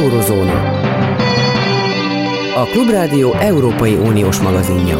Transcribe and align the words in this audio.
Eurozóna. 0.00 0.78
A 2.54 2.64
Klubrádió 2.64 3.32
Európai 3.32 3.94
Uniós 3.94 4.38
magazinja. 4.38 4.98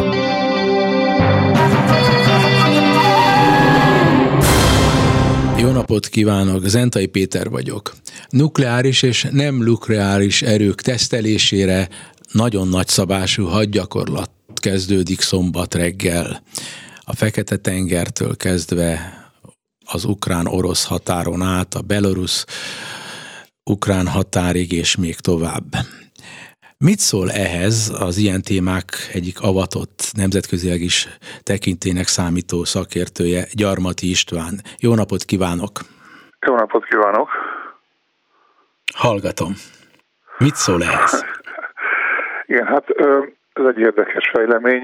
Jó 5.58 5.70
napot 5.70 6.06
kívánok, 6.06 6.66
Zentai 6.66 7.06
Péter 7.06 7.50
vagyok. 7.50 7.94
Nukleáris 8.28 9.02
és 9.02 9.28
nem 9.30 9.54
nukleáris 9.54 10.42
erők 10.42 10.80
tesztelésére 10.80 11.88
nagyon 12.32 12.68
nagyszabású 12.68 13.44
hadgyakorlat 13.44 14.30
kezdődik 14.54 15.20
szombat 15.20 15.74
reggel. 15.74 16.42
A 17.00 17.14
Fekete-tengertől 17.14 18.36
kezdve 18.36 19.14
az 19.84 20.04
ukrán-orosz 20.04 20.84
határon 20.84 21.42
át, 21.42 21.74
a 21.74 21.80
belorusz 21.80 22.44
ukrán 23.64 24.06
határig 24.06 24.72
és 24.72 24.96
még 24.96 25.16
tovább. 25.20 25.68
Mit 26.78 26.98
szól 26.98 27.28
ehhez 27.30 27.92
az 28.00 28.16
ilyen 28.18 28.42
témák 28.42 28.86
egyik 29.12 29.38
avatott, 29.42 29.98
nemzetközileg 30.16 30.80
is 30.80 31.08
tekintének 31.42 32.06
számító 32.06 32.64
szakértője, 32.64 33.42
Gyarmati 33.54 34.10
István? 34.10 34.54
Jó 34.80 34.94
napot 34.94 35.22
kívánok! 35.24 35.72
Jó 36.46 36.54
napot 36.54 36.84
kívánok! 36.84 37.28
Hallgatom. 38.94 39.52
Mit 40.38 40.54
szól 40.54 40.82
ehhez? 40.82 41.24
Igen, 42.52 42.66
hát 42.66 42.84
ez 43.52 43.64
egy 43.66 43.78
érdekes 43.78 44.30
fejlemény 44.32 44.82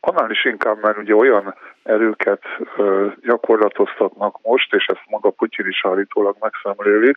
annál 0.00 0.30
is 0.30 0.44
inkább, 0.44 0.82
mert 0.82 0.98
ugye 0.98 1.14
olyan 1.14 1.54
erőket 1.82 2.42
gyakorlatoztatnak 3.22 4.38
most, 4.42 4.74
és 4.74 4.86
ezt 4.86 5.04
maga 5.08 5.30
Putyin 5.30 5.66
is 5.66 5.84
állítólag 5.84 6.36
megszemléli, 6.40 7.16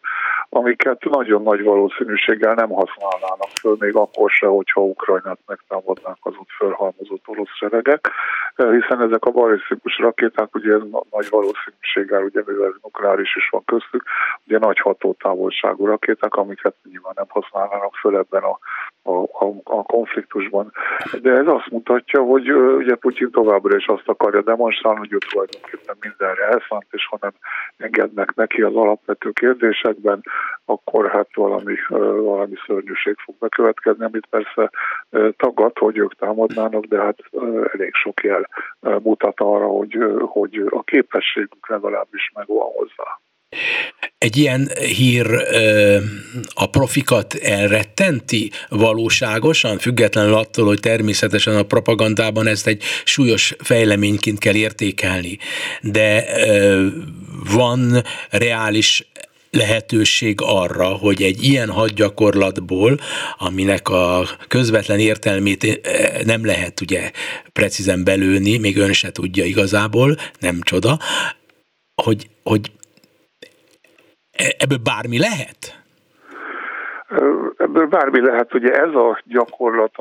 amiket 0.49 1.03
nagyon 1.03 1.41
nagy 1.41 1.63
valószínűséggel 1.63 2.53
nem 2.53 2.69
használnának 2.69 3.49
föl, 3.59 3.75
még 3.79 3.95
akkor 3.95 4.29
se, 4.29 4.47
hogyha 4.47 4.81
Ukrajnát 4.81 5.39
megtámadnák 5.45 6.17
az 6.19 6.33
ott 6.37 6.49
fölhalmozott 6.57 7.23
orosz 7.25 7.55
seregek, 7.59 8.09
hiszen 8.55 9.01
ezek 9.01 9.25
a 9.25 9.31
balisztikus 9.31 9.97
rakéták 9.97 10.55
ugye 10.55 10.75
nagy 11.11 11.27
valószínűséggel, 11.29 12.23
ugye 12.23 12.41
mivel 12.45 12.79
nukleáris 12.81 13.35
is 13.35 13.49
van 13.49 13.63
köztük, 13.65 14.03
ugye 14.47 14.57
nagy 14.57 14.79
hatótávolságú 14.79 15.85
rakéták, 15.85 16.33
amiket 16.33 16.75
nyilván 16.83 17.13
nem 17.15 17.27
használnának 17.29 17.95
föl 17.95 18.17
ebben 18.17 18.43
a 18.43 18.57
a, 19.07 19.21
a, 19.21 19.53
a 19.63 19.83
konfliktusban. 19.83 20.71
De 21.21 21.31
ez 21.31 21.47
azt 21.47 21.69
mutatja, 21.69 22.21
hogy 22.21 22.51
ugye 22.51 22.95
Putyin 22.95 23.31
továbbra 23.31 23.75
is 23.75 23.85
azt 23.85 24.07
akarja 24.07 24.41
demonstrálni, 24.41 24.99
hogy 24.99 25.13
ő 25.13 25.17
tulajdonképpen 25.17 25.95
mindenre 25.99 26.43
elszánt, 26.43 26.87
és 26.91 27.07
ha 27.07 27.17
nem 27.21 27.31
engednek 27.77 28.35
neki 28.35 28.61
az 28.61 28.75
alapvető 28.75 29.31
kérdésekben, 29.31 30.23
akkor 30.65 31.09
hát 31.09 31.27
valami, 31.35 31.75
valami 32.23 32.55
szörnyűség 32.65 33.15
fog 33.17 33.35
bekövetkezni, 33.39 34.03
amit 34.03 34.27
persze 34.29 34.71
tagad, 35.37 35.77
hogy 35.77 35.97
ők 35.97 36.15
támadnának, 36.15 36.83
de 36.83 37.01
hát 37.01 37.17
elég 37.73 37.93
sok 37.93 38.23
jel 38.23 38.49
mutat 38.79 39.39
arra, 39.39 39.65
hogy, 39.65 39.97
hogy 40.19 40.65
a 40.69 40.83
képességük 40.83 41.67
legalábbis 41.69 42.31
megvan 42.33 42.67
hozzá. 42.75 43.19
Egy 44.17 44.37
ilyen 44.37 44.71
hír 44.97 45.27
a 46.53 46.65
profikat 46.65 47.33
elrettenti 47.33 48.51
valóságosan, 48.69 49.77
függetlenül 49.77 50.33
attól, 50.33 50.65
hogy 50.65 50.79
természetesen 50.79 51.55
a 51.55 51.63
propagandában 51.63 52.47
ezt 52.47 52.67
egy 52.67 52.83
súlyos 53.03 53.55
fejleményként 53.59 54.39
kell 54.39 54.55
értékelni. 54.55 55.37
De 55.81 56.25
van 57.53 58.03
reális 58.29 59.07
lehetőség 59.51 60.39
arra, 60.41 60.87
hogy 60.87 61.21
egy 61.23 61.43
ilyen 61.43 61.69
hadgyakorlatból, 61.69 62.99
aminek 63.37 63.89
a 63.89 64.29
közvetlen 64.47 64.99
értelmét 64.99 65.81
nem 66.25 66.45
lehet 66.45 66.81
ugye 66.81 67.11
precízen 67.53 68.03
belőni, 68.03 68.57
még 68.57 68.77
ön 68.77 68.93
se 68.93 69.11
tudja 69.11 69.45
igazából, 69.45 70.17
nem 70.39 70.61
csoda, 70.61 70.99
hogy, 72.03 72.29
hogy 72.43 72.71
ebből 74.57 74.77
bármi 74.77 75.19
lehet? 75.19 75.81
Ebből 77.57 77.87
bármi 77.87 78.21
lehet, 78.21 78.53
ugye 78.53 78.71
ez 78.71 78.93
a 78.93 79.21
gyakorlat 79.23 79.93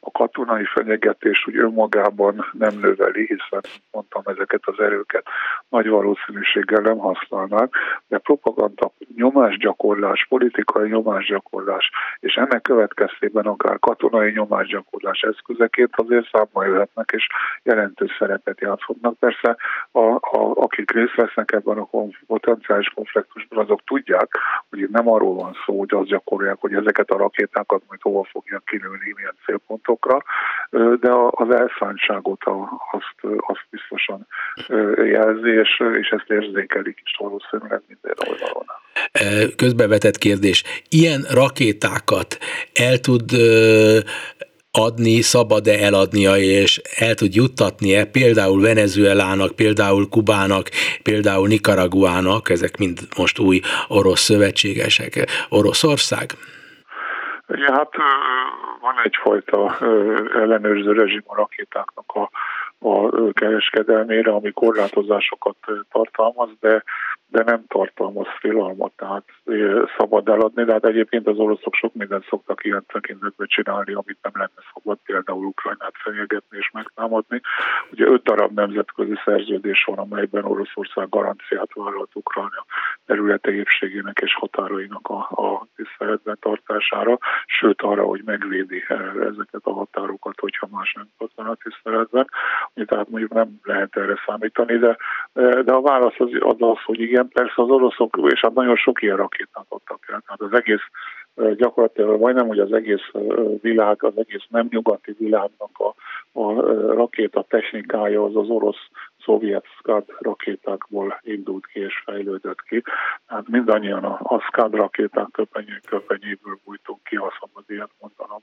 a 0.00 0.10
katonai 0.10 0.64
fenyegetés 0.64 1.46
úgy 1.46 1.56
önmagában 1.56 2.46
nem 2.52 2.78
növeli, 2.80 3.26
hiszen 3.26 3.60
mondtam 3.90 4.22
ezeket 4.24 4.60
az 4.64 4.80
erőket 4.80 5.26
nagy 5.68 5.88
valószínűséggel 5.88 6.80
nem 6.80 6.98
használnák, 6.98 7.74
de 8.08 8.18
propaganda 8.18 8.92
nyomásgyakorlás, 9.16 10.26
politikai 10.28 10.88
nyomásgyakorlás, 10.88 11.90
és 12.20 12.34
ennek 12.34 12.62
következtében 12.62 13.46
akár 13.46 13.78
katonai 13.78 14.32
nyomásgyakorlás 14.32 15.20
eszközeként 15.20 15.94
azért 15.96 16.28
számba 16.32 16.64
jöhetnek, 16.64 17.10
és 17.16 17.26
jelentős 17.62 18.16
szerepet 18.18 18.60
játszhatnak. 18.60 19.18
Persze, 19.18 19.56
a, 19.90 20.00
a, 20.14 20.52
akik 20.54 20.90
részt 20.90 21.14
vesznek 21.14 21.52
ebben 21.52 21.78
a 21.78 21.88
potenciális 22.26 22.88
konfliktusban, 22.88 23.64
azok 23.64 23.84
tudják, 23.84 24.28
hogy 24.68 24.78
itt 24.78 24.90
nem 24.90 25.08
arról 25.08 25.34
van 25.34 25.56
szó, 25.66 25.78
hogy 25.78 25.94
azt 25.94 26.08
gyakorolják, 26.08 26.56
hogy 26.60 26.74
ezeket 26.74 27.10
a 27.10 27.16
rakétákat 27.16 27.82
majd 27.88 28.00
hova 28.02 28.24
fogják 28.24 28.62
kinőni, 28.64 29.12
milyen 29.16 29.36
célpont 29.44 29.88
folyamatokra, 29.90 30.22
de 31.00 31.10
az 31.30 31.54
elszántságot 31.54 32.42
azt, 32.92 33.36
azt 33.46 33.66
biztosan 33.70 34.26
jelzi, 34.96 35.50
és, 35.50 35.82
és 36.00 36.08
ezt 36.08 36.30
érzékelik 36.30 36.98
is 37.04 37.16
valószínűleg 37.18 37.82
minden 37.88 38.14
oldalon. 38.28 38.64
Közbevetett 39.56 40.18
kérdés. 40.18 40.64
Ilyen 40.88 41.20
rakétákat 41.30 42.38
el 42.74 42.98
tud 42.98 43.30
adni, 44.72 45.20
szabad-e 45.20 45.84
eladnia, 45.84 46.36
és 46.36 46.80
el 46.98 47.14
tud 47.14 47.34
juttatni-e 47.34 48.04
például 48.04 48.60
Venezuelának, 48.60 49.56
például 49.56 50.08
Kubának, 50.08 50.68
például 51.02 51.48
Nicaraguának, 51.48 52.50
ezek 52.50 52.76
mind 52.76 52.98
most 53.16 53.38
új 53.38 53.60
orosz 53.88 54.20
szövetségesek, 54.20 55.26
Oroszország? 55.48 56.30
Ja, 57.52 57.72
hát 57.72 57.90
van 58.80 59.00
egyfajta 59.02 59.78
ellenőrző 60.34 60.92
rezsim 60.92 61.22
a 61.26 61.34
rakétáknak 61.34 62.12
a, 62.12 62.30
a 62.88 63.32
kereskedelmére, 63.32 64.30
ami 64.32 64.52
korlátozásokat 64.52 65.56
tartalmaz, 65.92 66.48
de 66.60 66.82
de 67.30 67.42
nem 67.42 67.64
tartalmaz 67.66 68.26
félalmat, 68.40 68.92
tehát 68.96 69.24
szabad 69.98 70.28
eladni, 70.28 70.64
de 70.64 70.72
hát 70.72 70.86
egyébként 70.86 71.26
az 71.26 71.38
oroszok 71.38 71.74
sok 71.74 71.94
mindent 71.94 72.26
szoktak 72.28 72.64
ilyen 72.64 72.84
tekintetben 72.92 73.46
csinálni, 73.46 73.92
amit 73.92 74.18
nem 74.22 74.32
lenne 74.34 74.62
szabad, 74.74 74.98
például 75.04 75.44
Ukrajnát 75.44 75.94
fenyegetni 75.94 76.56
és 76.58 76.70
megtámadni. 76.72 77.40
Ugye 77.90 78.06
öt 78.06 78.22
darab 78.22 78.52
nemzetközi 78.52 79.14
szerződés 79.24 79.84
van, 79.84 79.98
amelyben 79.98 80.44
Oroszország 80.44 81.08
garanciát 81.08 81.70
vállalt 81.74 82.10
Ukrajna 82.14 82.64
területe 83.06 83.52
épségének 83.52 84.18
és 84.20 84.34
határainak 84.34 85.08
a, 85.08 85.18
a 85.30 85.66
tiszteletben 85.76 86.36
tartására, 86.40 87.18
sőt 87.46 87.82
arra, 87.82 88.04
hogy 88.04 88.22
megvédi 88.24 88.84
ezeket 89.20 89.62
a 89.62 89.72
határokat, 89.72 90.40
hogyha 90.40 90.68
más 90.70 90.92
nem 90.92 91.08
tartanak 91.18 91.62
tiszteletben. 91.62 92.26
Tehát 92.74 93.08
mondjuk 93.08 93.32
nem 93.32 93.58
lehet 93.62 93.96
erre 93.96 94.22
számítani, 94.26 94.76
de, 94.76 94.96
de 95.62 95.72
a 95.72 95.80
válasz 95.80 96.18
az 96.18 96.30
az, 96.40 96.56
az 96.58 96.82
hogy 96.84 97.00
igen, 97.00 97.19
igen, 97.20 97.32
persze 97.32 97.62
az 97.62 97.68
oroszok, 97.68 98.18
és 98.28 98.40
hát 98.40 98.54
nagyon 98.54 98.76
sok 98.76 99.02
ilyen 99.02 99.16
rakétát 99.16 99.66
adtak 99.68 100.04
el. 100.08 100.22
Tehát 100.26 100.40
az 100.40 100.52
egész 100.52 100.84
gyakorlatilag 101.56 102.20
majdnem, 102.20 102.46
hogy 102.46 102.58
az 102.58 102.72
egész 102.72 103.10
világ, 103.60 104.04
az 104.04 104.12
egész 104.16 104.44
nem 104.48 104.68
nyugati 104.70 105.14
világnak 105.18 105.70
a, 105.72 105.94
a 106.40 106.60
rakéta 106.92 107.42
technikája 107.48 108.24
az 108.24 108.36
az 108.36 108.48
orosz 108.48 108.88
szovjet 109.24 109.64
SCAD 109.78 110.04
rakétákból 110.18 111.20
indult 111.22 111.66
ki 111.66 111.80
és 111.80 112.02
fejlődött 112.04 112.62
ki. 112.62 112.82
Hát 113.26 113.48
mindannyian 113.48 114.04
a, 114.04 114.18
a 114.22 114.40
SCAD 114.40 114.74
rakéták 114.74 115.28
köpenyé, 115.32 115.78
köpenyéből 115.88 116.58
bújtunk 116.64 117.02
ki, 117.02 117.16
ha 117.16 117.32
szabad 117.40 117.64
ilyet 117.66 117.90
mondanom. 118.00 118.42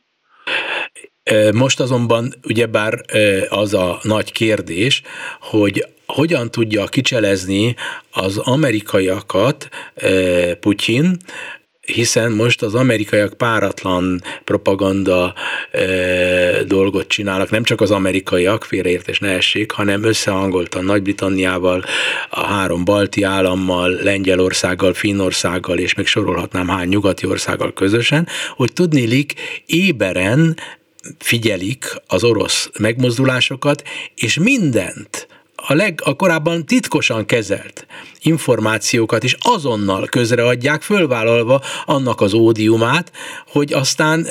Most 1.53 1.79
azonban 1.79 2.33
ugyebár 2.43 3.01
az 3.49 3.73
a 3.73 3.99
nagy 4.03 4.31
kérdés, 4.31 5.01
hogy 5.39 5.87
hogyan 6.05 6.51
tudja 6.51 6.85
kicselezni 6.85 7.75
az 8.11 8.37
amerikaiakat 8.37 9.69
Putyin, 10.59 11.17
hiszen 11.93 12.31
most 12.31 12.61
az 12.61 12.75
amerikaiak 12.75 13.33
páratlan 13.33 14.21
propaganda 14.43 15.33
e, 15.71 15.83
dolgot 16.63 17.07
csinálnak, 17.07 17.49
nem 17.49 17.63
csak 17.63 17.81
az 17.81 17.91
amerikaiak, 17.91 18.63
félreértés 18.63 19.19
ne 19.19 19.29
essék, 19.29 19.71
hanem 19.71 20.03
összehangoltan 20.03 20.83
Nagy-Britanniával, 20.83 21.83
a 22.29 22.45
három 22.45 22.85
balti 22.85 23.23
állammal, 23.23 23.89
Lengyelországgal, 23.89 24.93
Finnországgal, 24.93 25.77
és 25.77 25.93
még 25.93 26.05
sorolhatnám 26.05 26.67
hány 26.67 26.87
nyugati 26.87 27.27
országgal 27.27 27.73
közösen, 27.73 28.27
hogy 28.55 28.73
tudnélik 28.73 29.33
éberen 29.65 30.57
figyelik 31.19 31.85
az 32.07 32.23
orosz 32.23 32.69
megmozdulásokat, 32.79 33.83
és 34.15 34.39
mindent 34.39 35.27
a, 35.55 35.73
leg, 35.73 36.01
a 36.03 36.15
korábban 36.15 36.65
titkosan 36.65 37.25
kezelt 37.25 37.85
információkat 38.21 39.23
is 39.23 39.35
azonnal 39.39 40.05
közreadják, 40.05 40.81
fölvállalva 40.81 41.61
annak 41.85 42.21
az 42.21 42.33
ódiumát, 42.33 43.11
hogy 43.47 43.73
aztán 43.73 44.27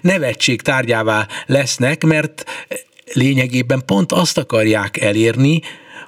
nevetség 0.00 0.62
tárgyává 0.62 1.26
lesznek, 1.46 2.04
mert 2.04 2.44
lényegében 3.12 3.82
pont 3.86 4.12
azt 4.12 4.38
akarják 4.38 5.00
elérni, 5.00 5.60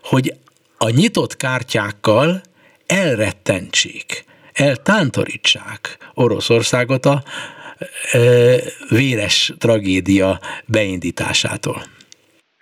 hogy 0.03 0.35
a 0.79 0.91
nyitott 0.91 1.37
kártyákkal 1.37 2.43
elrettentsék, 2.87 4.25
eltántorítsák 4.53 5.99
Oroszországot 6.15 7.07
a 7.07 7.13
e, 7.13 7.31
véres 8.89 9.53
tragédia 9.59 10.39
beindításától. 10.67 11.77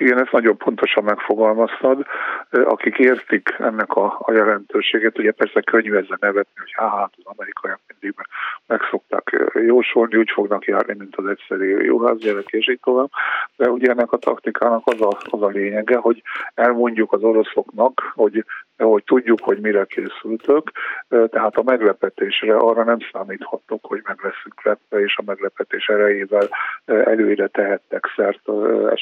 Igen, 0.00 0.20
ezt 0.20 0.32
nagyon 0.32 0.56
pontosan 0.56 1.04
megfogalmaztad. 1.04 2.06
Akik 2.50 2.98
értik 2.98 3.54
ennek 3.58 3.92
a, 3.92 4.16
a 4.18 4.32
jelentőségét, 4.32 5.18
ugye 5.18 5.32
persze 5.32 5.60
könnyű 5.60 5.94
ezzel 5.94 6.16
nevetni, 6.20 6.52
hogy 6.56 6.72
hát 6.72 7.12
az 7.16 7.22
amerikaiak 7.24 7.80
mindig 7.86 8.18
meg 8.66 8.80
szokták 8.90 9.50
jósolni, 9.66 10.16
úgy 10.16 10.30
fognak 10.30 10.64
járni, 10.64 10.94
mint 10.98 11.16
az 11.16 11.26
egyszerű 11.26 11.82
jóházgyerek, 11.82 12.46
és 12.46 12.68
így 12.68 12.80
tovább. 12.82 13.10
De 13.56 13.68
ugye 13.68 13.90
ennek 13.90 14.12
a 14.12 14.16
taktikának 14.16 14.82
az 14.84 15.00
a, 15.00 15.18
az 15.30 15.42
a 15.42 15.48
lényege, 15.48 15.96
hogy 15.96 16.22
elmondjuk 16.54 17.12
az 17.12 17.22
oroszoknak, 17.22 18.12
hogy 18.14 18.44
hogy 18.84 19.04
tudjuk, 19.04 19.40
hogy 19.42 19.60
mire 19.60 19.84
készültök, 19.84 20.70
tehát 21.08 21.56
a 21.56 21.62
meglepetésre 21.62 22.56
arra 22.56 22.84
nem 22.84 22.98
számíthatok, 23.12 23.84
hogy 23.84 24.00
meg 24.04 24.18
leszünk 24.22 24.62
lepve, 24.62 25.00
és 25.00 25.16
a 25.16 25.22
meglepetés 25.26 25.86
erejével 25.86 26.48
előre 26.84 27.46
tehettek 27.46 28.12
szert 28.16 28.48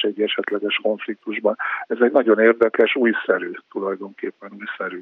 egy 0.01 0.23
esetleges 0.23 0.81
konfliktusban. 0.83 1.57
Ez 1.87 1.97
egy 2.01 2.13
nagyon 2.13 2.39
érdekes, 2.39 2.95
újszerű, 2.95 3.51
tulajdonképpen 3.71 4.51
újszerű 4.59 5.01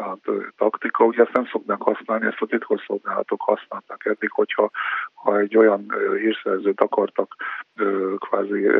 hát, 0.00 0.18
taktika. 0.56 1.04
Ugye 1.04 1.22
ezt 1.22 1.32
nem 1.32 1.46
szoknak 1.46 1.82
használni, 1.82 2.26
ezt 2.26 2.40
a 2.40 2.46
titkosszolgálatok 2.46 3.40
használták 3.40 4.04
eddig, 4.04 4.30
hogyha 4.30 4.70
ha 5.14 5.38
egy 5.38 5.56
olyan 5.56 5.94
hírszerzőt 6.20 6.80
akartak 6.80 7.36
kvázi 8.18 8.70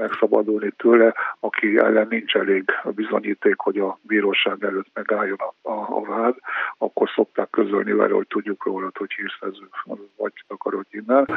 megszabadulni 0.00 0.72
tőle, 0.76 1.14
aki 1.40 1.78
ellen 1.78 2.06
nincs 2.10 2.34
elég 2.34 2.64
bizonyíték, 2.84 3.58
hogy 3.58 3.78
a 3.78 3.98
bíróság 4.02 4.64
előtt 4.64 4.90
megálljon 4.94 5.38
a, 5.38 5.70
a, 5.70 5.86
a 5.96 6.00
vád, 6.04 6.34
akkor 6.78 7.10
szokták 7.14 7.50
közölni 7.50 7.92
vele, 7.92 8.14
hogy 8.14 8.26
tudjuk 8.26 8.64
róla, 8.64 8.90
hogy 8.94 9.12
hírszerző 9.12 9.68
vagy 10.16 10.32
akarod 10.48 10.86
innen. 10.90 11.28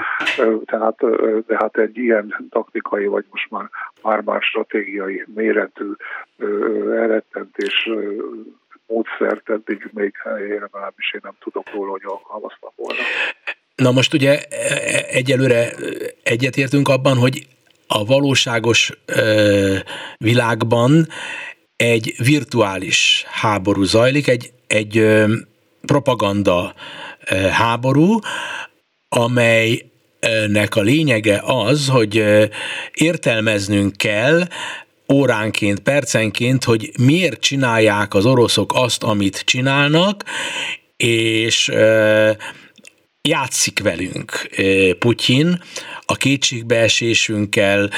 Tehát, 0.65 0.97
de 1.45 1.55
hát 1.57 1.77
egy 1.77 1.97
ilyen 1.97 2.47
taktikai, 2.49 3.05
vagy 3.05 3.25
most 3.29 3.51
már 3.51 3.69
már-már 4.01 4.41
stratégiai 4.41 5.25
méretű 5.35 5.91
elrettentés 6.91 7.89
módszert 8.87 9.49
eddig 9.49 9.89
még 9.93 10.13
legalábbis 10.59 11.13
én 11.13 11.21
nem 11.23 11.35
tudok 11.39 11.73
róla, 11.73 11.91
hogy 11.91 12.01
alkalmaztam 12.03 12.71
volna. 12.75 12.99
Na 13.75 13.91
most 13.91 14.13
ugye 14.13 14.31
e, 14.31 14.45
e, 14.49 15.05
egyelőre 15.09 15.69
egyetértünk 16.23 16.87
abban, 16.87 17.17
hogy 17.17 17.47
a 17.93 18.05
valóságos 18.05 18.91
ö, 19.05 19.77
világban 20.17 21.07
egy 21.75 22.13
virtuális 22.17 23.25
háború 23.27 23.83
zajlik, 23.83 24.27
egy, 24.27 24.51
egy 24.67 24.97
ö, 24.97 25.35
propaganda 25.85 26.73
ö, 27.29 27.35
háború, 27.35 28.19
amelynek 29.09 30.75
a 30.75 30.81
lényege 30.81 31.41
az, 31.45 31.87
hogy 31.87 32.23
értelmeznünk 32.93 33.97
kell 33.97 34.47
óránként, 35.11 35.79
percenként, 35.79 36.63
hogy 36.63 36.91
miért 36.99 37.39
csinálják 37.39 38.13
az 38.13 38.25
oroszok 38.25 38.71
azt, 38.75 39.03
amit 39.03 39.41
csinálnak, 39.45 40.23
és 40.97 41.71
játszik 43.29 43.79
velünk 43.79 44.49
Putyin, 44.99 45.61
a 46.05 46.15
kétségbeesésünkkel, 46.15 47.89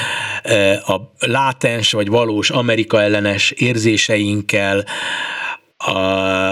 a 0.86 0.96
látens 1.18 1.92
vagy 1.92 2.08
valós 2.08 2.50
Amerika 2.50 3.02
ellenes 3.02 3.50
érzéseinkkel, 3.50 4.84
a, 5.76 5.98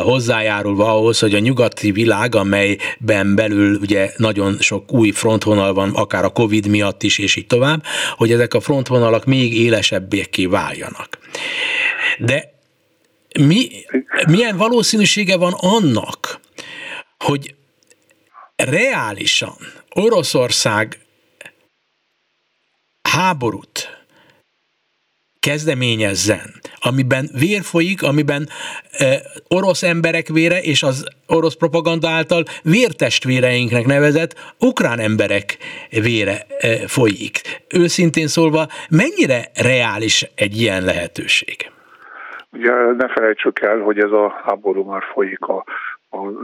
hozzájárulva 0.03 0.93
ahhoz, 0.93 1.19
hogy 1.19 1.35
a 1.35 1.39
nyugati 1.39 1.91
világ, 1.91 2.35
amelyben 2.35 3.35
belül 3.35 3.79
ugye 3.81 4.13
nagyon 4.17 4.57
sok 4.61 4.93
új 4.93 5.11
frontvonal 5.11 5.75
van, 5.75 5.91
akár 5.91 6.25
a 6.25 6.33
Covid 6.33 6.67
miatt 6.67 7.03
is, 7.03 7.19
és 7.19 7.37
így 7.37 7.47
tovább, 7.47 7.85
hogy 8.17 8.33
ezek 8.33 8.55
a 8.55 8.61
frontvonalak 8.61 9.25
még 9.25 9.55
élesebbé 9.57 10.27
váljanak. 10.49 11.19
De 12.19 12.55
mi, 13.41 13.69
milyen 14.27 14.57
valószínűsége 14.57 15.37
van 15.37 15.53
annak, 15.53 16.41
hogy 17.19 17.55
reálisan 18.57 19.57
Oroszország 19.95 20.99
háborút 23.03 24.05
kezdeményezzen, 25.41 26.51
amiben 26.81 27.29
vér 27.41 27.63
folyik, 27.63 28.03
amiben 28.03 28.49
e, 28.99 29.07
orosz 29.49 29.83
emberek 29.83 30.27
vére 30.29 30.61
és 30.61 30.83
az 30.83 31.09
orosz 31.27 31.55
propaganda 31.55 32.09
által 32.09 32.43
vértestvéreinknek 32.63 33.87
nevezett 33.87 34.55
ukrán 34.61 34.99
emberek 34.99 35.57
vére 35.91 36.47
e, 36.59 36.89
folyik. 36.89 37.41
Őszintén 37.75 38.27
szólva, 38.27 38.67
mennyire 38.91 39.51
reális 39.63 40.27
egy 40.35 40.61
ilyen 40.61 40.85
lehetőség? 40.85 41.71
Ugye 42.53 42.73
ne 42.73 43.09
felejtsük 43.09 43.61
el, 43.61 43.79
hogy 43.79 43.99
ez 43.99 44.11
a 44.11 44.43
háború 44.45 44.83
már 44.85 45.03
folyik 45.13 45.41
a 45.41 45.65
az 46.15 46.35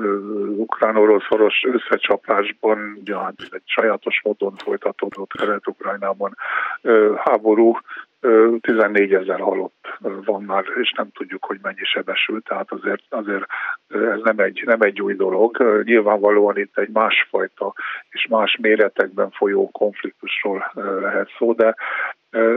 ukrán-orosz-orosz 0.57 1.63
összecsapásban, 1.63 2.97
ugye 3.01 3.17
hát 3.17 3.35
egy 3.51 3.63
sajátos 3.65 4.21
módon 4.25 4.55
folytatódott 4.57 5.33
Kelet-Ukrajnában 5.33 6.37
háború, 7.17 7.79
14 8.61 9.15
ezer 9.15 9.41
halott 9.41 9.99
van 10.25 10.43
már, 10.43 10.65
és 10.81 10.93
nem 10.97 11.11
tudjuk, 11.13 11.45
hogy 11.45 11.59
mennyi 11.63 11.85
sebesült, 11.85 12.45
tehát 12.45 12.73
azért, 12.73 13.03
azért 13.09 13.45
ez 13.89 14.21
nem 14.23 14.39
egy, 14.39 14.63
nem 14.65 14.81
egy 14.81 15.01
új 15.01 15.15
dolog. 15.15 15.83
Nyilvánvalóan 15.85 16.59
itt 16.59 16.79
egy 16.79 16.89
másfajta 16.93 17.75
és 18.11 18.27
más 18.31 18.59
méretekben 18.61 19.31
folyó 19.31 19.71
konfliktusról 19.71 20.73
lehet 21.01 21.31
szó, 21.39 21.53
de 21.53 21.75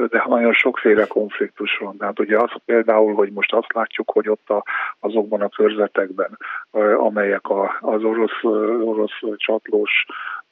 de 0.10 0.24
nagyon 0.28 0.54
sokféle 0.54 1.06
konfliktus 1.06 1.78
van. 1.78 1.98
Tehát 1.98 2.20
ugye 2.20 2.38
az 2.38 2.52
például, 2.66 3.14
hogy 3.14 3.32
most 3.32 3.54
azt 3.54 3.74
látjuk, 3.74 4.12
hogy 4.12 4.30
ott 4.30 4.50
a, 4.50 4.64
azokban 5.00 5.42
a 5.42 5.50
körzetekben, 5.50 6.38
amelyek 6.98 7.48
a, 7.48 7.78
az 7.82 8.04
orosz, 8.04 8.44
orosz 8.84 9.20
csatlós 9.36 10.06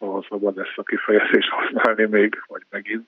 ha 0.08 0.25
szabad 0.29 0.58
ezt 0.58 0.74
a 0.77 0.84
kifejezést 0.84 1.50
használni 1.50 2.05
még, 2.05 2.43
vagy 2.48 2.62
megint, 2.70 3.08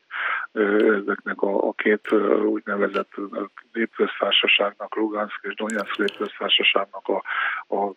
ezeknek 0.54 1.42
a, 1.42 1.68
a 1.68 1.72
két 1.72 2.12
úgynevezett 2.46 3.12
népköztársaságnak, 3.74 4.96
Lugansk 4.96 5.40
és 5.42 5.56
Donetsk 5.56 5.98
népköztársaságnak 5.98 7.08
a, 7.08 7.24
a 7.76 7.94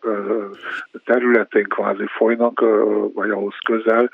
területén 1.04 1.64
kvázi 1.64 2.06
folynak, 2.06 2.60
vagy 3.14 3.30
ahhoz 3.30 3.54
közel, 3.64 4.10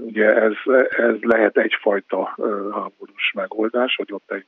ugye 0.00 0.34
ez, 0.34 0.52
ez 0.88 1.14
lehet 1.20 1.56
egyfajta 1.56 2.34
háborús 2.72 3.32
megoldás, 3.34 3.96
hogy 3.96 4.12
ott 4.12 4.30
egy, 4.30 4.46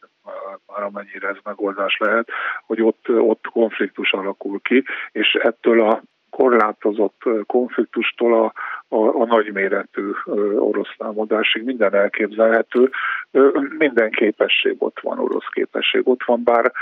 már 0.66 0.82
amennyire 0.82 1.28
ez 1.28 1.36
megoldás 1.44 1.96
lehet, 1.98 2.28
hogy 2.66 2.82
ott, 2.82 3.08
ott 3.08 3.46
konfliktus 3.52 4.12
alakul 4.12 4.60
ki, 4.60 4.84
és 5.12 5.34
ettől 5.34 5.80
a 5.80 6.02
korlátozott 6.36 7.22
konfliktustól 7.46 8.44
a, 8.44 8.52
a, 8.96 9.20
a 9.20 9.24
nagyméretű 9.24 10.10
orosz 10.58 10.94
minden 11.62 11.94
elképzelhető. 11.94 12.90
Minden 13.78 14.10
képesség 14.10 14.76
ott 14.78 15.00
van, 15.00 15.18
orosz 15.18 15.48
képesség 15.52 16.08
ott 16.08 16.24
van, 16.24 16.42
bár 16.44 16.72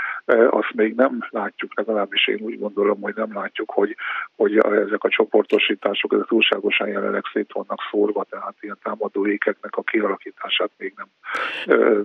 azt 0.49 0.73
még 0.73 0.95
nem 0.95 1.27
látjuk, 1.29 1.77
legalábbis 1.77 2.27
én 2.27 2.39
úgy 2.41 2.59
gondolom, 2.59 3.01
hogy 3.01 3.13
nem 3.15 3.33
látjuk, 3.33 3.71
hogy, 3.71 3.95
hogy 4.35 4.57
ezek 4.57 5.03
a 5.03 5.09
csoportosítások 5.09 6.13
ezek 6.13 6.25
túlságosan 6.27 6.87
jelenleg 6.87 7.23
szét 7.33 7.51
vannak 7.53 7.79
szórva, 7.91 8.23
tehát 8.29 8.55
ilyen 8.59 8.77
támadóékeknek 8.83 9.77
a 9.77 9.81
kialakítását 9.81 10.71
még 10.77 10.93
nem, 10.95 11.07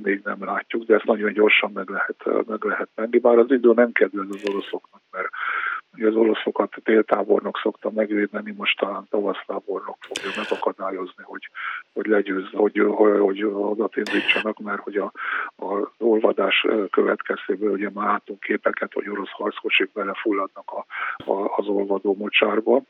még 0.02 0.20
nem 0.24 0.44
látjuk, 0.44 0.84
de 0.84 0.94
ezt 0.94 1.04
nagyon 1.04 1.32
gyorsan 1.32 1.70
meg 1.74 1.88
lehet, 1.88 2.46
meg 2.46 2.64
lehet 2.64 2.88
menni, 2.94 3.18
bár 3.18 3.38
az 3.38 3.50
idő 3.50 3.72
nem 3.74 3.92
kedvez 3.92 4.26
az 4.30 4.42
oroszoknak, 4.50 5.00
mert 5.10 5.28
az 6.04 6.14
oroszokat 6.14 6.74
téltábornok 6.84 7.58
szokta 7.62 7.90
megvédeni, 7.90 8.54
most 8.56 8.78
talán 8.78 9.06
tavasztábornok 9.10 9.96
fogja 10.00 10.30
megakadályozni, 10.36 11.22
hogy, 11.22 11.48
hogy 11.92 12.06
legyőz, 12.06 12.48
hogy, 12.52 12.78
hogy, 12.88 13.18
hogy 13.20 13.40
adat 13.42 13.96
indítsanak, 13.96 14.58
mert 14.58 14.82
hogy 14.82 14.96
a, 14.96 15.12
a 15.56 15.90
olvadás 15.98 16.66
következtéből 16.90 17.72
ugye 17.72 17.90
már 17.94 18.06
látunk 18.06 18.40
képeket, 18.40 18.92
hogy 18.92 19.08
orosz 19.08 19.30
harckocsik 19.30 19.92
belefulladnak 19.92 20.70
a, 20.70 20.86
a, 21.32 21.54
az 21.56 21.66
olvadó 21.66 22.14
mocsárba, 22.18 22.82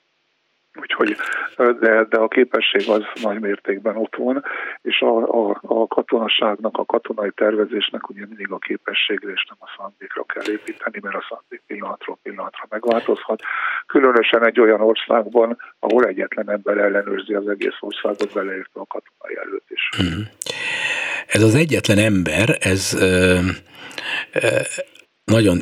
Úgyhogy, 0.80 1.16
de, 1.56 2.04
de 2.04 2.16
a 2.18 2.28
képesség 2.28 2.88
az 2.88 3.02
nagy 3.22 3.40
mértékben 3.40 3.96
ott 3.96 4.16
van, 4.16 4.44
és 4.82 5.00
a, 5.00 5.48
a, 5.48 5.60
a 5.62 5.86
katonaságnak, 5.86 6.78
a 6.78 6.84
katonai 6.84 7.30
tervezésnek 7.34 8.08
ugye 8.08 8.26
mindig 8.26 8.50
a 8.50 8.58
képességre 8.58 9.32
és 9.32 9.46
nem 9.48 9.58
a 9.60 9.74
szándékra 9.78 10.24
kell 10.24 10.52
építeni, 10.52 10.98
mert 11.02 11.16
a 11.16 11.26
szándék 11.28 11.62
pillanatról 11.66 12.18
pillanatra 12.22 12.66
megváltozhat. 12.68 13.40
Különösen 13.86 14.46
egy 14.46 14.60
olyan 14.60 14.80
országban, 14.80 15.58
ahol 15.78 16.04
egyetlen 16.04 16.50
ember 16.50 16.78
ellenőrzi 16.78 17.34
az 17.34 17.48
egész 17.48 17.76
országot, 17.80 18.32
beleértve 18.32 18.80
a 18.80 18.86
katonai 18.86 19.36
előtt 19.44 19.66
is. 19.68 19.90
Mm-hmm. 20.02 20.22
Ez 21.26 21.42
az 21.42 21.54
egyetlen 21.54 21.98
ember, 21.98 22.56
ez 22.60 22.94
ö, 23.00 23.38
ö, 24.32 24.48
nagyon 25.24 25.58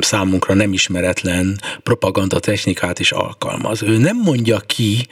számunkra 0.00 0.54
nem 0.54 0.72
ismeretlen 0.72 1.60
propaganda 1.82 2.40
technikát 2.40 2.98
is 2.98 3.12
alkalmaz. 3.12 3.82
Ő 3.82 3.96
nem 3.96 4.16
mondja 4.16 4.58
ki 4.58 5.06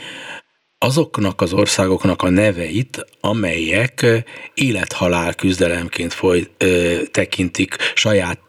azoknak 0.78 1.40
az 1.40 1.52
országoknak 1.52 2.22
a 2.22 2.30
neveit, 2.30 3.06
amelyek 3.20 4.06
élethalál 4.54 5.34
küzdelemként 5.34 6.12
foly, 6.12 6.46
ö, 6.58 6.96
tekintik 7.10 7.76
saját 7.94 8.40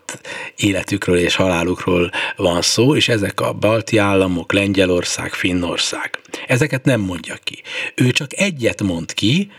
életükről 0.56 1.18
és 1.18 1.36
halálukról 1.36 2.12
van 2.36 2.62
szó, 2.62 2.96
és 2.96 3.10
ezek 3.10 3.40
a 3.40 3.54
balti 3.54 3.98
államok, 3.98 4.54
Lengyelország, 4.54 5.34
Finnország. 5.34 6.20
Ezeket 6.48 6.86
nem 6.86 7.02
mondja 7.02 7.36
ki. 7.44 7.62
Ő 7.96 8.12
csak 8.12 8.40
egyet 8.40 8.82
mond 8.82 9.14
ki, 9.14 9.52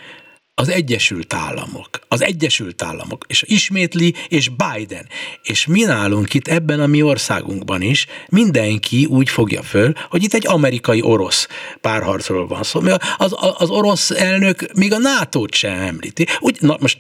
az 0.59 0.69
Egyesült 0.69 1.35
Államok. 1.35 1.89
Az 2.09 2.23
Egyesült 2.23 2.83
Államok. 2.83 3.25
És 3.29 3.45
ismétli, 3.47 4.15
és 4.29 4.49
Biden. 4.49 5.09
És 5.43 5.67
mi 5.67 5.83
nálunk 5.83 6.35
itt 6.35 6.49
ebben 6.49 6.81
a 6.81 6.87
mi 6.87 7.03
országunkban 7.03 7.83
is 7.83 8.07
mindenki 8.29 9.05
úgy 9.05 9.29
fogja 9.29 9.63
föl, 9.63 9.93
hogy 10.11 10.23
itt 10.23 10.35
egy 10.35 10.47
amerikai-orosz 10.47 11.49
párharcról 11.81 12.47
van 12.47 12.63
szó. 12.63 12.81
Az, 13.17 13.35
az 13.57 13.71
orosz 13.71 14.11
elnök 14.11 14.73
még 14.75 14.93
a 14.93 14.99
NATO-t 14.99 15.55
sem 15.55 15.81
említi. 15.81 16.27
Úgy, 16.41 16.57
na, 16.61 16.77
most 16.81 16.99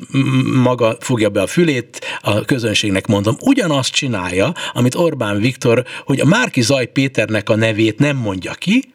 maga 0.62 0.96
fogja 1.00 1.28
be 1.28 1.42
a 1.42 1.46
fülét, 1.46 2.00
a 2.20 2.44
közönségnek 2.44 3.06
mondom, 3.06 3.36
ugyanazt 3.40 3.92
csinálja, 3.92 4.52
amit 4.72 4.94
Orbán 4.94 5.40
Viktor, 5.40 5.84
hogy 6.04 6.20
a 6.20 6.24
Márki 6.24 6.62
Zaj 6.62 6.86
Péternek 6.86 7.48
a 7.48 7.56
nevét 7.56 7.98
nem 7.98 8.16
mondja 8.16 8.52
ki, 8.52 8.92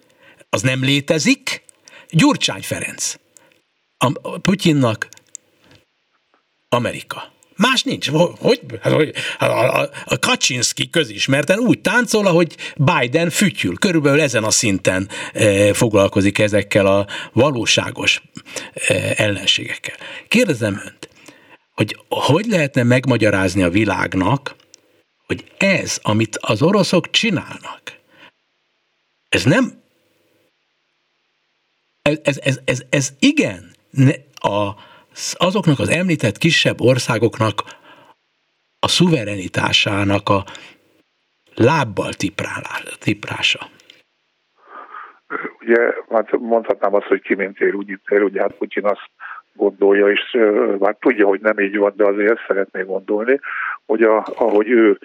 az 0.50 0.62
nem 0.62 0.84
létezik, 0.84 1.64
Gyurcsány 2.10 2.62
Ferenc 2.62 3.16
a 4.02 4.40
Putyinnak 4.40 5.08
Amerika. 6.70 7.32
Más 7.56 7.84
nincs. 7.84 8.10
Hogy? 8.40 8.62
Hát, 8.82 8.94
hogy 8.94 9.14
hát 9.38 9.50
a, 9.50 9.90
a, 10.06 10.20
Kaczynski 10.20 10.90
közismerten 10.90 11.60
úgy 11.60 11.80
táncol, 11.80 12.28
ahogy 12.28 12.56
Biden 12.76 13.30
fütyül. 13.30 13.78
Körülbelül 13.78 14.22
ezen 14.22 14.44
a 14.44 14.52
szinten 14.52 15.10
e, 15.34 15.74
foglalkozik 15.74 16.40
ezekkel 16.40 16.86
a 16.86 17.08
valóságos 17.34 18.22
e, 18.88 19.14
ellenségekkel. 19.16 19.96
Kérdezem 20.28 20.82
önt, 20.86 21.10
hogy 21.74 21.98
hogy 22.10 22.46
lehetne 22.46 22.84
megmagyarázni 22.84 23.64
a 23.64 23.70
világnak, 23.70 24.56
hogy 25.26 25.44
ez, 25.58 26.00
amit 26.02 26.38
az 26.38 26.62
oroszok 26.62 27.10
csinálnak, 27.10 27.82
ez 29.30 29.44
nem 29.44 29.82
ez, 32.02 32.18
ez, 32.24 32.40
ez, 32.44 32.60
ez, 32.66 32.82
ez 32.90 33.14
igen 33.20 33.71
a, 34.42 34.70
azoknak 35.34 35.80
az 35.80 35.90
említett 35.90 36.38
kisebb 36.38 36.82
országoknak 36.82 37.54
a 38.80 38.88
szuverenitásának 38.88 40.30
a 40.30 40.44
lábbal 41.56 42.14
tiprása. 43.00 43.60
Ugye, 45.60 45.94
hát 46.10 46.32
mondhatnám 46.40 46.94
azt, 46.94 47.06
hogy 47.06 47.22
ki 47.22 47.36
mint 47.36 47.60
ér, 47.60 47.76
úgy 47.76 48.00
ér, 48.10 48.24
ugye 48.24 48.42
hát 48.42 48.54
Putyin 48.58 48.86
azt 48.86 49.10
gondolja, 49.54 50.12
és 50.12 50.38
már 50.80 50.96
tudja, 51.00 51.28
hogy 51.28 51.42
nem 51.42 51.60
így 51.60 51.78
van, 51.78 51.94
de 51.96 52.06
azért 52.06 52.32
ezt 52.32 52.46
szeretné 52.48 52.82
gondolni, 52.82 53.40
hogy 53.86 54.02
a, 54.02 54.26
ahogy 54.36 54.70
ő 54.70 55.00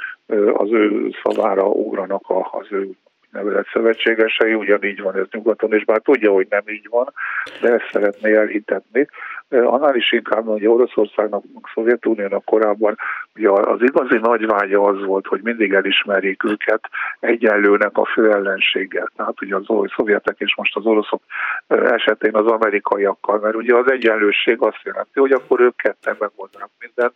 az 0.53 0.71
ő 0.71 1.11
szavára 1.23 1.69
ugranak 1.69 2.23
az 2.51 2.67
ő 2.71 2.91
nevezett 3.37 3.69
szövetségesei, 3.73 4.55
ugyanígy 4.55 5.03
van 5.03 5.17
ez 5.17 5.27
nyugaton, 5.31 5.73
és 5.73 5.85
bár 5.85 6.01
tudja, 6.01 6.33
hogy 6.33 6.47
nem 6.51 6.63
így 6.67 6.87
van, 6.91 7.13
de 7.61 7.73
ezt 7.73 7.89
szeretné 7.93 8.35
elhitetni. 8.35 9.07
Annál 9.49 9.97
is 9.97 10.13
inkább, 10.13 10.47
hogy 10.47 10.67
Oroszországnak, 10.67 11.43
Szovjetuniónak 11.75 12.45
korábban 12.45 12.97
ugye 13.37 13.51
az 13.51 13.83
igazi 13.83 14.19
nagy 14.19 14.47
vágya 14.47 14.83
az 14.83 15.05
volt, 15.05 15.27
hogy 15.27 15.41
mindig 15.43 15.73
elismerjék 15.73 16.45
őket 16.45 16.89
egyenlőnek 17.21 17.97
a 17.99 18.05
fő 18.05 18.33
ellenséggel. 18.33 19.11
Tehát 19.17 19.43
ugye 19.43 19.57
az 19.57 19.65
szovjetek 19.97 20.37
és 20.39 20.55
most 20.57 20.77
az 20.77 20.85
oroszok 20.85 21.23
esetén 21.69 22.35
az 22.35 22.47
amerikaiakkal, 22.47 23.39
mert 23.39 23.55
ugye 23.55 23.75
az 23.75 23.91
egyenlőség 23.91 24.57
azt 24.61 24.81
jelenti, 24.83 25.21
hogy 25.21 25.33
akkor 25.33 25.61
ők 25.61 25.77
ketten 25.77 26.17
megoldanak 26.19 26.71
mindent, 26.79 27.15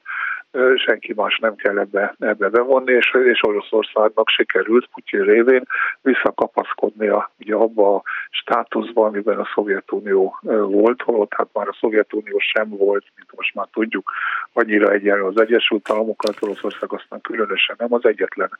senki 0.76 1.12
más 1.16 1.38
nem 1.38 1.56
kell 1.56 1.78
ebbe, 1.78 2.14
ebbe 2.18 2.48
bevonni, 2.48 2.92
és, 2.92 3.16
és 3.24 3.42
Oroszországnak 3.42 4.28
sikerült 4.28 4.88
Putyin 4.94 5.22
révén 5.22 5.62
visszakapaszkodnia 6.10 7.30
ugye 7.38 7.54
abba 7.54 7.94
a 7.94 8.02
státuszban, 8.30 9.06
amiben 9.06 9.38
a 9.38 9.50
Szovjetunió 9.54 10.38
volt, 10.66 11.02
holott 11.02 11.34
hát 11.34 11.48
már 11.52 11.68
a 11.68 11.76
Szovjetunió 11.80 12.38
sem 12.38 12.68
volt, 12.68 13.04
mint 13.16 13.28
most 13.36 13.54
már 13.54 13.66
tudjuk, 13.72 14.12
annyira 14.52 14.90
egyenlő 14.92 15.24
az 15.24 15.40
Egyesült 15.40 15.90
Államokkal, 15.90 16.34
Oroszország 16.40 16.92
aztán 16.92 17.20
különösen 17.20 17.76
nem 17.78 17.92
az 17.92 18.04
egyetlen 18.04 18.50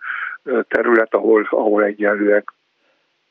terület, 0.69 1.14
ahol, 1.14 1.47
ahol 1.50 1.85
egyenlőek 1.85 2.52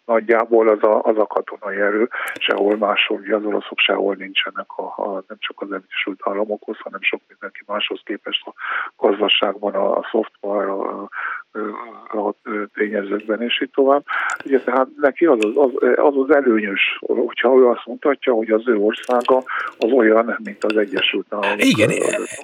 nagyjából 0.09 0.69
az 0.69 0.83
a, 0.83 1.01
az 1.03 1.17
a 1.17 1.25
katonai 1.25 1.75
erő, 1.75 2.09
sehol 2.33 2.77
máshol, 2.77 3.17
ugye 3.17 3.35
az 3.35 3.45
oroszok 3.45 3.79
sehol 3.79 4.15
nincsenek, 4.15 4.69
a, 4.75 4.83
a, 4.83 5.23
nem 5.27 5.37
csak 5.39 5.61
az 5.61 5.71
Egyesült 5.71 6.19
Államokhoz, 6.23 6.77
hanem 6.79 7.01
sok 7.01 7.21
mindenki 7.27 7.61
máshoz 7.67 8.01
képest 8.03 8.47
a 8.47 8.53
gazdaságban, 8.97 9.73
a, 9.73 9.97
a 9.97 10.07
szoftver, 10.11 10.67
a, 10.67 11.01
a, 11.01 12.27
a 12.27 12.33
tényezőkben, 12.73 13.41
és 13.41 13.61
így 13.61 13.71
tovább. 13.71 14.03
Ugye 14.45 14.59
tehát 14.59 14.87
neki 14.95 15.25
az 15.25 15.45
az, 15.45 15.53
az, 15.55 15.71
az 15.95 16.15
az 16.17 16.35
előnyös, 16.35 16.97
hogyha 16.99 17.55
ő 17.55 17.67
azt 17.67 17.85
mutatja, 17.85 18.33
hogy 18.33 18.49
az 18.49 18.67
ő 18.67 18.77
országa 18.77 19.43
az 19.77 19.91
olyan, 19.91 20.37
mint 20.43 20.63
az 20.63 20.77
Egyesült 20.77 21.27
Államok. 21.29 21.63
Igen. 21.63 21.89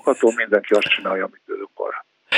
Az, 0.04 0.36
mindenki 0.36 0.74
azt 0.74 0.88
csinálja, 0.88 1.26
amit 1.26 1.42
ő 1.46 1.68
akar. 1.74 1.94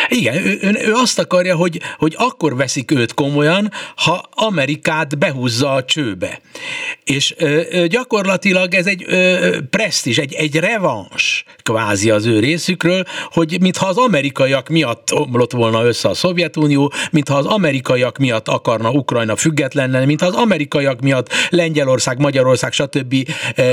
Igen, 0.08 0.36
ő, 0.36 0.58
ő, 0.62 0.77
ő 0.86 0.94
azt 0.94 1.20
akarja, 1.20 1.56
hogy, 1.56 1.82
hogy 1.98 2.16
akkor 2.18 2.56
veszik 2.56 2.92
őt 2.92 3.13
komolyan, 3.13 3.72
ha 3.96 4.30
Amerikát 4.32 5.18
behúzza 5.18 5.74
a 5.74 5.84
csőbe. 5.84 6.39
És 7.04 7.34
ö, 7.38 7.86
gyakorlatilag 7.88 8.74
ez 8.74 8.86
egy 8.86 9.06
ö, 9.08 9.58
egy, 10.04 10.34
egy 10.34 10.56
revans 10.56 11.44
kvázi 11.63 12.10
az 12.10 12.25
ő 12.25 12.39
részükről, 12.39 13.04
hogy 13.32 13.58
mintha 13.62 13.88
az 13.88 13.98
amerikaiak 13.98 14.68
miatt 14.68 15.13
omlott 15.13 15.51
volna 15.51 15.86
össze 15.86 16.10
a 16.10 16.13
Szovjetunió, 16.13 16.92
mintha 17.12 17.38
az 17.38 17.46
amerikaiak 17.46 18.18
miatt 18.18 18.48
akarna 18.48 18.92
Ukrajna 18.92 19.36
független 19.36 19.92
lenni, 19.92 20.06
mintha 20.06 20.27
az 20.27 20.34
amerikaiak 20.34 21.01
miatt 21.01 21.30
Lengyelország, 21.50 22.20
Magyarország, 22.20 22.72
stb. 22.72 23.16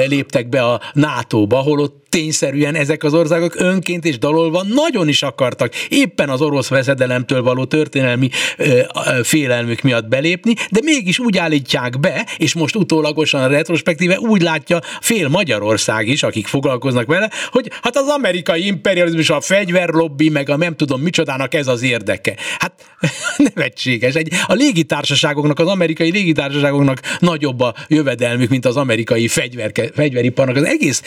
léptek 0.06 0.48
be 0.48 0.62
a 0.62 0.80
NATO-ba, 0.92 1.56
holott 1.56 2.03
tényszerűen 2.14 2.74
ezek 2.74 3.04
az 3.04 3.14
országok 3.14 3.54
önként 3.56 4.04
és 4.04 4.18
dalolva 4.18 4.62
nagyon 4.62 5.08
is 5.08 5.22
akartak 5.22 5.74
éppen 5.88 6.28
az 6.28 6.40
orosz 6.40 6.68
veszedelemtől 6.68 7.42
való 7.42 7.64
történelmi 7.64 8.28
ö, 8.56 8.80
félelmük 9.22 9.80
miatt 9.80 10.08
belépni, 10.08 10.54
de 10.70 10.80
mégis 10.82 11.18
úgy 11.18 11.38
állítják 11.38 12.00
be, 12.00 12.26
és 12.36 12.54
most 12.54 12.76
utólagosan 12.76 13.48
retrospektíve 13.48 14.18
úgy 14.18 14.42
látja 14.42 14.80
fél 15.00 15.28
Magyarország 15.28 16.08
is, 16.08 16.22
akik 16.22 16.46
foglalkoznak 16.46 17.06
vele, 17.06 17.30
hogy 17.50 17.70
hát 17.82 17.96
az 17.96 18.08
amerikai 18.08 18.66
imperializmus, 18.66 19.30
a 19.30 19.40
fegyverlobbi, 19.40 20.28
meg 20.28 20.48
a 20.48 20.56
nem 20.56 20.76
tudom 20.76 21.00
micsodának 21.00 21.54
ez 21.54 21.66
az 21.66 21.82
érdeke. 21.82 22.34
Hát 22.58 22.72
nevetséges. 23.54 24.14
Egy, 24.14 24.28
a 24.46 24.52
légitársaságoknak, 24.52 25.58
az 25.58 25.66
amerikai 25.66 26.10
légitársaságoknak 26.10 27.00
nagyobb 27.18 27.60
a 27.60 27.74
jövedelmük, 27.88 28.48
mint 28.48 28.66
az 28.66 28.76
amerikai 28.76 29.28
fegyver, 29.28 29.72
fegyveriparnak. 29.94 30.56
Az 30.56 30.64
egész 30.64 31.02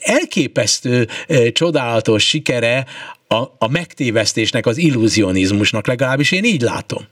elkép 0.00 0.47
elképesztő, 0.48 1.08
csodálatos 1.52 2.28
sikere 2.28 2.86
a, 3.28 3.36
a 3.58 3.68
megtévesztésnek, 3.70 4.66
az 4.66 4.76
illúzionizmusnak, 4.76 5.86
legalábbis 5.86 6.32
én 6.32 6.44
így 6.44 6.62
látom. 6.62 7.02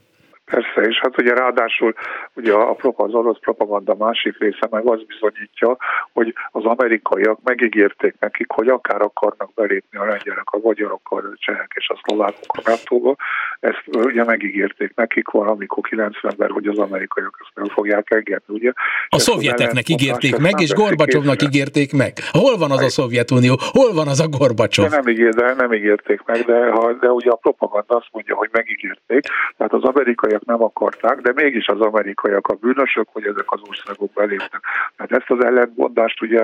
Persze, 0.51 0.81
és 0.89 0.99
hát 1.01 1.21
ugye 1.21 1.33
ráadásul 1.33 1.93
ugye 2.33 2.53
a, 2.53 2.77
az 2.95 3.13
orosz 3.13 3.39
propaganda 3.39 3.95
másik 3.95 4.37
része 4.39 4.67
meg 4.69 4.85
az 4.85 5.03
bizonyítja, 5.03 5.77
hogy 6.13 6.33
az 6.51 6.65
amerikaiak 6.65 7.39
megígérték 7.43 8.15
nekik, 8.19 8.51
hogy 8.51 8.67
akár 8.67 9.01
akarnak 9.01 9.53
belépni 9.53 9.97
a 9.97 10.05
lengyelek, 10.05 10.49
a 10.51 10.59
magyarok, 10.63 11.01
a 11.09 11.21
csehek 11.35 11.71
és 11.75 11.89
a 11.89 11.99
szlovákok 12.03 12.57
a 12.57 12.61
nato 12.65 13.15
ezt 13.59 13.83
ugye 13.87 14.23
megígérték 14.23 14.91
nekik 14.95 15.29
valamikor 15.29 15.83
90-ben, 15.89 16.49
hogy 16.49 16.67
az 16.67 16.77
amerikaiak 16.77 17.37
ezt 17.41 17.55
nem 17.55 17.65
fogják 17.65 18.11
engedni, 18.11 18.53
ugye? 18.53 18.71
A 19.09 19.19
szovjeteknek 19.19 19.89
ígérték 19.89 20.37
meg, 20.37 20.59
és 20.59 20.73
Gorbacsovnak 20.73 21.41
ígérték 21.41 21.93
meg. 21.93 22.13
Hol 22.31 22.57
van 22.57 22.71
az 22.71 22.83
a 22.83 22.89
Szovjetunió? 22.89 23.55
Hol 23.59 23.93
van 23.93 24.07
az 24.07 24.19
a 24.19 24.27
Gorbacsov? 24.27 24.89
De 24.89 24.95
nem, 24.95 25.07
ígér, 25.07 25.33
de 25.33 25.53
nem 25.53 25.73
ígérték 25.73 26.21
meg, 26.25 26.41
de, 26.45 26.59
de 26.99 27.09
ugye 27.11 27.29
a 27.29 27.35
propaganda 27.35 27.95
azt 27.95 28.09
mondja, 28.11 28.35
hogy 28.35 28.49
megígérték, 28.51 29.23
tehát 29.57 29.73
az 29.73 29.83
amerikai 29.83 30.35
amerikaiak 30.37 30.45
nem 30.45 30.63
akarták, 30.63 31.21
de 31.21 31.43
mégis 31.43 31.67
az 31.67 31.79
amerikaiak 31.79 32.47
a 32.47 32.53
bűnösök, 32.53 33.07
hogy 33.11 33.25
ezek 33.25 33.45
az 33.51 33.59
országok 33.69 34.11
belépnek. 34.13 34.61
Tehát 34.95 35.11
ezt 35.11 35.29
az 35.29 35.45
ellentmondást 35.45 36.21
ugye 36.21 36.41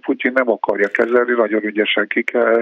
Putyin 0.00 0.32
nem 0.34 0.50
akarja 0.50 0.88
kezelni, 0.88 1.32
nagyon 1.32 1.64
ügyesen 1.64 2.06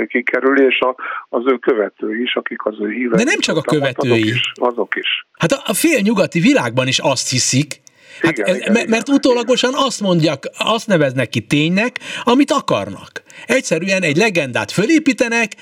kikerüli, 0.07 0.65
és 0.65 0.81
a, 0.81 0.95
az 1.29 1.43
ő 1.47 1.57
követői 1.57 2.23
is, 2.23 2.35
akik 2.35 2.65
az 2.65 2.75
ő 2.81 2.91
hívek. 2.91 3.19
De 3.19 3.25
nem 3.25 3.39
csak 3.39 3.57
a 3.57 3.61
követői. 3.61 4.13
Azok 4.13 4.35
is. 4.35 4.53
Azok 4.55 4.95
is. 4.97 5.27
Hát 5.39 5.53
a, 5.53 5.63
a 5.67 5.75
fél 5.75 6.01
nyugati 6.01 6.41
világban 6.41 6.87
is 6.87 6.99
azt 6.99 7.31
hiszik, 7.31 7.81
Hát 8.23 8.39
igen, 8.39 8.49
ez, 8.49 8.57
igen, 8.57 8.73
mert 8.73 9.09
igen. 9.09 9.15
utólagosan 9.15 9.73
azt 9.75 10.01
mondják, 10.01 10.45
azt 10.59 10.87
neveznek 10.87 11.29
ki 11.29 11.41
ténynek, 11.41 11.99
amit 12.23 12.51
akarnak. 12.51 13.23
Egyszerűen 13.47 14.03
egy 14.03 14.17
legendát 14.17 14.71
fölépítenek, 14.73 15.53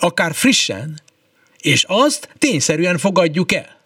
akár 0.00 0.32
frissen, 0.34 1.00
és 1.60 1.84
azt 1.88 2.28
tényszerűen 2.38 2.98
fogadjuk 2.98 3.52
el. 3.52 3.77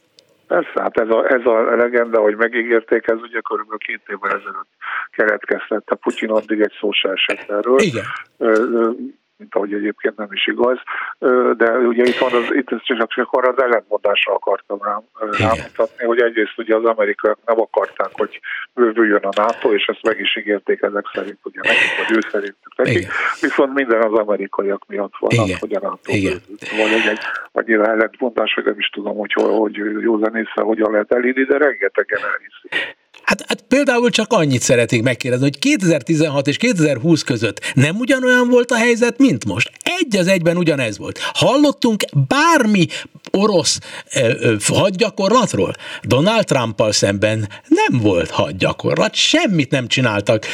Persze, 0.53 0.81
hát 0.83 0.99
ez 0.99 1.09
a, 1.09 1.33
ez 1.33 1.45
a 1.45 1.77
legenda, 1.77 2.21
hogy 2.21 2.37
megígérték, 2.37 3.07
ez 3.07 3.19
ugye 3.21 3.41
körülbelül 3.41 3.79
két 3.79 4.03
évvel 4.07 4.31
ezelőtt 4.31 4.73
keletkezett. 5.11 5.91
A 5.91 5.95
Putyin 5.95 6.31
addig 6.31 6.61
egy 6.61 6.75
szó 6.81 6.93
se 6.93 7.09
esett 7.09 7.51
erről. 7.51 7.79
Igen 7.81 8.05
mint 9.43 9.55
ahogy 9.55 9.73
egyébként 9.73 10.17
nem 10.17 10.29
is 10.31 10.47
igaz, 10.47 10.79
de 11.57 11.71
ugye 11.93 12.05
itt 12.05 12.19
van 12.19 12.33
az, 12.33 12.47
itt 12.51 12.71
csak, 13.09 13.29
arra 13.31 13.49
az 13.49 13.63
ellentmondásra 13.63 14.35
akartam 14.35 14.79
rám, 14.83 15.03
rámutatni, 15.39 16.05
hogy 16.05 16.21
egyrészt 16.21 16.59
ugye 16.59 16.77
az 16.77 16.85
amerikaiak 16.85 17.39
nem 17.47 17.61
akarták, 17.61 18.11
hogy 18.13 18.41
bővüljön 18.75 19.23
a 19.23 19.43
NATO, 19.43 19.75
és 19.75 19.85
ezt 19.87 20.03
meg 20.03 20.21
is 20.21 20.37
ígérték 20.37 20.83
ezek 20.83 21.11
szerint 21.13 21.39
ugye 21.43 21.61
nekik, 21.63 21.93
vagy 21.99 22.17
ő 22.17 22.21
szerintük 22.31 22.77
nekik, 22.77 23.07
viszont 23.41 23.75
minden 23.75 24.03
az 24.03 24.19
amerikaiak 24.19 24.85
miatt 24.87 25.15
van, 25.19 25.31
Igen. 25.31 25.59
hogy 25.61 25.75
a 25.75 25.81
NATO 25.81 26.13
Igen. 26.13 26.41
Van 26.79 26.89
egy, 26.89 27.07
egy 27.07 27.21
annyira 27.53 27.87
ellentmondás, 27.87 28.55
hogy 28.55 28.65
nem 28.65 28.79
is 28.79 28.89
tudom, 28.89 29.17
hogy, 29.17 29.33
hogy 29.33 29.77
józan 30.01 30.37
észre 30.37 30.63
hogyan 30.63 30.91
lehet 30.93 31.13
elindni, 31.13 31.45
de 31.45 31.57
rengetegen 31.57 32.21
elhiszik. 32.21 33.01
Hát, 33.23 33.45
hát 33.49 33.65
például 33.69 34.11
csak 34.11 34.33
annyit 34.33 34.63
szeretnék 34.63 35.03
megkérdezni, 35.03 35.45
hogy 35.45 35.59
2016 35.59 36.47
és 36.47 36.57
2020 36.57 37.23
között 37.23 37.73
nem 37.75 37.97
ugyanolyan 37.97 38.49
volt 38.49 38.71
a 38.71 38.77
helyzet, 38.77 39.19
mint 39.19 39.45
most. 39.45 39.71
Egy 39.83 40.17
az 40.17 40.27
egyben 40.27 40.57
ugyanez 40.57 40.99
volt. 40.99 41.19
Hallottunk 41.33 42.05
bármi 42.29 42.87
orosz 43.31 43.79
ö, 44.15 44.55
hadgyakorlatról? 44.67 45.75
Donald 46.03 46.45
Trumpal 46.45 46.93
szemben 46.93 47.49
nem 47.69 48.01
volt 48.01 48.31
hadgyakorlat, 48.31 49.15
semmit 49.15 49.71
nem 49.71 49.89
csináltak, 49.89 50.47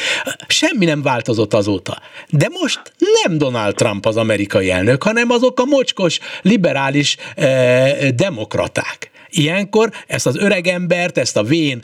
semmi 0.47 0.85
nem 0.85 1.01
változott 1.01 1.53
azóta. 1.53 2.01
De 2.29 2.47
most 2.49 2.81
nem 3.23 3.37
Donald 3.37 3.75
Trump 3.75 4.05
az 4.05 4.17
amerikai 4.17 4.71
elnök, 4.71 5.03
hanem 5.03 5.29
azok 5.29 5.59
a 5.59 5.65
mocskos, 5.65 6.19
liberális 6.41 7.17
ö, 7.35 7.87
demokraták. 8.15 9.11
Ilyenkor 9.29 9.91
ezt 10.07 10.25
az 10.25 10.37
öregembert, 10.37 11.17
ezt 11.17 11.37
a 11.37 11.43
vén, 11.43 11.81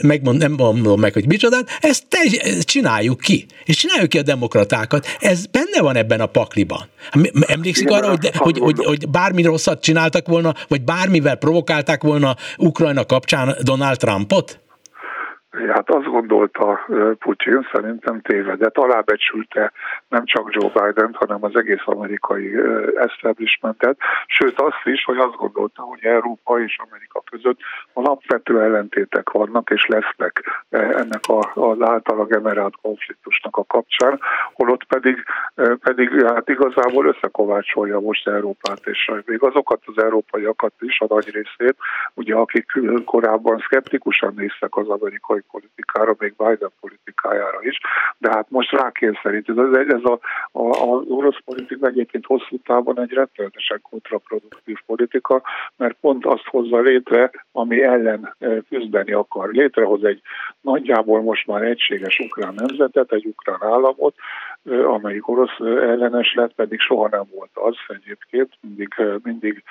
megmond, 0.00 0.38
nem 0.38 0.52
mondom 0.52 1.00
meg, 1.00 1.12
hogy 1.12 1.26
micsodát, 1.26 1.68
ezt, 1.80 2.04
te, 2.08 2.18
ezt 2.40 2.66
csináljuk 2.66 3.20
ki. 3.20 3.46
És 3.64 3.76
csináljuk 3.76 4.08
ki 4.08 4.18
a 4.18 4.22
demokratákat. 4.22 5.06
Ez 5.20 5.46
benne 5.46 5.80
van 5.80 5.96
ebben 5.96 6.20
a 6.20 6.26
pakliban. 6.26 6.88
Emlékszik 7.40 7.90
arra, 7.90 8.08
hogy, 8.08 8.30
hogy, 8.34 8.58
hogy, 8.58 8.84
hogy 8.84 9.08
bármi 9.08 9.42
rosszat 9.42 9.82
csináltak 9.82 10.26
volna, 10.26 10.54
vagy 10.68 10.82
bármivel 10.82 11.36
provokálták 11.36 12.02
volna 12.02 12.36
Ukrajna 12.56 13.04
kapcsán 13.04 13.56
Donald 13.62 13.96
Trumpot? 13.96 14.60
Hát 15.66 15.90
azt 15.90 16.06
gondolta 16.06 16.86
Putyin, 17.18 17.68
szerintem 17.72 18.20
tévedett, 18.20 18.76
alábecsülte 18.76 19.72
nem 20.08 20.24
csak 20.24 20.54
Joe 20.54 20.68
Biden, 20.68 21.14
hanem 21.18 21.44
az 21.44 21.56
egész 21.56 21.82
amerikai 21.84 22.52
establishmentet, 22.96 23.98
sőt 24.26 24.60
azt 24.60 24.82
is, 24.84 25.04
hogy 25.04 25.18
azt 25.18 25.36
gondolta, 25.36 25.82
hogy 25.82 26.04
Európa 26.04 26.60
és 26.60 26.78
Amerika 26.88 27.22
között 27.30 27.58
alapvető 27.92 28.60
ellentétek 28.62 29.30
vannak 29.30 29.70
és 29.70 29.86
lesznek 29.86 30.64
ennek 30.68 31.20
az 31.54 31.80
általa 31.80 32.24
generált 32.24 32.74
konfliktusnak 32.82 33.56
a 33.56 33.64
kapcsán, 33.64 34.20
holott 34.52 34.84
pedig, 34.84 35.24
pedig 35.80 36.24
hát 36.26 36.48
igazából 36.48 37.06
összekovácsolja 37.06 38.00
most 38.00 38.28
Európát, 38.28 38.80
és 38.84 39.10
még 39.24 39.42
azokat 39.42 39.82
az 39.84 40.02
európaiakat 40.02 40.72
is, 40.78 41.00
a 41.00 41.06
nagy 41.08 41.30
részét, 41.30 41.76
ugye 42.14 42.34
akik 42.34 42.72
korábban 43.04 43.58
szkeptikusan 43.58 44.32
néztek 44.36 44.76
az 44.76 44.88
amerikai 44.88 45.42
politikára, 45.50 46.14
még 46.18 46.34
Biden 46.36 46.72
politikájára 46.80 47.58
is, 47.62 47.78
de 48.18 48.30
hát 48.30 48.50
most 48.50 48.70
rákényszerít. 48.70 49.48
Ez, 49.48 49.56
ez 49.88 50.04
a, 50.04 50.18
a, 50.52 50.62
az 50.62 51.04
orosz 51.08 51.38
politika 51.44 51.86
egyébként 51.86 52.26
hosszú 52.26 52.56
távon 52.64 53.00
egy 53.00 53.12
rettenetesen 53.12 53.80
kontraproduktív 53.90 54.78
politika, 54.86 55.42
mert 55.76 55.96
pont 56.00 56.26
azt 56.26 56.46
hozza 56.46 56.80
létre, 56.80 57.30
ami 57.52 57.82
ellen 57.82 58.34
eh, 58.38 58.56
küzdeni 58.68 59.12
akar. 59.12 59.50
Létrehoz 59.52 60.04
egy 60.04 60.20
nagyjából 60.60 61.22
most 61.22 61.46
már 61.46 61.62
egységes 61.62 62.18
ukrán 62.18 62.54
nemzetet, 62.54 63.12
egy 63.12 63.26
ukrán 63.26 63.62
államot, 63.62 64.14
eh, 64.64 64.92
amelyik 64.92 65.28
orosz 65.28 65.58
eh, 65.58 65.66
ellenes 65.66 66.34
lett, 66.34 66.54
pedig 66.54 66.80
soha 66.80 67.08
nem 67.08 67.24
volt 67.34 67.50
az 67.54 67.76
egyébként, 67.88 68.52
mindig, 68.60 68.94
mindig 69.22 69.62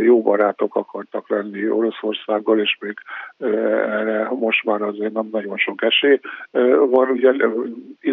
jó 0.00 0.22
barátok 0.22 0.76
akartak 0.76 1.28
lenni 1.28 1.70
Oroszországgal, 1.70 2.60
és 2.60 2.76
még 2.80 2.94
erre 3.38 4.28
most 4.30 4.64
már 4.64 4.82
azért 5.04 5.22
nem 5.22 5.28
nagyon 5.32 5.56
sok 5.56 5.82
esély 5.82 6.20
van. 6.90 7.08
Ugye 7.08 7.32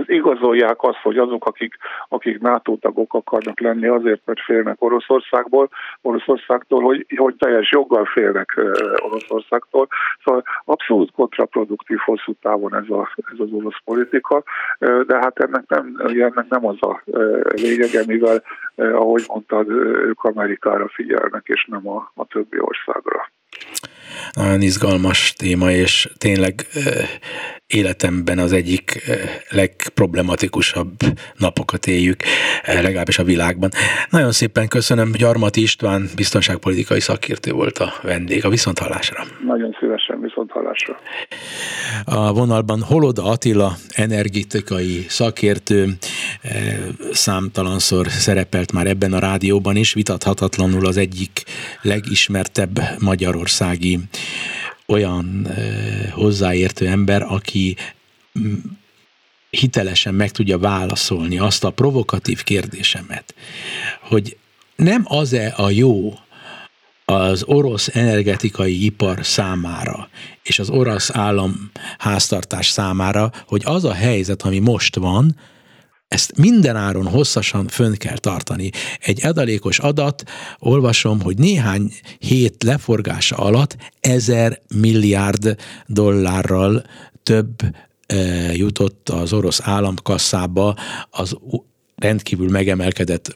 igazolják 0.06 0.84
azt, 0.84 1.02
hogy 1.04 1.18
azok, 1.18 1.46
akik, 1.46 1.76
akik 2.08 2.40
NATO 2.40 2.76
tagok 2.76 3.14
akarnak 3.14 3.60
lenni 3.60 3.88
azért, 3.88 4.22
mert 4.26 4.40
félnek 4.40 4.76
Oroszországból, 4.80 5.70
Oroszországtól, 6.02 6.82
hogy, 6.82 7.06
hogy 7.18 7.36
teljes 7.36 7.72
joggal 7.72 8.06
félnek 8.06 8.60
Oroszországtól. 9.10 9.88
Szóval 10.24 10.44
abszolút 10.66 11.12
kontraproduktív 11.12 11.98
hosszú 11.98 12.34
távon 12.42 12.76
ez, 12.76 12.90
a, 12.90 13.10
ez 13.16 13.40
az 13.40 13.52
orosz 13.52 13.82
politika, 13.84 14.44
de 14.80 15.18
hát 15.18 15.40
ennek 15.40 15.64
nem, 15.68 15.96
ennek 16.06 16.50
nem 16.50 16.66
az 16.66 16.78
a 16.80 17.02
lényege, 17.56 18.04
mivel, 18.08 18.44
ahogy 18.76 19.24
mondtad, 19.28 19.70
ők 19.70 20.24
Amerikára 20.24 20.88
figyelnek, 20.88 21.44
és 21.46 21.66
nem 21.70 21.88
a, 21.88 22.12
a 22.16 22.26
többi 22.26 22.60
országra 22.60 23.30
nagyon 24.34 24.62
izgalmas 24.62 25.34
téma, 25.38 25.72
és 25.72 26.10
tényleg 26.18 26.66
életemben 27.68 28.40
az 28.40 28.52
egyik 28.52 29.12
legproblematikusabb 29.50 30.92
napokat 31.38 31.88
éljük, 31.88 32.24
legalábbis 32.66 33.20
a 33.20 33.24
világban. 33.24 33.70
Nagyon 34.10 34.32
szépen 34.32 34.68
köszönöm, 34.68 35.12
Gyarmati 35.12 35.62
István 35.62 36.10
biztonságpolitikai 36.16 37.00
szakértő 37.00 37.52
volt 37.52 37.78
a 37.78 37.94
vendég. 38.02 38.46
A 38.46 38.50
viszonthallásra. 38.50 39.24
Nagyon 39.46 39.78
szívesen 39.80 40.21
viszonthallásra. 40.42 41.00
A 42.06 42.34
vonalban 42.34 42.82
Holoda 42.82 43.24
Attila 43.24 43.76
energetikai 43.90 45.06
szakértő 45.10 45.98
számtalanszor 47.12 48.08
szerepelt 48.08 48.72
már 48.72 48.88
ebben 48.88 49.14
a 49.14 49.20
rádióban 49.20 49.76
is, 49.76 49.94
vitathatatlanul 49.94 50.86
az 50.86 50.98
egyik 50.98 51.44
legismertebb 51.82 52.80
magyarországi 53.00 54.00
olyan 54.86 55.48
hozzáértő 56.12 56.88
ember, 56.88 57.22
aki 57.22 57.76
hitelesen 59.50 60.14
meg 60.14 60.32
tudja 60.32 60.58
válaszolni 60.58 61.40
azt 61.40 61.64
a 61.64 61.70
provokatív 61.70 62.44
kérdésemet, 62.44 63.36
hogy 64.02 64.38
nem 64.76 65.04
az-e 65.08 65.54
a 65.58 65.70
jó 65.70 66.14
az 67.12 67.44
orosz 67.44 67.88
energetikai 67.94 68.86
ipar 68.86 69.26
számára 69.26 70.10
és 70.44 70.60
az 70.60 70.70
orosz 70.70 71.10
államháztartás 71.14 72.70
számára, 72.70 73.32
hogy 73.48 73.62
az 73.66 73.84
a 73.84 73.94
helyzet, 73.94 74.42
ami 74.42 74.60
most 74.60 74.96
van, 74.96 75.36
ezt 76.08 76.38
minden 76.38 76.76
áron 76.76 77.08
hosszasan 77.08 77.68
fönn 77.68 77.94
kell 77.94 78.18
tartani. 78.18 78.70
Egy 79.00 79.26
adalékos 79.26 79.80
adat, 79.80 80.24
olvasom, 80.60 81.22
hogy 81.22 81.38
néhány 81.38 81.92
hét 82.20 82.64
leforgása 82.64 83.36
alatt 83.36 83.78
ezer 84.00 84.62
milliárd 84.76 85.56
dollárral 85.88 86.84
több 87.24 87.62
e, 88.06 88.16
jutott 88.54 89.10
az 89.10 89.34
orosz 89.34 89.60
államkasszába 89.64 90.76
az 91.10 91.38
rendkívül 91.96 92.50
megemelkedett 92.50 93.36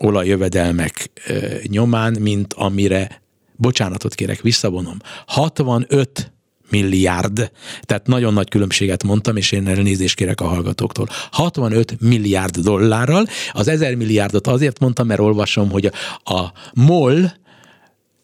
olajjövedelmek 0.00 1.10
e, 1.26 1.34
nyomán, 1.62 2.16
mint 2.20 2.52
amire, 2.52 3.22
bocsánatot 3.56 4.14
kérek, 4.14 4.40
visszavonom, 4.40 4.96
65 5.26 6.32
milliárd, 6.70 7.50
tehát 7.82 8.06
nagyon 8.06 8.32
nagy 8.32 8.48
különbséget 8.48 9.04
mondtam, 9.04 9.36
és 9.36 9.52
én 9.52 9.66
elnézést 9.66 10.16
kérek 10.16 10.40
a 10.40 10.46
hallgatóktól. 10.46 11.08
65 11.30 12.00
milliárd 12.00 12.56
dollárral, 12.56 13.26
az 13.52 13.68
1000 13.68 13.94
milliárdot 13.94 14.46
azért 14.46 14.78
mondtam, 14.78 15.06
mert 15.06 15.20
olvasom, 15.20 15.70
hogy 15.70 15.90
a, 16.24 16.40
MOL 16.74 17.32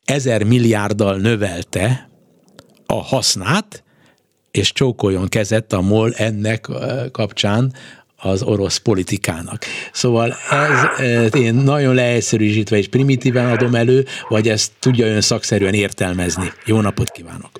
1000 0.04 0.42
milliárddal 0.42 1.16
növelte 1.16 2.10
a 2.86 3.02
hasznát, 3.02 3.84
és 4.50 4.72
csókoljon 4.72 5.28
kezett 5.28 5.72
a 5.72 5.80
MOL 5.80 6.12
ennek 6.12 6.68
kapcsán 7.12 7.74
az 8.22 8.42
orosz 8.42 8.76
politikának. 8.76 9.58
Szóval 9.92 10.34
ez 10.50 11.36
én 11.36 11.54
nagyon 11.54 11.94
leegyszerűsítve 11.94 12.76
és 12.76 12.88
primitíven 12.88 13.50
adom 13.50 13.74
elő, 13.74 14.04
vagy 14.28 14.48
ezt 14.48 14.72
tudja 14.80 15.06
ön 15.06 15.20
szakszerűen 15.20 15.74
értelmezni. 15.74 16.52
Jó 16.64 16.80
napot 16.80 17.10
kívánok! 17.10 17.50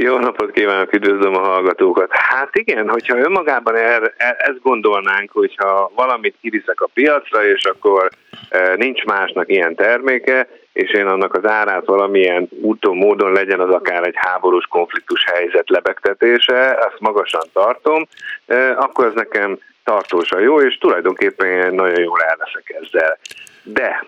Jó 0.00 0.18
napot 0.18 0.50
kívánok, 0.50 0.94
üdvözlöm 0.94 1.34
a 1.34 1.38
hallgatókat. 1.38 2.08
Hát 2.10 2.56
igen, 2.56 2.88
hogyha 2.88 3.18
önmagában 3.18 3.76
er, 3.76 4.14
er, 4.16 4.36
ezt 4.38 4.62
gondolnánk, 4.62 5.30
hogyha 5.32 5.90
valamit 5.94 6.34
kiviszek 6.40 6.80
a 6.80 6.88
piacra, 6.94 7.46
és 7.46 7.64
akkor 7.64 8.08
e, 8.48 8.74
nincs 8.76 9.04
másnak 9.04 9.50
ilyen 9.50 9.74
terméke, 9.74 10.48
és 10.72 10.90
én 10.90 11.06
annak 11.06 11.34
az 11.34 11.50
árát 11.50 11.84
valamilyen 11.84 12.48
úton, 12.62 12.96
módon 12.96 13.32
legyen 13.32 13.60
az 13.60 13.74
akár 13.74 14.06
egy 14.06 14.16
háborús 14.16 14.66
konfliktus 14.66 15.24
helyzet 15.24 15.68
lebegtetése, 15.70 16.78
azt 16.80 16.98
magasan 16.98 17.44
tartom, 17.52 18.08
e, 18.46 18.70
akkor 18.70 19.06
ez 19.06 19.14
nekem 19.14 19.58
tartósan 19.88 20.40
jó, 20.40 20.60
és 20.60 20.78
tulajdonképpen 20.78 21.74
nagyon 21.74 22.00
jól 22.00 22.20
el 22.22 22.36
leszek 22.38 22.76
ezzel. 22.80 23.18
De 23.62 24.06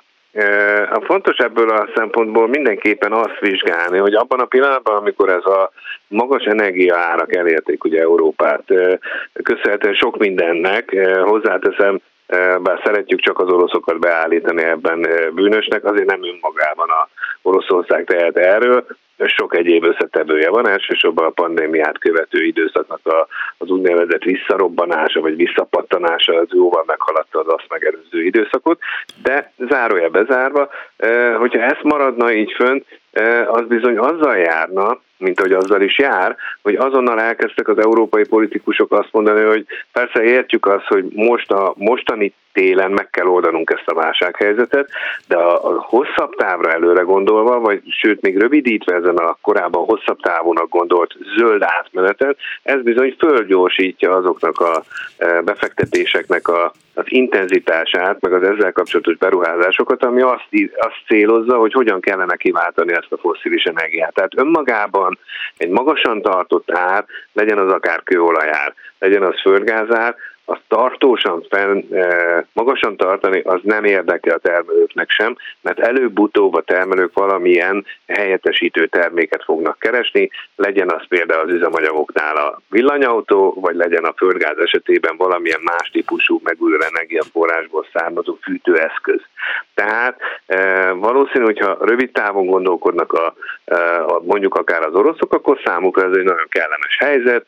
a 0.91 1.01
fontos 1.05 1.37
ebből 1.37 1.71
a 1.71 1.89
szempontból 1.95 2.49
mindenképpen 2.49 3.13
azt 3.13 3.39
vizsgálni, 3.41 3.99
hogy 3.99 4.15
abban 4.15 4.41
a 4.41 4.45
pillanatban, 4.45 4.97
amikor 4.97 5.29
ez 5.29 5.45
a 5.45 5.73
magas 6.09 6.45
energiaárak 6.45 7.35
elérték 7.35 7.85
ugye 7.85 8.01
Európát, 8.01 8.63
köszönhetően 9.43 9.95
sok 9.95 10.19
mindennek, 10.19 10.97
hozzáteszem, 11.25 12.01
bár 12.63 12.81
szeretjük 12.85 13.21
csak 13.21 13.39
az 13.39 13.49
oroszokat 13.49 13.99
beállítani 13.99 14.63
ebben 14.63 15.07
bűnösnek, 15.35 15.85
azért 15.85 16.11
nem 16.11 16.25
önmagában 16.25 16.89
a 16.89 17.09
Oroszország 17.43 18.05
tehet 18.05 18.37
erről, 18.37 18.87
sok 19.27 19.57
egyéb 19.57 19.85
összetevője 19.85 20.51
van, 20.51 20.69
elsősorban 20.69 21.25
a 21.25 21.31
pandémiát 21.31 21.99
követő 21.99 22.45
időszaknak 22.45 23.01
a, 23.07 23.27
az 23.59 23.71
úgynevezett 23.71 24.23
visszarobbanása 24.23 25.21
vagy 25.21 25.37
visszapattanása 25.37 26.37
az 26.37 26.49
jóval 26.51 26.85
meghaladta 26.87 27.39
az 27.39 27.47
azt 27.49 27.67
megelőző 27.69 28.25
időszakot, 28.25 28.79
de 29.23 29.53
zárója 29.59 30.09
bezárva, 30.09 30.69
hogyha 31.39 31.61
ezt 31.61 31.83
maradna 31.83 32.33
így 32.33 32.53
fönt, 32.53 33.00
az 33.47 33.67
bizony 33.67 33.99
azzal 33.99 34.37
járna, 34.37 35.01
mint 35.19 35.41
ahogy 35.41 35.53
azzal 35.53 35.83
is 35.83 35.99
jár, 35.99 36.37
hogy 36.63 36.75
azonnal 36.75 37.21
elkezdtek 37.21 37.69
az 37.69 37.79
európai 37.79 38.29
politikusok 38.29 38.93
azt 38.93 39.13
mondani, 39.13 39.43
hogy 39.43 39.67
persze 39.93 40.23
értjük 40.23 40.67
azt, 40.67 40.87
hogy 40.87 41.05
most 41.13 41.51
a 41.51 41.75
mostani 41.77 42.35
télen 42.53 42.91
meg 42.91 43.11
kell 43.11 43.27
oldanunk 43.27 43.71
ezt 43.71 43.89
a 43.89 43.95
válsághelyzetet, 43.95 44.91
de 45.29 45.37
a, 45.37 45.71
a 45.71 45.81
hosszabb 45.81 46.35
távra 46.35 46.71
előre 46.71 47.03
gondolva, 47.03 47.61
vagy 47.61 47.83
sőt 48.01 48.21
még 48.21 48.39
rövidítve 48.39 48.95
ezen 48.95 49.17
a 49.17 49.39
korábban 49.41 49.85
hosszabb 49.85 50.21
távúnak 50.21 50.69
gondolt 50.69 51.15
zöld 51.37 51.63
átmenetet, 51.63 52.37
ez 52.63 52.83
bizony 52.83 53.17
fölgyorsítja 53.19 54.15
azoknak 54.15 54.61
a 54.61 54.83
befektetéseknek 55.45 56.49
a, 56.49 56.73
az 57.01 57.07
intenzitását, 57.09 58.21
meg 58.21 58.33
az 58.33 58.43
ezzel 58.43 58.73
kapcsolatos 58.73 59.17
beruházásokat, 59.17 60.05
ami 60.05 60.21
azt, 60.21 60.49
azt 60.77 61.03
célozza, 61.07 61.57
hogy 61.57 61.73
hogyan 61.73 62.01
kellene 62.01 62.37
kiváltani 62.37 62.93
ezt 62.93 63.13
a 63.13 63.19
fosszilis 63.19 63.63
energiát. 63.63 64.15
Tehát 64.15 64.39
önmagában 64.39 65.19
egy 65.57 65.69
magasan 65.69 66.23
tartott 66.23 66.71
ár, 66.71 67.05
legyen 67.33 67.59
az 67.59 67.73
akár 67.73 68.03
kőolajár, 68.03 68.75
legyen 68.99 69.23
az 69.23 69.41
földgázár, 69.41 70.17
azt 70.51 70.63
tartósan 70.69 71.47
fenn, 71.51 71.95
e, 71.95 72.47
magasan 72.53 72.97
tartani, 72.97 73.41
az 73.41 73.61
nem 73.63 73.85
érdekel 73.85 74.35
a 74.35 74.39
termelőknek 74.39 75.11
sem, 75.11 75.37
mert 75.61 75.79
előbb-utóbb 75.79 76.55
a 76.55 76.63
termelők 76.63 77.13
valamilyen 77.13 77.87
helyettesítő 78.07 78.87
terméket 78.87 79.45
fognak 79.45 79.79
keresni, 79.79 80.31
legyen 80.57 80.91
az 80.91 81.07
például 81.09 81.41
az 81.49 81.55
üzemanyagoknál 81.55 82.37
a 82.37 82.61
villanyautó, 82.69 83.57
vagy 83.61 83.75
legyen 83.75 84.05
a 84.05 84.15
földgáz 84.17 84.59
esetében 84.59 85.17
valamilyen 85.17 85.61
más 85.63 85.91
típusú 85.91 86.41
megújuló 86.45 86.83
energiaforrásból 86.83 87.87
származó 87.93 88.39
fűtőeszköz. 88.43 89.21
Tehát 89.75 90.21
e, 90.47 90.91
valószínű, 90.93 91.45
hogyha 91.45 91.79
rövid 91.81 92.11
távon 92.11 92.47
gondolkodnak 92.47 93.13
a, 93.13 93.35
e, 93.65 94.05
a, 94.05 94.21
mondjuk 94.25 94.55
akár 94.55 94.83
az 94.83 94.95
oroszok, 94.95 95.33
akkor 95.33 95.61
számukra 95.65 96.03
ez 96.03 96.17
egy 96.17 96.25
nagyon 96.25 96.49
kellemes 96.49 96.97
helyzet, 96.99 97.47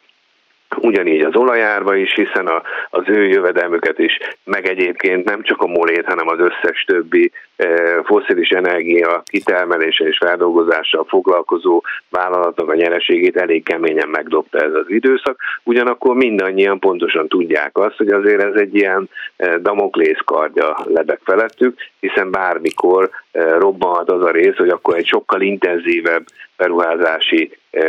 ugyanígy 0.77 1.21
az 1.21 1.37
olajárba 1.37 1.97
is, 1.97 2.15
hiszen 2.15 2.47
a, 2.47 2.63
az 2.91 3.03
ő 3.07 3.27
jövedelmüket 3.27 3.99
is, 3.99 4.19
meg 4.45 4.67
egyébként 4.67 5.25
nem 5.25 5.43
csak 5.43 5.61
a 5.61 5.67
molét, 5.67 6.05
hanem 6.05 6.29
az 6.29 6.39
összes 6.39 6.85
többi 6.87 7.33
e, 7.57 7.67
foszilis 8.05 8.49
energia 8.49 9.23
kitermelése 9.27 10.05
és 10.05 10.17
feldolgozással 10.17 11.05
foglalkozó 11.09 11.83
vállalatnak 12.09 12.69
a 12.69 12.75
nyereségét 12.75 13.37
elég 13.37 13.65
keményen 13.65 14.09
megdobta 14.09 14.59
ez 14.59 14.75
az 14.75 14.85
időszak. 14.89 15.41
Ugyanakkor 15.65 16.15
mindannyian 16.15 16.79
pontosan 16.79 17.29
tudják 17.29 17.79
azt, 17.79 17.97
hogy 17.97 18.09
azért 18.09 18.43
ez 18.43 18.55
egy 18.55 18.75
ilyen 18.75 19.09
e, 19.37 19.59
damoklész 19.59 20.21
kardja 20.25 20.77
lebeg 20.85 21.21
felettük, 21.25 21.79
hiszen 22.01 22.31
bármikor 22.31 23.11
e, 23.33 23.59
robbanhat 23.59 24.11
az 24.11 24.25
a 24.25 24.31
rész, 24.31 24.57
hogy 24.57 24.69
akkor 24.69 24.97
egy 24.97 25.07
sokkal 25.07 25.41
intenzívebb 25.41 26.25
beruházási 26.57 27.59
e, 27.71 27.85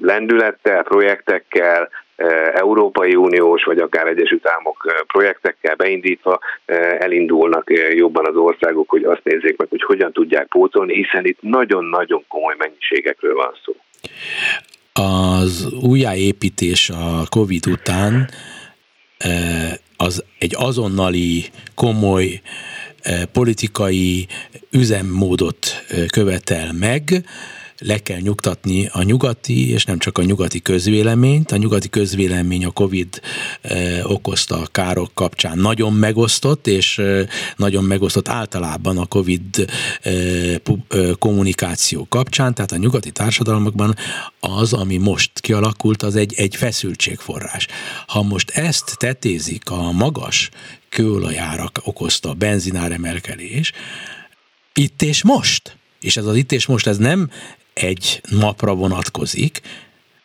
lendülettel, 0.00 0.82
projektekkel, 0.82 1.88
Európai 2.54 3.14
Uniós 3.14 3.64
vagy 3.64 3.78
akár 3.78 4.06
Egyesült 4.06 4.48
Államok 4.48 5.04
projektekkel 5.06 5.74
beindítva 5.74 6.38
elindulnak 6.98 7.70
jobban 7.94 8.26
az 8.26 8.36
országok, 8.36 8.90
hogy 8.90 9.04
azt 9.04 9.24
nézzék 9.24 9.56
meg, 9.56 9.68
hogy 9.68 9.82
hogyan 9.82 10.12
tudják 10.12 10.46
pótolni, 10.46 10.94
hiszen 10.94 11.24
itt 11.24 11.38
nagyon-nagyon 11.40 12.24
komoly 12.28 12.54
mennyiségekről 12.58 13.34
van 13.34 13.52
szó. 13.64 13.74
Az 15.04 15.72
újjáépítés 15.82 16.90
a 16.90 17.22
COVID 17.30 17.66
után 17.66 18.28
az 19.96 20.24
egy 20.38 20.54
azonnali, 20.58 21.44
komoly 21.74 22.40
politikai 23.32 24.26
üzemmódot 24.70 25.84
követel 26.12 26.72
meg, 26.72 27.02
le 27.84 27.98
kell 27.98 28.18
nyugtatni 28.20 28.88
a 28.92 29.02
nyugati, 29.02 29.70
és 29.70 29.84
nem 29.84 29.98
csak 29.98 30.18
a 30.18 30.22
nyugati 30.22 30.62
közvéleményt. 30.62 31.52
A 31.52 31.56
nyugati 31.56 31.88
közvélemény 31.88 32.64
a 32.64 32.70
Covid 32.70 33.20
eh, 33.60 34.10
okozta 34.10 34.66
károk 34.72 35.10
kapcsán 35.14 35.58
nagyon 35.58 35.92
megosztott, 35.92 36.66
és 36.66 36.98
eh, 36.98 37.26
nagyon 37.56 37.84
megosztott 37.84 38.28
általában 38.28 38.98
a 38.98 39.06
Covid 39.06 39.68
eh, 40.02 40.54
kommunikáció 41.18 42.06
kapcsán, 42.08 42.54
tehát 42.54 42.72
a 42.72 42.76
nyugati 42.76 43.10
társadalmakban 43.10 43.94
az, 44.40 44.72
ami 44.72 44.96
most 44.96 45.40
kialakult, 45.40 46.02
az 46.02 46.16
egy, 46.16 46.34
egy 46.36 46.56
feszültségforrás. 46.56 47.66
Ha 48.06 48.22
most 48.22 48.50
ezt 48.50 48.96
tetézik 48.98 49.70
a 49.70 49.92
magas 49.92 50.50
kőolajárak 50.88 51.80
okozta 51.84 52.32
benzinár 52.32 52.92
emelkedés, 52.92 53.72
itt 54.74 55.02
és 55.02 55.22
most, 55.22 55.76
és 56.00 56.16
ez 56.16 56.24
az 56.24 56.36
itt 56.36 56.52
és 56.52 56.66
most 56.66 56.86
ez 56.86 56.96
nem 56.96 57.30
egy 57.74 58.20
napra 58.40 58.74
vonatkozik, 58.74 59.60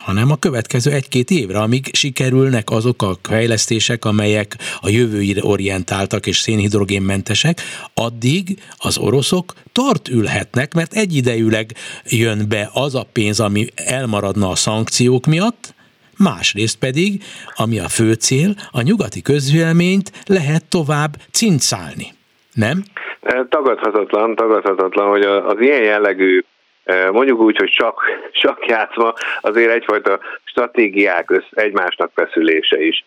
hanem 0.08 0.32
a 0.32 0.36
következő 0.36 0.92
egy-két 0.92 1.30
évre, 1.30 1.60
amíg 1.60 1.86
sikerülnek 1.92 2.70
azok 2.70 3.02
a 3.02 3.16
fejlesztések, 3.30 4.06
amelyek 4.06 4.56
a 4.82 4.90
jövőire 4.90 5.44
orientáltak 5.44 6.28
és 6.28 6.38
szénhidrogénmentesek, 6.38 7.62
addig 7.94 8.60
az 8.78 8.98
oroszok 8.98 9.54
tart 9.72 10.08
ülhetnek, 10.08 10.74
mert 10.74 10.94
egyidejűleg 10.94 11.72
jön 12.06 12.46
be 12.50 12.70
az 12.74 12.96
a 12.96 13.06
pénz, 13.14 13.40
ami 13.40 13.68
elmaradna 13.76 14.50
a 14.50 14.56
szankciók 14.56 15.26
miatt, 15.26 15.74
másrészt 16.18 16.78
pedig, 16.78 17.24
ami 17.56 17.80
a 17.80 17.88
fő 17.88 18.14
cél, 18.14 18.56
a 18.72 18.82
nyugati 18.82 19.22
közvéleményt 19.22 20.12
lehet 20.26 20.66
tovább 20.66 21.16
cincálni. 21.32 22.08
Nem? 22.54 22.84
Tagadhatatlan, 23.50 24.36
tagadhatatlan, 24.36 25.10
hogy 25.10 25.24
az 25.24 25.56
ilyen 25.60 25.84
jellegű 25.84 26.44
mondjuk 27.12 27.40
úgy, 27.40 27.58
hogy 27.58 27.70
csak, 27.70 28.02
csak 28.32 28.66
játszva, 28.66 29.14
azért 29.42 29.72
egyfajta 29.72 30.20
stratégiák 30.44 31.32
össz, 31.32 31.46
egymásnak 31.52 32.12
feszülése 32.14 32.82
is. 32.82 33.06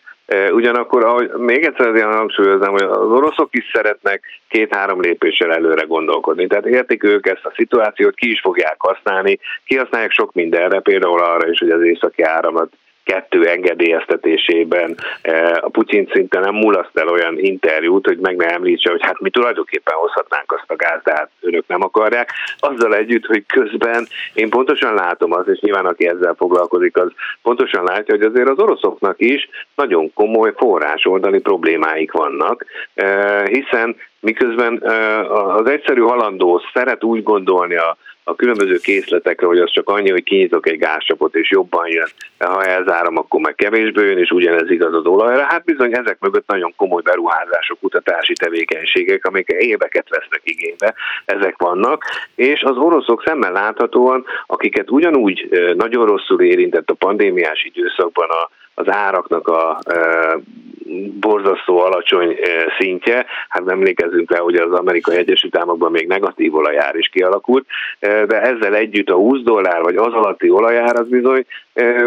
Ugyanakkor, 0.53 1.05
ahogy 1.05 1.31
még 1.37 1.65
egyszer 1.65 1.87
azért 1.89 2.15
hangsúlyoznám, 2.15 2.71
hogy 2.71 2.83
az 2.83 3.11
oroszok 3.11 3.49
is 3.51 3.71
szeretnek 3.73 4.23
két-három 4.49 5.01
lépéssel 5.01 5.53
előre 5.53 5.85
gondolkodni. 5.85 6.47
Tehát 6.47 6.67
értik 6.67 7.05
ők 7.05 7.27
ezt 7.27 7.45
a 7.45 7.53
szituációt, 7.57 8.15
ki 8.15 8.31
is 8.31 8.41
fogják 8.41 8.77
használni, 8.79 9.39
kihasználják 9.65 10.11
sok 10.11 10.33
mindenre, 10.33 10.81
például 10.81 11.23
arra 11.23 11.51
is, 11.51 11.59
hogy 11.59 11.71
az 11.71 11.83
északi 11.83 12.23
áramlat 12.23 12.73
kettő 13.05 13.47
engedélyeztetésében 13.47 14.97
eh, 15.23 15.53
a 15.61 15.69
Putyin 15.69 16.09
szinte 16.13 16.39
nem 16.39 16.55
mulaszt 16.55 16.99
el 16.99 17.09
olyan 17.09 17.39
interjút, 17.39 18.07
hogy 18.07 18.19
meg 18.19 18.37
ne 18.37 18.47
említse, 18.47 18.91
hogy 18.91 19.03
hát 19.03 19.21
mi 19.21 19.31
tulajdonképpen 19.31 19.95
hozhatnánk 19.95 20.53
azt 20.53 20.71
a 20.71 20.77
gázt, 20.77 21.05
de 21.05 21.13
hát 21.13 21.31
önök 21.41 21.65
nem 21.67 21.83
akarják. 21.83 22.31
Azzal 22.59 22.95
együtt, 22.95 23.27
hogy 23.27 23.45
közben 23.47 24.07
én 24.35 24.51
pontosan 24.51 24.95
látom 24.95 25.33
azt, 25.33 25.49
és 25.49 25.59
nyilván 25.61 25.87
aki 25.87 26.07
ezzel 26.07 26.35
foglalkozik, 26.35 26.97
az 26.97 27.13
pontosan 27.43 27.85
látja, 27.85 28.15
hogy 28.15 28.25
azért 28.25 28.49
az 28.49 28.59
oroszoknak 28.59 29.21
is 29.21 29.49
nagyon 29.75 30.13
komoly 30.15 30.53
forrásoldali 30.57 31.39
problémáik 31.39 32.13
vannak, 32.13 32.65
eh, 32.95 33.45
hiszen 33.47 33.97
miközben 34.21 34.83
eh, 34.85 35.57
az 35.57 35.71
egyszerű 35.71 36.01
halandó 36.01 36.63
szeret 36.73 37.05
úgy 37.05 37.23
gondolni 37.23 37.77
a 37.77 37.97
a 38.31 38.35
különböző 38.35 38.77
készletekre, 38.77 39.47
hogy 39.47 39.59
az 39.59 39.71
csak 39.71 39.89
annyi, 39.89 40.11
hogy 40.11 40.23
kinyitok 40.23 40.69
egy 40.69 40.79
gázcsapot, 40.79 41.35
és 41.35 41.51
jobban 41.51 41.89
jön. 41.89 42.09
Ha 42.39 42.65
elzárom, 42.65 43.17
akkor 43.17 43.41
meg 43.41 43.55
kevésbé 43.55 44.07
jön, 44.07 44.19
és 44.19 44.31
ugyanez 44.31 44.71
igaz 44.71 44.95
az 44.95 45.07
olajra. 45.07 45.43
Hát 45.43 45.65
bizony 45.65 45.93
ezek 45.93 46.17
mögött 46.21 46.47
nagyon 46.47 46.75
komoly 46.77 47.03
beruházások, 47.03 47.79
kutatási 47.81 48.33
tevékenységek, 48.33 49.25
amik 49.25 49.49
éveket 49.49 50.09
vesznek 50.09 50.41
igénybe, 50.45 50.95
ezek 51.25 51.55
vannak, 51.59 52.05
és 52.35 52.63
az 52.63 52.77
oroszok 52.77 53.23
szemmel 53.27 53.53
láthatóan, 53.53 54.25
akiket 54.47 54.91
ugyanúgy 54.91 55.49
nagyon 55.77 56.07
rosszul 56.07 56.43
érintett 56.43 56.91
a 56.91 56.95
pandémiás 56.95 57.65
időszakban 57.65 58.29
a 58.31 58.51
az 58.75 58.89
áraknak 58.89 59.49
a 59.49 59.79
e, 59.85 60.39
borzasztó 61.21 61.81
alacsony 61.81 62.31
e, 62.31 62.75
szintje. 62.79 63.27
Hát 63.49 63.69
emlékezzünk 63.69 64.33
rá, 64.33 64.39
hogy 64.39 64.55
az 64.55 64.73
amerikai 64.73 65.17
Egyesült 65.17 65.57
Államokban 65.57 65.91
még 65.91 66.07
negatív 66.07 66.55
olajár 66.55 66.95
is 66.95 67.09
kialakult, 67.09 67.67
e, 67.99 68.27
de 68.27 68.41
ezzel 68.41 68.75
együtt 68.75 69.11
a 69.11 69.15
20 69.15 69.43
dollár 69.43 69.83
vagy 69.83 69.97
az 69.97 70.13
alatti 70.13 70.51
olajár 70.51 70.97
az 70.97 71.09
bizony 71.09 71.45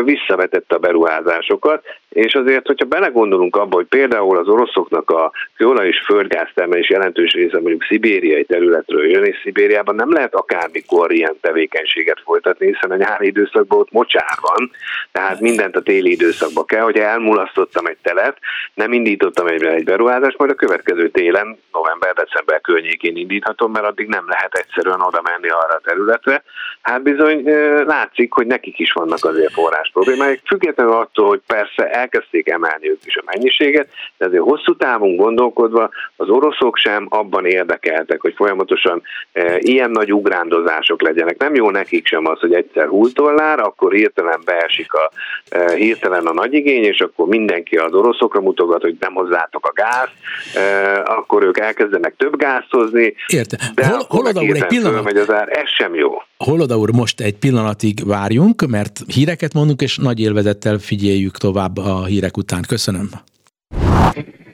visszavetette 0.04 0.76
a 0.76 0.80
beruházásokat, 0.80 1.84
és 2.10 2.36
azért, 2.36 2.67
hogyha 2.67 2.86
belegondolunk 2.86 3.56
abba, 3.56 3.76
hogy 3.76 3.86
például 3.86 4.38
az 4.38 4.47
oroszoknak 4.47 5.10
a 5.10 5.32
kőolaj 5.58 5.88
és 5.88 6.02
földgáztermelés 6.06 6.89
jelentős 6.89 7.32
része 7.34 7.60
mondjuk 7.60 7.84
szibériai 7.84 8.45
területről 8.45 9.10
jön, 9.10 9.23
és 9.23 9.39
Szibériában 9.43 9.95
nem 9.95 10.12
lehet 10.12 10.36
akármikor 10.36 11.12
ilyen 11.12 11.38
tevékenységet 11.41 12.21
folytatni, 12.23 12.65
hiszen 12.65 12.91
a 12.91 12.95
nyári 12.95 13.26
időszakban 13.26 13.80
ott 13.80 13.91
mocsár 13.91 14.38
van, 14.41 14.71
tehát 15.12 15.39
mindent 15.39 15.76
a 15.76 15.82
téli 15.82 16.12
időszakban 16.12 16.65
kell, 16.65 16.84
hogy 16.84 16.97
elmulasztottam 16.97 17.86
egy 17.86 17.97
telet, 18.02 18.38
nem 18.73 18.93
indítottam 18.93 19.47
egyben 19.47 19.73
egy 19.73 19.84
beruházást, 19.84 20.38
majd 20.38 20.52
a 20.52 20.56
következő 20.56 21.10
télen, 21.10 21.58
november-december 21.71 22.62
környékén 22.62 23.15
indíthatom, 23.15 23.71
mert 23.71 23.86
addig 23.86 24.08
nem 24.08 24.26
lehet 24.28 24.56
egyszerűen 24.56 25.02
oda 25.02 25.21
menni 25.23 25.49
arra 25.49 25.73
a 25.73 25.82
területre. 25.84 26.43
Hát 26.82 27.02
bizony 27.02 27.43
látszik, 27.86 28.34
hogy 28.34 28.47
nekik 28.47 28.80
is 28.80 28.91
vannak 28.91 29.26
azért 29.26 29.52
forrás 29.53 29.89
problémáik, 29.93 30.41
függetlenül 30.45 30.93
attól, 30.93 31.27
hogy 31.27 31.41
persze 31.47 31.89
elkezdték 31.89 32.49
emelni 32.49 32.89
ők 32.89 33.05
is 33.05 33.15
a 33.15 33.23
mennyiséget, 33.25 33.87
de 34.17 34.25
azért 34.25 34.43
hosszú 34.43 34.75
távon 34.75 35.15
gondolkodva 35.15 35.89
az 36.15 36.29
oroszok 36.29 36.77
sem 36.77 37.07
abban 37.09 37.45
érdekeltek, 37.45 38.21
hogy 38.21 38.33
folyamatosan 38.35 39.01
e, 39.31 39.57
ilyen 39.57 39.91
nagy 39.91 40.13
ugrándozások 40.13 41.01
legyenek. 41.01 41.37
Nem 41.37 41.55
jó 41.55 41.69
nekik 41.69 42.07
sem 42.07 42.27
az, 42.27 42.39
hogy 42.39 42.53
egyszer 42.53 42.87
20 42.87 43.13
dollár, 43.13 43.59
akkor 43.59 43.93
hirtelen 43.93 44.41
beesik 44.45 44.93
a, 44.93 45.11
e, 45.49 45.73
hirtelen 45.75 46.25
a 46.25 46.33
nagy 46.33 46.53
igény, 46.53 46.83
és 46.83 46.99
akkor 46.99 47.27
mindenki 47.27 47.75
az 47.75 47.93
oroszokra 47.93 48.41
mutogat, 48.41 48.81
hogy 48.81 48.95
nem 48.99 49.13
hozzátok 49.13 49.65
a 49.65 49.73
gáz, 49.73 50.09
e, 50.55 51.01
akkor 51.05 51.43
ők 51.43 51.59
elkezdenek 51.59 52.15
több 52.17 52.37
gázt 52.37 52.69
hozni. 52.69 53.15
Érte. 53.27 53.57
De 53.75 53.87
hol, 53.87 54.05
hol 54.07 54.25
oda 54.25 54.41
úr, 54.41 54.55
egy 54.55 54.65
pillanat. 54.65 55.11
Az 55.17 55.31
ár, 55.31 55.57
ez 55.57 55.69
sem 55.77 55.95
jó. 55.95 56.21
Holoda 56.37 56.77
úr, 56.77 56.91
most 56.91 57.21
egy 57.21 57.35
pillanatig 57.35 58.05
várjunk, 58.05 58.65
mert 58.69 58.99
híreket 59.43 59.53
mondunk, 59.53 59.82
és 59.82 59.97
nagy 59.97 60.19
élvezettel 60.19 60.77
figyeljük 60.77 61.38
tovább 61.38 61.77
a 61.77 62.06
hírek 62.06 62.38
után. 62.38 62.63
Köszönöm. 62.67 63.10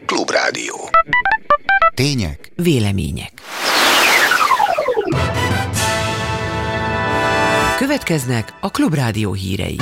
Klubrádió. 0.05 0.75
Tények. 1.93 2.51
Vélemények. 2.55 3.31
Következnek 7.77 8.53
a 8.61 8.69
Klubrádió 8.69 9.33
hírei. 9.33 9.77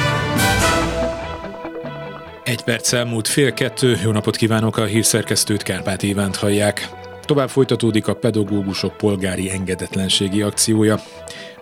Egy 2.43 2.62
perc 2.63 2.93
elmúlt 2.93 3.28
fél 3.28 3.54
kettő, 3.54 4.00
jó 4.04 4.12
napot 4.12 4.36
kívánok 4.36 4.78
a 4.78 4.86
hírszerkesztőt, 4.86 5.63
Kárpát 5.63 6.04
Ivánt 6.04 6.36
hallják. 6.36 6.89
Tovább 7.28 7.50
folytatódik 7.50 8.08
a 8.08 8.13
pedagógusok 8.13 8.98
polgári 8.98 9.52
engedetlenségi 9.52 10.42
akciója. 10.42 11.00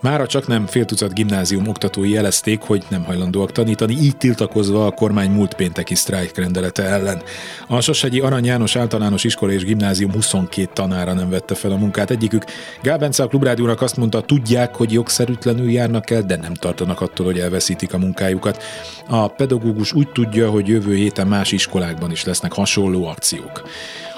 Mára 0.01 0.28
csak 0.28 0.47
nem 0.47 0.65
fél 0.65 0.86
tucat 0.86 1.13
gimnázium 1.13 1.67
oktatói 1.67 2.10
jelezték, 2.10 2.62
hogy 2.62 2.84
nem 2.89 3.04
hajlandóak 3.04 3.51
tanítani, 3.51 3.93
így 3.93 4.17
tiltakozva 4.17 4.86
a 4.86 4.91
kormány 4.91 5.32
múlt 5.32 5.54
pénteki 5.54 5.95
sztrájk 5.95 6.38
rendelete 6.38 6.84
ellen. 6.84 7.21
A 7.67 7.82
Sashegyi 7.82 8.19
Arany 8.19 8.45
János 8.45 8.75
általános 8.75 9.23
iskola 9.23 9.51
és 9.51 9.63
gimnázium 9.63 10.12
22 10.12 10.69
tanára 10.73 11.13
nem 11.13 11.30
vette 11.30 11.56
fel 11.56 11.71
a 11.71 11.78
munkát. 11.78 12.12
Egyikük 12.12 12.43
Gál 12.82 12.97
Bence 12.97 13.23
a 13.23 13.28
Klubrádiónak 13.28 13.82
azt 13.82 13.97
mondta, 13.97 14.21
tudják, 14.21 14.75
hogy 14.75 14.91
jogszerűtlenül 14.91 15.71
járnak 15.71 16.10
el, 16.10 16.21
de 16.21 16.36
nem 16.36 16.54
tartanak 16.54 17.01
attól, 17.01 17.25
hogy 17.25 17.39
elveszítik 17.39 17.93
a 17.93 17.97
munkájukat. 17.97 18.63
A 19.08 19.28
pedagógus 19.28 19.93
úgy 19.93 20.10
tudja, 20.12 20.49
hogy 20.49 20.67
jövő 20.67 20.95
héten 20.95 21.28
más 21.28 21.51
iskolákban 21.51 22.12
is 22.12 22.23
lesznek 22.23 22.54
hasonló 22.54 23.06
akciók. 23.06 23.63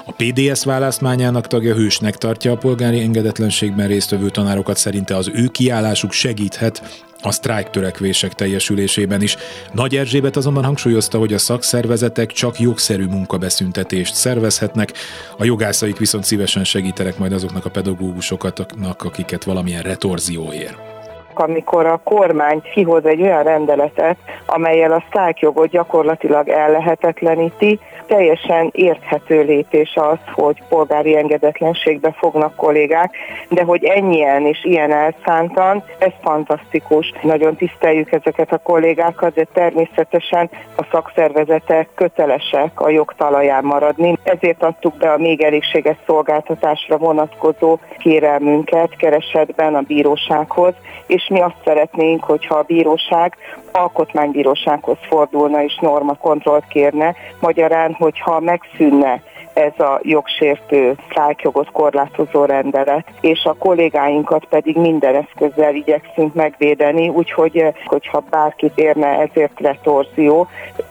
A 0.08 0.12
PDS 0.16 0.64
választmányának 0.64 1.46
tagja 1.46 1.74
hősnek 1.74 2.16
tartja 2.16 2.52
a 2.52 2.56
polgári 2.56 3.00
engedetlenségben 3.00 3.88
résztvevő 3.88 4.30
tanárokat, 4.30 4.76
szerinte 4.76 5.16
az 5.16 5.30
ő 5.34 5.46
kiállásuk 5.46 6.12
segíthet 6.12 7.04
a 7.20 7.32
sztrájk 7.32 7.70
törekvések 7.70 8.32
teljesülésében 8.32 9.22
is. 9.22 9.36
Nagy 9.72 9.96
Erzsébet 9.96 10.36
azonban 10.36 10.64
hangsúlyozta, 10.64 11.18
hogy 11.18 11.32
a 11.32 11.38
szakszervezetek 11.38 12.32
csak 12.32 12.60
jogszerű 12.60 13.06
munkabeszüntetést 13.06 14.14
szervezhetnek, 14.14 14.92
a 15.38 15.44
jogászaik 15.44 15.98
viszont 15.98 16.24
szívesen 16.24 16.64
segítenek 16.64 17.18
majd 17.18 17.32
azoknak 17.32 17.64
a 17.64 17.70
pedagógusoknak, 17.70 19.02
akiket 19.02 19.44
valamilyen 19.44 19.82
retorzió 19.82 20.52
ér 20.52 20.97
amikor 21.38 21.86
a 21.86 22.00
kormány 22.04 22.62
kihoz 22.72 23.06
egy 23.06 23.22
olyan 23.22 23.42
rendeletet, 23.42 24.16
amelyel 24.46 24.92
a 24.92 25.04
sztrájkjogot 25.08 25.68
gyakorlatilag 25.68 26.48
ellehetetleníti, 26.48 27.78
teljesen 28.08 28.70
érthető 28.72 29.42
lépés 29.42 29.94
az, 29.94 30.18
hogy 30.34 30.62
polgári 30.68 31.16
engedetlenségbe 31.16 32.14
fognak 32.18 32.56
kollégák, 32.56 33.16
de 33.48 33.62
hogy 33.62 33.84
ennyien 33.84 34.46
és 34.46 34.64
ilyen 34.64 34.92
elszántan, 34.92 35.84
ez 35.98 36.12
fantasztikus. 36.22 37.12
Nagyon 37.22 37.56
tiszteljük 37.56 38.12
ezeket 38.12 38.52
a 38.52 38.58
kollégákat, 38.58 39.34
de 39.34 39.46
természetesen 39.52 40.50
a 40.76 40.86
szakszervezetek 40.90 41.88
kötelesek 41.94 42.80
a 42.80 42.88
jogtalaján 42.88 43.64
maradni. 43.64 44.16
Ezért 44.22 44.62
adtuk 44.62 44.96
be 44.96 45.12
a 45.12 45.18
még 45.18 45.42
elégséges 45.42 45.96
szolgáltatásra 46.06 46.96
vonatkozó 46.96 47.78
kérelmünket 47.98 48.96
keresetben 48.96 49.74
a 49.74 49.80
bírósághoz, 49.80 50.74
és 51.06 51.27
mi 51.28 51.40
azt 51.40 51.56
szeretnénk, 51.64 52.24
hogyha 52.24 52.54
a 52.54 52.62
bíróság 52.62 53.36
alkotmánybírósághoz 53.72 54.98
fordulna 55.08 55.62
és 55.62 55.78
normakontrollt 55.80 56.64
kérne, 56.68 57.14
magyarán, 57.40 57.92
hogyha 57.98 58.40
megszűnne 58.40 59.22
ez 59.58 59.78
a 59.78 60.00
jogsértő 60.02 60.94
sztrájkjogot 61.08 61.70
korlátozó 61.72 62.44
rendelet, 62.44 63.06
és 63.20 63.44
a 63.44 63.52
kollégáinkat 63.58 64.44
pedig 64.44 64.76
minden 64.76 65.14
eszközzel 65.14 65.74
igyekszünk 65.74 66.34
megvédeni, 66.34 67.08
úgyhogy 67.08 67.64
hogyha 67.84 68.22
bárkit 68.30 68.78
érne 68.78 69.06
ezért 69.06 69.60
retorzió, 69.60 70.48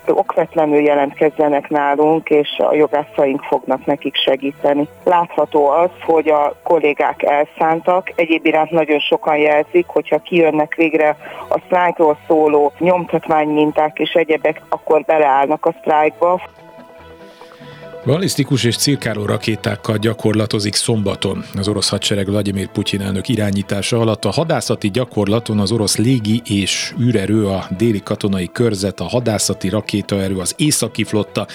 okvetlenül 0.08 0.80
jelentkezzenek 0.80 1.69
nálunk, 1.69 2.30
és 2.30 2.58
a 2.58 2.73
jogászaink 2.73 3.41
fognak 3.41 3.86
nekik 3.86 4.15
segíteni. 4.15 4.88
Látható 5.03 5.67
az, 5.67 5.89
hogy 6.06 6.30
a 6.30 6.56
kollégák 6.63 7.23
elszántak, 7.23 8.12
egyéb 8.15 8.45
iránt 8.45 8.71
nagyon 8.71 8.99
sokan 8.99 9.38
jelzik, 9.38 9.86
hogyha 9.88 10.19
kijönnek 10.19 10.75
végre 10.75 11.17
a 11.49 11.60
sztrájkról 11.65 12.17
szóló 12.27 12.71
nyomtatványminták 12.80 13.99
és 13.99 14.12
egyebek, 14.12 14.62
akkor 14.69 15.03
beleállnak 15.03 15.65
a 15.65 15.75
sztrájkba. 15.80 16.41
Balisztikus 18.08 18.63
és 18.63 18.78
cirkáló 18.78 19.26
rakétákkal 19.26 19.98
gyakorlatozik 19.98 20.74
szombaton. 20.74 21.46
Az 21.56 21.67
orosz 21.67 21.89
hadsereg 21.89 22.26
Vladimir 22.26 22.67
Putyin 22.67 23.02
elnök 23.02 23.28
irányítása 23.28 24.00
alatt 24.00 24.26
a 24.26 24.32
hadászati 24.32 24.89
gyakorlaton 24.89 25.60
az 25.60 25.72
orosz 25.72 25.98
légi 25.98 26.41
és 26.46 26.93
űrerő, 27.02 27.48
a 27.48 27.67
déli 27.78 28.02
katonai 28.04 28.50
körzet, 28.54 29.00
a 29.00 29.04
hadászati 29.04 29.70
rakétaerő, 29.70 30.38
az 30.38 30.54
északi 30.58 31.04
flotta 31.04 31.48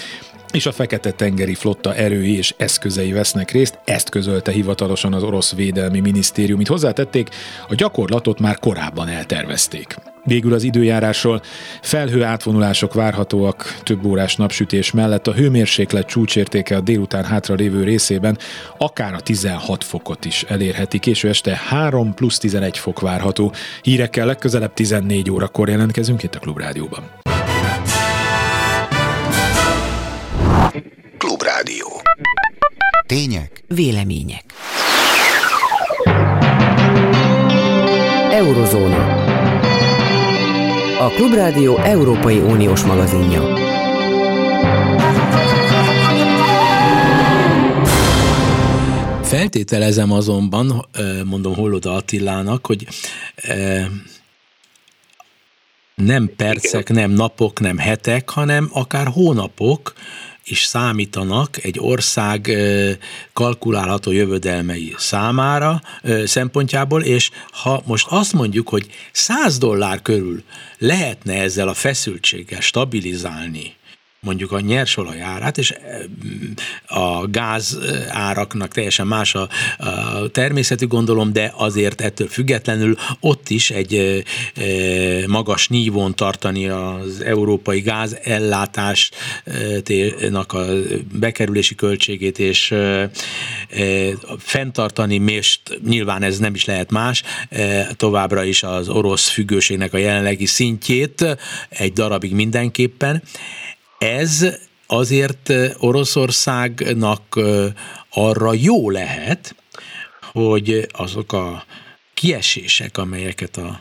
és 0.52 0.66
a 0.66 0.72
Fekete-tengeri 0.72 1.54
flotta 1.54 1.94
erői 1.94 2.36
és 2.36 2.54
eszközei 2.56 3.12
vesznek 3.12 3.50
részt, 3.50 3.78
ezt 3.84 4.08
közölte 4.08 4.52
hivatalosan 4.52 5.12
az 5.12 5.22
orosz 5.22 5.54
védelmi 5.54 6.00
minisztérium. 6.00 6.60
Itt 6.60 6.66
hozzátették, 6.66 7.28
a 7.68 7.74
gyakorlatot 7.74 8.40
már 8.40 8.58
korábban 8.58 9.08
eltervezték. 9.08 10.11
Végül 10.24 10.52
az 10.52 10.62
időjárásról 10.62 11.42
felhő 11.80 12.22
átvonulások 12.22 12.94
várhatóak 12.94 13.78
több 13.82 14.04
órás 14.04 14.36
napsütés 14.36 14.90
mellett 14.90 15.26
a 15.26 15.32
hőmérséklet 15.32 16.06
csúcsértéke 16.06 16.76
a 16.76 16.80
délután 16.80 17.24
hátra 17.24 17.54
lévő 17.54 17.84
részében 17.84 18.38
akár 18.78 19.14
a 19.14 19.20
16 19.20 19.84
fokot 19.84 20.24
is 20.24 20.42
elérheti. 20.42 20.98
Késő 20.98 21.28
este 21.28 21.60
3 21.68 22.14
plusz 22.14 22.38
11 22.38 22.78
fok 22.78 23.00
várható. 23.00 23.52
Hírekkel 23.82 24.26
legközelebb 24.26 24.72
14 24.72 25.30
órakor 25.30 25.68
jelentkezünk 25.68 26.22
itt 26.22 26.34
a 26.34 26.38
Klubrádióban. 26.38 27.10
Klubrádió. 31.18 31.86
Tények, 33.06 33.62
vélemények. 33.66 34.44
Eurozóna. 38.30 39.21
A 41.02 41.08
Klubrádió 41.08 41.76
Európai 41.76 42.38
Uniós 42.38 42.82
magazinja. 42.82 43.56
Feltételezem 49.22 50.12
azonban, 50.12 50.86
mondom 51.24 51.54
Holloda 51.54 51.92
Attilának, 51.92 52.66
hogy 52.66 52.86
nem 55.94 56.30
percek, 56.36 56.88
nem 56.88 57.10
napok, 57.10 57.60
nem 57.60 57.78
hetek, 57.78 58.30
hanem 58.30 58.68
akár 58.72 59.06
hónapok 59.06 59.92
is 60.44 60.64
számítanak 60.64 61.64
egy 61.64 61.78
ország 61.78 62.50
kalkulálható 63.32 64.10
jövedelmei 64.10 64.94
számára 64.96 65.82
szempontjából, 66.24 67.02
és 67.02 67.30
ha 67.50 67.82
most 67.86 68.06
azt 68.08 68.32
mondjuk, 68.32 68.68
hogy 68.68 68.86
100 69.12 69.58
dollár 69.58 70.02
körül 70.02 70.42
lehetne 70.78 71.34
ezzel 71.34 71.68
a 71.68 71.74
feszültséggel 71.74 72.60
stabilizálni 72.60 73.74
mondjuk 74.24 74.52
a 74.52 74.60
nyersolaj 74.60 75.20
árát, 75.20 75.58
és 75.58 75.74
a 76.86 77.26
gáz 77.26 77.78
áraknak 78.08 78.72
teljesen 78.72 79.06
más 79.06 79.34
a, 79.34 79.48
a 79.78 80.28
természetű 80.28 80.86
gondolom, 80.86 81.32
de 81.32 81.52
azért 81.56 82.00
ettől 82.00 82.28
függetlenül 82.28 82.96
ott 83.20 83.50
is 83.50 83.70
egy 83.70 84.24
magas 85.26 85.68
nívón 85.68 86.14
tartani 86.14 86.68
az 86.68 87.20
európai 87.20 87.80
gáz 87.80 88.18
ellátásnak 88.22 89.12
a 90.52 90.64
bekerülési 91.12 91.74
költségét, 91.74 92.38
és 92.38 92.74
fenntartani 94.38 95.18
mést, 95.18 95.60
nyilván 95.84 96.22
ez 96.22 96.38
nem 96.38 96.54
is 96.54 96.64
lehet 96.64 96.90
más, 96.90 97.22
továbbra 97.96 98.44
is 98.44 98.62
az 98.62 98.88
orosz 98.88 99.28
függőségnek 99.28 99.92
a 99.92 99.98
jelenlegi 99.98 100.46
szintjét 100.46 101.36
egy 101.68 101.92
darabig 101.92 102.34
mindenképpen, 102.34 103.22
ez 104.02 104.46
azért 104.86 105.52
Oroszországnak 105.78 107.40
arra 108.10 108.52
jó 108.52 108.90
lehet, 108.90 109.54
hogy 110.32 110.86
azok 110.92 111.32
a 111.32 111.64
kiesések, 112.14 112.98
amelyeket 112.98 113.56
a 113.56 113.76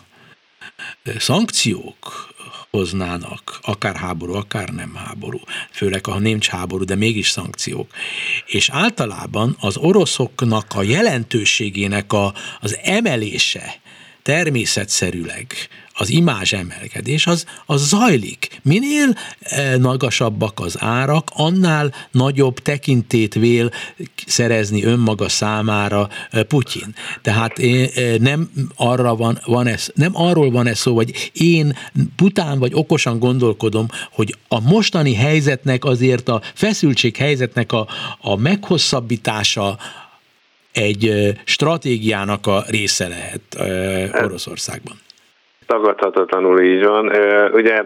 szankciók 1.17 2.29
hoznának, 2.69 3.59
akár 3.61 3.95
háború, 3.95 4.33
akár 4.33 4.69
nem 4.69 4.95
háború, 4.95 5.39
főleg 5.71 6.05
ha 6.05 6.19
nincs 6.19 6.47
háború, 6.47 6.83
de 6.83 6.95
mégis 6.95 7.29
szankciók. 7.29 7.91
És 8.45 8.69
általában 8.69 9.57
az 9.59 9.77
oroszoknak 9.77 10.65
a 10.75 10.83
jelentőségének 10.83 12.13
a, 12.13 12.33
az 12.59 12.77
emelése 12.83 13.79
természetszerűleg 14.21 15.53
az 16.01 16.09
imázs 16.09 16.53
emelkedés, 16.53 17.27
az, 17.27 17.45
az 17.65 17.87
zajlik. 17.87 18.59
Minél 18.63 19.15
magasabbak 19.79 20.59
az 20.59 20.75
árak, 20.79 21.29
annál 21.33 21.93
nagyobb 22.11 22.59
tekintét 22.59 23.33
vél 23.33 23.71
szerezni 24.25 24.83
önmaga 24.83 25.29
számára 25.29 26.09
eh, 26.31 26.43
Putyin. 26.43 26.95
Tehát 27.21 27.59
eh, 27.59 28.17
nem 28.19 28.51
arra 28.75 29.15
van, 29.15 29.39
van 29.45 29.67
ez, 29.67 29.89
nem 29.95 30.11
arról 30.13 30.51
van 30.51 30.67
ez 30.67 30.79
szó, 30.79 30.95
hogy 30.95 31.31
én 31.33 31.77
pután 32.15 32.59
vagy 32.59 32.71
okosan 32.73 33.19
gondolkodom, 33.19 33.87
hogy 34.11 34.35
a 34.47 34.59
mostani 34.59 35.13
helyzetnek 35.13 35.85
azért 35.85 36.29
a 36.29 36.41
feszültség 36.53 37.15
helyzetnek 37.15 37.71
a, 37.71 37.87
a 38.21 38.35
meghosszabbítása, 38.35 39.77
egy 40.71 41.33
stratégiának 41.43 42.47
a 42.47 42.65
része 42.67 43.07
lehet 43.07 43.41
Oroszországban 44.23 44.99
tagadhatatlanul 45.71 46.61
így 46.61 46.85
van. 46.85 47.11
Ugye 47.53 47.83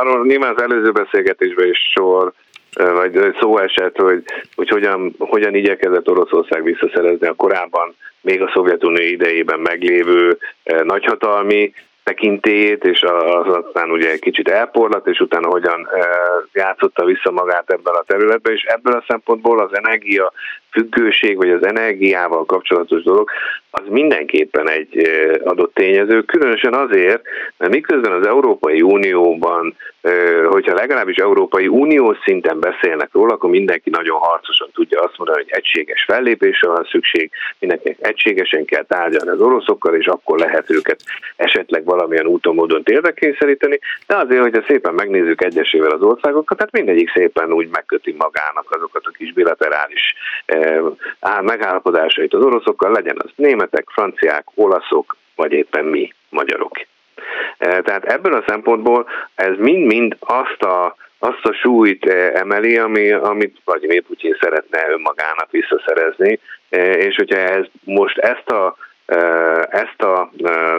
arról 0.00 0.26
nyilván 0.26 0.54
az 0.54 0.62
előző 0.62 0.90
beszélgetésben 0.90 1.68
is 1.68 1.78
sor 1.94 2.32
vagy 2.74 3.34
szó 3.40 3.58
esett, 3.58 3.96
hogy, 3.96 4.22
hogy 4.54 4.68
hogyan, 4.68 5.14
hogyan 5.18 5.54
igyekezett 5.54 6.08
Oroszország 6.08 6.62
visszaszerezni 6.62 7.26
a 7.26 7.34
korábban 7.34 7.94
még 8.20 8.42
a 8.42 8.50
Szovjetunió 8.54 9.04
idejében 9.04 9.60
meglévő 9.60 10.38
nagyhatalmi 10.82 11.72
tekintélyét, 12.02 12.84
és 12.84 13.02
az 13.02 13.64
aztán 13.64 13.90
ugye 13.90 14.10
egy 14.10 14.20
kicsit 14.20 14.48
elporlat, 14.48 15.06
és 15.06 15.20
utána 15.20 15.48
hogyan 15.48 15.88
játszotta 16.52 17.04
vissza 17.04 17.30
magát 17.30 17.70
ebben 17.70 17.94
a 17.94 18.04
területben, 18.06 18.52
és 18.52 18.62
ebből 18.62 18.94
a 18.94 19.04
szempontból 19.08 19.60
az 19.60 19.76
energia 19.76 20.32
függőség, 20.72 21.36
vagy 21.36 21.50
az 21.50 21.66
energiával 21.66 22.44
kapcsolatos 22.44 23.02
dolog, 23.02 23.30
az 23.70 23.82
mindenképpen 23.88 24.70
egy 24.70 25.08
adott 25.44 25.74
tényező, 25.74 26.22
különösen 26.22 26.74
azért, 26.74 27.22
mert 27.56 27.72
miközben 27.72 28.12
az 28.12 28.26
Európai 28.26 28.82
Unióban, 28.82 29.76
hogyha 30.48 30.74
legalábbis 30.74 31.16
Európai 31.16 31.68
Unió 31.68 32.16
szinten 32.24 32.60
beszélnek 32.60 33.08
róla, 33.12 33.32
akkor 33.34 33.50
mindenki 33.50 33.90
nagyon 33.90 34.18
harcosan 34.18 34.68
tudja 34.74 35.00
azt 35.00 35.18
mondani, 35.18 35.42
hogy 35.42 35.52
egységes 35.52 36.04
fellépésre 36.04 36.68
van 36.68 36.88
szükség, 36.90 37.30
mindenkinek 37.58 37.98
egységesen 38.00 38.64
kell 38.64 38.84
tárgyalni 38.84 39.30
az 39.30 39.40
oroszokkal, 39.40 39.94
és 39.94 40.06
akkor 40.06 40.38
lehet 40.38 40.70
őket 40.70 41.00
esetleg 41.36 41.84
valamilyen 41.84 42.26
úton, 42.26 42.54
módon 42.54 42.82
térdekényszeríteni, 42.82 43.78
de 44.06 44.16
azért, 44.16 44.42
hogyha 44.42 44.64
szépen 44.68 44.94
megnézzük 44.94 45.44
egyesével 45.44 45.90
az 45.90 46.02
országokat, 46.02 46.56
tehát 46.56 46.72
mindegyik 46.72 47.10
szépen 47.10 47.52
úgy 47.52 47.68
megköti 47.72 48.14
magának 48.18 48.66
azokat 48.68 49.02
a 49.06 49.10
kis 49.10 49.32
bilaterális 49.32 50.14
megállapodásait 51.40 52.34
az 52.34 52.44
oroszokkal, 52.44 52.92
legyen 52.92 53.16
az 53.18 53.30
németek, 53.36 53.88
franciák, 53.88 54.44
olaszok, 54.54 55.16
vagy 55.34 55.52
éppen 55.52 55.84
mi, 55.84 56.12
magyarok. 56.28 56.72
Tehát 57.58 58.04
ebből 58.04 58.34
a 58.34 58.44
szempontból 58.46 59.06
ez 59.34 59.56
mind-mind 59.58 60.16
azt 60.20 60.62
a, 60.62 60.96
azt 61.18 61.44
a 61.44 61.52
súlyt 61.52 62.06
emeli, 62.34 62.78
ami, 62.78 63.10
amit 63.12 63.56
Vladimir 63.64 64.02
Putyin 64.02 64.36
szeretne 64.40 64.88
önmagának 64.88 65.50
visszaszerezni, 65.50 66.40
és 66.96 67.16
hogyha 67.16 67.38
ez, 67.38 67.64
most 67.84 68.18
ezt 68.18 68.50
a 68.50 68.76
ezt 69.70 70.02
a 70.02 70.30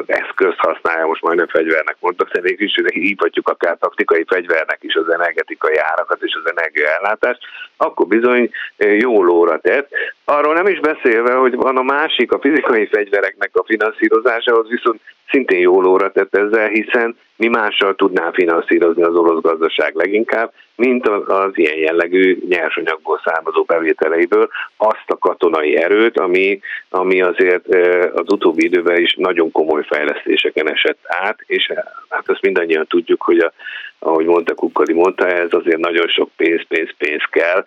eszközt 0.06 0.58
használja, 0.58 1.06
most 1.06 1.22
majdnem 1.22 1.48
fegyvernek 1.48 1.96
mondtak, 2.00 2.32
de 2.32 2.42
végül 2.42 2.66
is 2.66 2.76
hívhatjuk 2.94 3.48
akár 3.48 3.78
taktikai 3.80 4.26
fegyvernek 4.28 4.78
is 4.82 4.96
az 4.96 5.10
energetikai 5.10 5.78
árakat 5.78 6.22
és 6.22 6.40
az 6.44 6.52
energiaellátást, 6.56 7.40
akkor 7.78 8.08
bizony 8.08 8.52
jó 8.78 9.24
lóra 9.24 9.60
tett. 9.60 9.90
Arról 10.26 10.54
nem 10.54 10.68
is 10.68 10.80
beszélve, 10.80 11.34
hogy 11.34 11.56
van 11.56 11.78
a 11.78 11.82
másik, 11.82 12.32
a 12.32 12.40
fizikai 12.40 12.88
fegyvereknek 12.88 13.50
a 13.54 13.64
finanszírozásához 13.64 14.70
viszont 14.70 15.02
szintén 15.30 15.60
jó 15.60 15.82
lóra 15.82 16.12
tett 16.12 16.36
ezzel, 16.36 16.68
hiszen 16.68 17.18
mi 17.42 17.48
mással 17.48 17.96
tudná 17.96 18.32
finanszírozni 18.32 19.04
az 19.04 19.16
orosz 19.16 19.42
gazdaság 19.42 19.96
leginkább, 19.96 20.54
mint 20.76 21.08
az 21.08 21.52
ilyen 21.54 21.78
jellegű 21.78 22.38
nyersanyagból 22.50 23.22
származó 23.24 23.64
bevételeiből 23.64 24.50
azt 24.78 25.06
a 25.08 25.18
katonai 25.18 25.78
erőt, 25.78 26.20
ami, 26.20 26.60
ami 26.90 27.22
azért 27.22 27.68
az 28.14 28.32
utóbbi 28.32 28.66
időben 28.66 29.02
is 29.02 29.16
nagyon 29.16 29.52
komoly 29.52 29.84
fejlesztéseken 29.84 30.72
esett 30.72 31.00
át, 31.04 31.40
és 31.46 31.72
hát 32.10 32.30
azt 32.30 32.42
mindannyian 32.42 32.88
tudjuk, 32.88 33.22
hogy 33.22 33.40
a, 33.40 33.54
ahogy 34.00 34.26
mondta 34.26 34.54
Kukkali 34.54 34.94
mondta, 34.94 35.28
ez 35.28 35.54
azért 35.54 35.78
nagyon 35.78 36.08
sok 36.08 36.30
pénz, 36.36 36.62
pénz, 36.68 36.90
pénz 36.98 37.24
kell, 37.30 37.64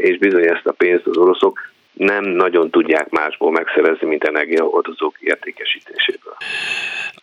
és 0.00 0.18
bizony 0.18 0.46
ezt 0.46 0.66
a 0.66 0.72
pénzt 0.72 1.06
az 1.06 1.16
oroszok 1.16 1.60
nem 1.92 2.24
nagyon 2.24 2.70
tudják 2.70 3.08
másból 3.08 3.50
megszerezni, 3.50 4.06
mint 4.06 4.24
energiahordozók 4.24 5.16
értékesítéséből. 5.20 6.36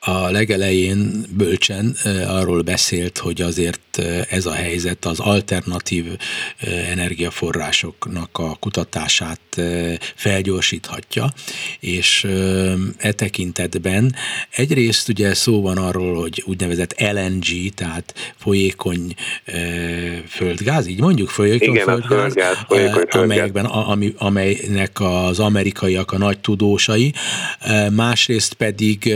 A 0.05 0.29
legelején 0.31 1.25
bölcsen 1.29 1.95
arról 2.27 2.61
beszélt, 2.61 3.17
hogy 3.17 3.41
azért 3.41 4.01
ez 4.29 4.45
a 4.45 4.53
helyzet 4.53 5.05
az 5.05 5.19
alternatív 5.19 6.05
energiaforrásoknak 6.91 8.29
a 8.37 8.55
kutatását 8.59 9.39
felgyorsíthatja, 10.15 11.33
és 11.79 12.27
e 12.97 13.11
tekintetben 13.11 14.15
egyrészt 14.49 15.09
ugye 15.09 15.33
szó 15.33 15.61
van 15.61 15.77
arról, 15.77 16.19
hogy 16.21 16.43
úgynevezett 16.45 16.99
LNG, 16.99 17.73
tehát 17.75 18.33
folyékony 18.37 19.15
földgáz, 20.27 20.87
így 20.87 20.99
mondjuk 20.99 21.29
folyékony 21.29 21.69
Igen, 21.69 21.85
földgáz, 21.85 22.07
földgáz 22.07 22.57
folyékony 22.67 23.21
amelyekben, 23.21 23.65
ami, 23.65 24.13
amely 24.17 24.59
nek 24.69 24.99
az 24.99 25.39
amerikaiak 25.39 26.11
a 26.11 26.17
nagy 26.17 26.39
tudósai, 26.39 27.13
másrészt 27.91 28.53
pedig 28.53 29.13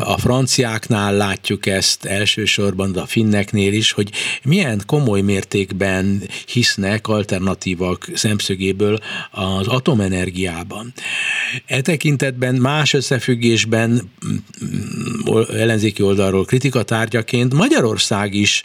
a 0.00 0.18
franciáknál 0.18 1.16
látjuk 1.16 1.66
ezt 1.66 2.04
elsősorban, 2.04 2.92
de 2.92 3.00
a 3.00 3.06
finneknél 3.06 3.72
is, 3.72 3.92
hogy 3.92 4.10
milyen 4.42 4.82
komoly 4.86 5.20
mértékben 5.20 6.22
hisznek 6.46 7.08
alternatívak 7.08 8.08
szemszögéből 8.14 8.98
az 9.30 9.66
atomenergiában. 9.66 10.92
E 11.66 11.80
tekintetben 11.80 12.54
más 12.54 12.92
összefüggésben 12.92 13.90
mm, 13.90 14.36
mm, 14.64 15.40
ellenzéki 15.56 16.02
oldalról 16.02 16.44
kritika 16.44 16.82
tárgyaként 16.82 17.54
Magyarország 17.54 18.34
is 18.34 18.62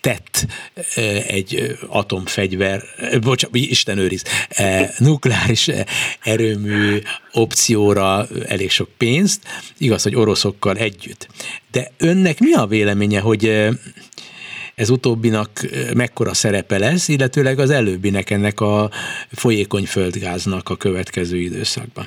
tett 0.00 0.46
egy 1.28 1.76
atomfegyver, 1.86 2.82
bocsánat, 3.20 3.56
Isten 3.56 3.98
őriz, 3.98 4.24
nukleáris 4.98 5.70
erőmű 6.22 6.98
opcióra 7.32 8.26
elég 8.48 8.70
sok 8.70 8.88
pénzt, 8.98 9.42
igaz, 9.78 10.02
hogy 10.02 10.14
oroszokkal 10.14 10.76
együtt. 10.76 11.28
De 11.70 11.90
önnek 11.98 12.38
mi 12.38 12.52
a 12.52 12.66
véleménye, 12.66 13.20
hogy 13.20 13.70
ez 14.74 14.90
utóbbinak 14.90 15.48
mekkora 15.96 16.34
szerepe 16.34 16.78
lesz, 16.78 17.08
illetőleg 17.08 17.58
az 17.58 17.70
előbbinek 17.70 18.30
ennek 18.30 18.60
a 18.60 18.88
folyékony 19.32 19.84
földgáznak 19.84 20.68
a 20.68 20.76
következő 20.76 21.36
időszakban? 21.36 22.04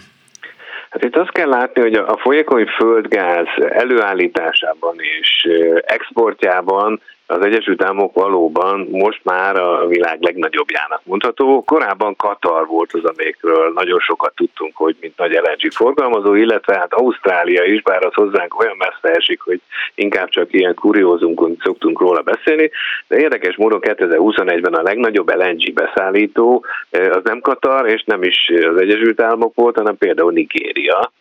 Hát 0.89 1.03
itt 1.03 1.15
azt 1.15 1.31
kell 1.31 1.47
látni, 1.47 1.81
hogy 1.81 1.93
a 1.93 2.17
folyékony 2.17 2.65
földgáz 2.65 3.47
előállításában 3.69 4.95
és 5.21 5.47
exportjában 5.85 7.01
az 7.31 7.45
Egyesült 7.45 7.83
Államok 7.83 8.13
valóban 8.13 8.87
most 8.91 9.21
már 9.23 9.55
a 9.55 9.87
világ 9.87 10.21
legnagyobbjának 10.21 11.01
mondható. 11.03 11.63
Korábban 11.63 12.15
Katar 12.15 12.67
volt 12.67 12.93
az, 12.93 13.03
amikről 13.03 13.71
nagyon 13.75 13.99
sokat 13.99 14.35
tudtunk, 14.35 14.75
hogy 14.75 14.95
mint 15.01 15.17
nagy 15.17 15.31
LNG 15.31 15.71
forgalmazó, 15.71 16.33
illetve 16.33 16.75
hát 16.77 16.93
Ausztrália 16.93 17.63
is, 17.63 17.81
bár 17.81 18.05
az 18.05 18.13
hozzánk 18.13 18.59
olyan 18.59 18.75
messze 18.77 19.15
esik, 19.15 19.41
hogy 19.41 19.61
inkább 19.95 20.29
csak 20.29 20.53
ilyen 20.53 20.73
kuriózunkon 20.73 21.57
szoktunk 21.63 21.99
róla 21.99 22.21
beszélni, 22.21 22.71
de 23.07 23.17
érdekes 23.17 23.55
módon 23.55 23.79
2021-ben 23.81 24.73
a 24.73 24.81
legnagyobb 24.81 25.35
LNG 25.35 25.73
beszállító 25.73 26.65
az 26.91 27.21
nem 27.23 27.39
Katar, 27.39 27.87
és 27.87 28.03
nem 28.05 28.23
is 28.23 28.51
az 28.73 28.81
Egyesült 28.81 29.21
Államok 29.21 29.55
volt, 29.55 29.77
hanem 29.77 29.97
például 29.97 30.31
Nigéria 30.31 31.11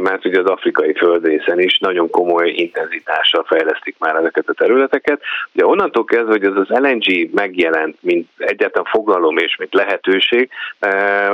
mert 0.00 0.24
ugye 0.24 0.40
az 0.40 0.46
afrikai 0.46 0.94
földrészen 0.94 1.60
is 1.60 1.78
nagyon 1.78 2.10
komoly 2.10 2.50
intenzitással 2.50 3.44
fejlesztik 3.44 3.96
már 3.98 4.16
ezeket 4.16 4.48
a 4.48 4.52
területeket. 4.52 5.20
Ugye 5.52 5.66
onnantól 5.66 6.04
kezdve, 6.04 6.30
hogy 6.30 6.44
ez 6.44 6.56
az 6.56 6.68
LNG 6.68 7.34
megjelent, 7.34 7.96
mint 8.00 8.28
egyetlen 8.36 8.84
fogalom 8.84 9.36
és 9.36 9.56
mint 9.56 9.74
lehetőség, 9.74 10.48
eh, 10.78 11.32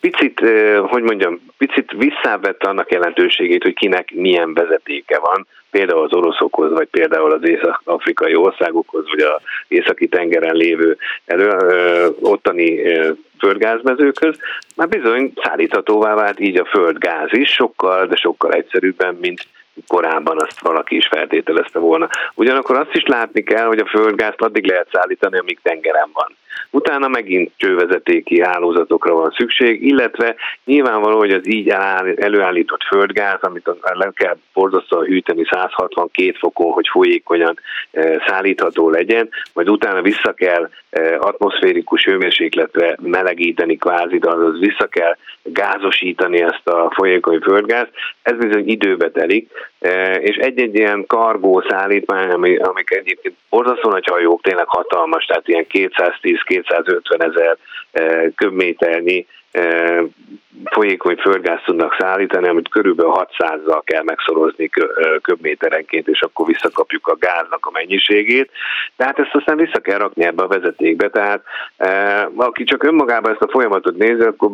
picit, 0.00 0.40
hogy 0.80 1.02
mondjam, 1.02 1.40
picit 1.58 1.92
visszavette 1.96 2.68
annak 2.68 2.92
jelentőségét, 2.92 3.62
hogy 3.62 3.74
kinek 3.74 4.10
milyen 4.14 4.54
vezetéke 4.54 5.18
van, 5.18 5.46
például 5.70 6.04
az 6.04 6.12
oroszokhoz, 6.12 6.72
vagy 6.72 6.88
például 6.88 7.32
az 7.32 7.48
észak-afrikai 7.48 8.34
országokhoz, 8.34 9.04
vagy 9.08 9.20
az 9.20 9.40
északi 9.68 10.08
tengeren 10.08 10.54
lévő 10.54 10.96
elő, 11.24 11.48
eh, 11.48 12.06
ottani 12.20 12.82
földgázmezőkhöz, 13.38 14.38
már 14.76 14.88
bizony 14.88 15.32
szállíthatóvá 15.42 16.14
vált 16.14 16.40
így 16.40 16.58
a 16.58 16.64
földgáz 16.64 17.28
is, 17.30 17.50
sokkal, 17.50 18.06
de 18.06 18.16
sokkal 18.16 18.52
egyszerűbben, 18.52 19.14
mint 19.20 19.46
korábban 19.86 20.40
azt 20.40 20.60
valaki 20.60 20.96
is 20.96 21.06
feltételezte 21.06 21.78
volna. 21.78 22.08
Ugyanakkor 22.34 22.76
azt 22.76 22.94
is 22.94 23.06
látni 23.06 23.42
kell, 23.42 23.66
hogy 23.66 23.78
a 23.78 23.86
földgázt 23.86 24.40
addig 24.40 24.66
lehet 24.66 24.88
szállítani, 24.92 25.38
amíg 25.38 25.58
tengeren 25.62 26.10
van. 26.12 26.36
Utána 26.70 27.08
megint 27.08 27.52
csővezetéki 27.56 28.42
hálózatokra 28.42 29.14
van 29.14 29.34
szükség, 29.36 29.86
illetve 29.86 30.34
nyilvánvaló, 30.64 31.18
hogy 31.18 31.32
az 31.32 31.48
így 31.48 31.68
előállított 32.16 32.82
földgáz, 32.82 33.38
amit 33.40 33.70
le 33.80 34.10
kell 34.14 34.36
borzasztóan 34.52 35.04
hűteni 35.04 35.44
162 35.50 36.32
fokon, 36.38 36.72
hogy 36.72 36.88
folyékonyan 36.88 37.58
e, 37.90 38.22
szállítható 38.26 38.90
legyen, 38.90 39.28
majd 39.52 39.68
utána 39.68 40.02
vissza 40.02 40.32
kell 40.32 40.70
atmoszférikus 41.18 42.04
hőmérsékletre 42.04 42.96
melegíteni 43.02 43.76
kvázi, 43.76 44.18
de 44.18 44.28
azaz 44.30 44.58
vissza 44.58 44.86
kell 44.86 45.16
gázosítani 45.42 46.42
ezt 46.42 46.68
a 46.68 46.90
folyékony 46.94 47.38
földgáz, 47.38 47.86
ez 48.22 48.36
bizony 48.36 48.68
időbe 48.68 49.10
telik, 49.10 49.50
e, 49.78 50.14
és 50.14 50.36
egy-egy 50.36 50.74
ilyen 50.74 51.06
kargó 51.06 51.64
szállítmány, 51.68 52.30
amik 52.56 52.90
egyébként 52.90 53.34
borzasztó 53.50 53.90
nagy 53.90 54.06
hajók, 54.06 54.42
tényleg 54.42 54.66
hatalmas, 54.66 55.24
tehát 55.24 55.48
ilyen 55.48 55.66
210-250 55.72 57.22
ezer 57.22 57.56
e, 57.90 58.30
köbméternyi 58.34 59.18
e, 59.18 59.37
folyékony 60.64 61.16
földgáz 61.16 61.60
tudnak 61.64 61.96
szállítani, 61.98 62.48
amit 62.48 62.68
körülbelül 62.68 63.12
600-zal 63.14 63.80
kell 63.84 64.02
megszorozni 64.02 64.70
köbméterenként, 65.22 66.08
és 66.08 66.20
akkor 66.20 66.46
visszakapjuk 66.46 67.06
a 67.06 67.16
gáznak 67.16 67.66
a 67.66 67.70
mennyiségét. 67.72 68.50
Tehát 68.96 69.18
ezt 69.18 69.34
aztán 69.34 69.56
vissza 69.56 69.80
kell 69.80 69.98
rakni 69.98 70.24
ebbe 70.24 70.42
a 70.42 70.48
vezetékbe. 70.48 71.08
Tehát 71.08 71.42
aki 72.36 72.64
csak 72.64 72.82
önmagában 72.82 73.32
ezt 73.32 73.42
a 73.42 73.50
folyamatot 73.50 73.96
nézi, 73.96 74.22
akkor 74.22 74.50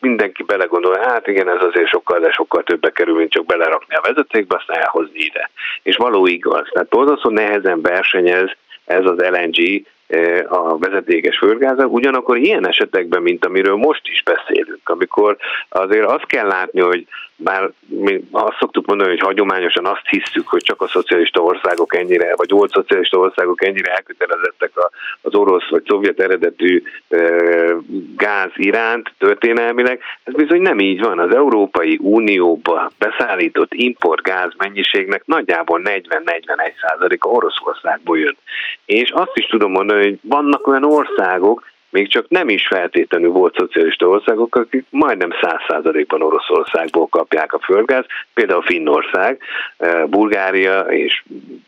mindenki 0.00 0.42
belegondol, 0.42 0.98
hát 0.98 1.26
igen, 1.26 1.48
ez 1.48 1.62
azért 1.62 1.88
sokkal, 1.88 2.18
de 2.18 2.32
sokkal 2.32 2.62
többe 2.62 2.90
kerül, 2.90 3.14
mint 3.14 3.30
csak 3.30 3.46
belerakni 3.46 3.94
a 3.94 4.00
vezetékbe, 4.06 4.56
aztán 4.56 4.80
elhozni 4.80 5.18
ide. 5.18 5.50
És 5.82 5.96
való 5.96 6.26
igaz. 6.26 6.68
Tehát 6.72 6.88
borzasztó 6.88 7.30
nehezen 7.30 7.82
versenyez 7.82 8.50
ez 8.84 9.04
az 9.04 9.16
LNG 9.16 9.86
a 10.48 10.78
vezetékes 10.78 11.38
földgázzal, 11.38 11.86
ugyanakkor 11.86 12.36
ilyen 12.36 12.68
esetekben, 12.68 13.22
mint 13.22 13.44
amiről 13.44 13.76
most 13.76 14.08
is 14.08 14.22
beszélünk, 14.22 14.88
amikor 14.88 15.36
azért 15.68 16.06
azt 16.06 16.26
kell 16.26 16.46
látni, 16.46 16.80
hogy 16.80 17.06
bár 17.36 17.70
mi 17.86 18.20
azt 18.30 18.56
szoktuk 18.58 18.86
mondani, 18.86 19.10
hogy 19.10 19.20
hagyományosan 19.20 19.86
azt 19.86 20.08
hiszük, 20.08 20.48
hogy 20.48 20.62
csak 20.62 20.82
a 20.82 20.88
szocialista 20.88 21.42
országok 21.42 21.96
ennyire, 21.96 22.34
vagy 22.36 22.50
volt 22.50 22.70
szocialista 22.70 23.18
országok 23.18 23.64
ennyire 23.64 23.92
elkötelezettek 23.92 24.70
az 25.20 25.34
orosz 25.34 25.68
vagy 25.68 25.82
szovjet 25.86 26.20
eredetű 26.20 26.82
gáz 28.16 28.50
iránt 28.54 29.12
történelmileg. 29.18 30.00
Ez 30.24 30.34
bizony 30.34 30.62
nem 30.62 30.78
így 30.78 31.00
van. 31.00 31.18
Az 31.18 31.34
Európai 31.34 31.98
Unióba 32.02 32.90
beszállított 32.98 33.74
importgáz 33.74 34.52
mennyiségnek 34.56 35.22
nagyjából 35.26 35.80
40-41 35.84 36.00
százaléka 36.80 37.28
Oroszországból 37.28 38.18
jön. 38.18 38.36
És 38.84 39.10
azt 39.10 39.32
is 39.34 39.46
tudom 39.46 39.70
mondani, 39.70 39.93
hogy 40.02 40.18
vannak 40.22 40.66
olyan 40.66 40.84
országok, 40.84 41.72
még 41.94 42.08
csak 42.08 42.28
nem 42.28 42.48
is 42.48 42.66
feltétlenül 42.66 43.30
volt 43.30 43.56
szocialista 43.56 44.06
országok, 44.06 44.56
akik 44.56 44.84
majdnem 44.90 45.30
száz 45.40 45.60
százalékban 45.68 46.22
Oroszországból 46.22 47.06
kapják 47.06 47.52
a 47.52 47.58
földgáz, 47.58 48.04
például 48.34 48.62
Finnország, 48.62 49.38
eh, 49.76 50.04
Bulgária 50.06 50.80
és 50.80 51.24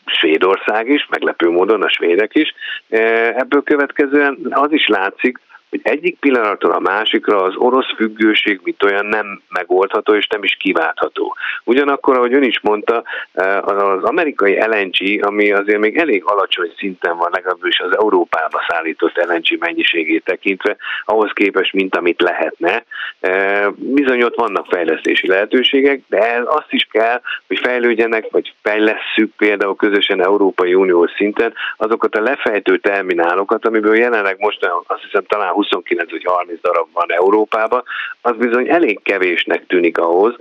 Svédország 0.07 0.89
is, 0.89 1.07
meglepő 1.11 1.51
módon 1.51 1.83
a 1.83 1.89
svédek 1.89 2.35
is. 2.35 2.55
Eh, 2.89 3.29
ebből 3.29 3.63
következően 3.63 4.39
az 4.51 4.73
is 4.73 4.87
látszik, 4.87 5.39
hogy 5.83 5.93
egyik 5.93 6.19
pillanatról 6.19 6.73
a 6.73 6.81
másikra 6.81 7.43
az 7.43 7.57
orosz 7.57 7.95
függőség 7.97 8.61
mint 8.63 8.83
olyan 8.83 9.07
nem 9.07 9.43
megoldható 9.49 10.15
és 10.15 10.27
nem 10.27 10.43
is 10.43 10.57
kiváltható. 10.61 11.37
Ugyanakkor, 11.65 12.17
ahogy 12.17 12.35
ön 12.35 12.43
is 12.43 12.61
mondta, 12.61 13.03
eh, 13.33 13.67
az 13.67 14.03
amerikai 14.03 14.59
LNG, 14.67 15.25
ami 15.25 15.53
azért 15.53 15.79
még 15.79 15.97
elég 15.97 16.23
alacsony 16.25 16.73
szinten 16.77 17.17
van, 17.17 17.31
legalábbis 17.33 17.81
az 17.81 17.97
Európába 17.97 18.65
szállított 18.69 19.25
LNG 19.27 19.59
mennyiségét 19.59 20.25
tekintve, 20.25 20.77
ahhoz 21.05 21.31
képest, 21.33 21.73
mint 21.73 21.97
amit 21.97 22.21
lehetne. 22.21 22.85
Eh, 23.21 23.67
bizony 23.77 24.23
ott 24.23 24.35
vannak 24.35 24.67
fejlesztési 24.67 25.29
lehetőségek, 25.29 26.01
de 26.09 26.43
azt 26.45 26.73
is 26.73 26.89
kell, 26.91 27.21
hogy 27.47 27.59
fejlődjenek, 27.59 28.27
vagy 28.31 28.55
fejlesszük 28.63 29.37
például 29.37 29.77
közösen 29.77 30.23
Európai 30.23 30.75
Uniós 30.75 31.11
szinten 31.17 31.55
azokat 31.77 32.15
a 32.15 32.23
lefejtő 32.23 32.77
terminálokat, 32.79 33.67
amiből 33.67 33.97
jelenleg 33.97 34.37
most 34.39 34.71
azt 34.87 35.03
hiszem 35.03 35.25
talán 35.25 35.53
29 35.71 36.11
vagy 36.11 36.25
30 36.25 36.61
darab 36.61 36.89
van 36.93 37.13
Európában, 37.13 37.83
az 38.21 38.37
bizony 38.37 38.69
elég 38.69 39.01
kevésnek 39.03 39.67
tűnik 39.67 39.99
ahhoz, 39.99 40.35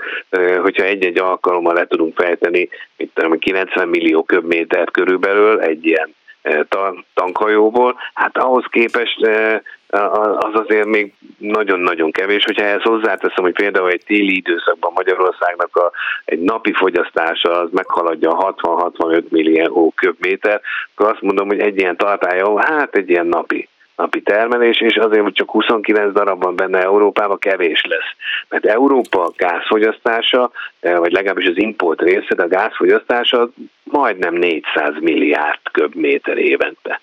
hogyha 0.62 0.84
egy-egy 0.84 1.20
alkalommal 1.20 1.74
le 1.74 1.88
tudunk 1.88 2.16
fejteni, 2.16 2.70
mint 2.98 3.12
tudom, 3.14 3.40
90 3.40 3.88
millió 3.88 4.24
köbmétert 4.24 4.92
körülbelül 4.92 5.62
egy 5.62 5.86
ilyen 5.86 6.16
tankhajóból, 7.14 7.96
hát 8.14 8.38
ahhoz 8.38 8.66
képest 8.70 9.28
az 10.38 10.54
azért 10.54 10.86
még 10.86 11.14
nagyon-nagyon 11.38 12.12
kevés. 12.12 12.44
Hogyha 12.44 12.64
ehhez 12.64 12.82
hozzáteszem, 12.82 13.44
hogy 13.44 13.54
például 13.54 13.90
egy 13.90 14.04
téli 14.06 14.36
időszakban 14.36 14.92
Magyarországnak 14.96 15.76
a, 15.76 15.92
egy 16.26 16.40
napi 16.40 16.74
fogyasztása 16.74 17.62
az 17.62 17.70
meghaladja 17.72 18.30
a 18.32 18.54
60-65 18.54 19.30
millió 19.30 19.94
köbméter, 19.96 20.62
akkor 20.96 21.12
azt 21.12 21.22
mondom, 21.22 21.48
hogy 21.48 21.60
egy 21.60 21.78
ilyen 21.78 21.98
tartálya, 21.98 22.66
hát 22.66 22.96
egy 22.96 23.10
ilyen 23.10 23.28
napi 23.28 23.68
napi 23.96 24.22
termelés, 24.22 24.82
és 24.82 24.96
azért, 24.96 25.22
hogy 25.22 25.34
csak 25.34 25.50
29 25.50 26.14
darab 26.14 26.44
van 26.44 26.56
benne 26.56 26.82
Európában, 26.82 27.40
kevés 27.40 27.82
lesz. 27.88 28.12
Mert 28.50 28.66
Európa 28.66 29.32
gázfogyasztása, 29.38 30.52
vagy 30.80 31.12
legalábbis 31.12 31.48
az 31.48 31.58
import 31.58 32.02
része, 32.02 32.36
a 32.38 32.48
gázfogyasztása 32.48 33.50
majdnem 33.84 34.34
400 34.34 34.94
milliárd 35.00 35.60
köbméter 35.72 36.38
évente. 36.38 37.02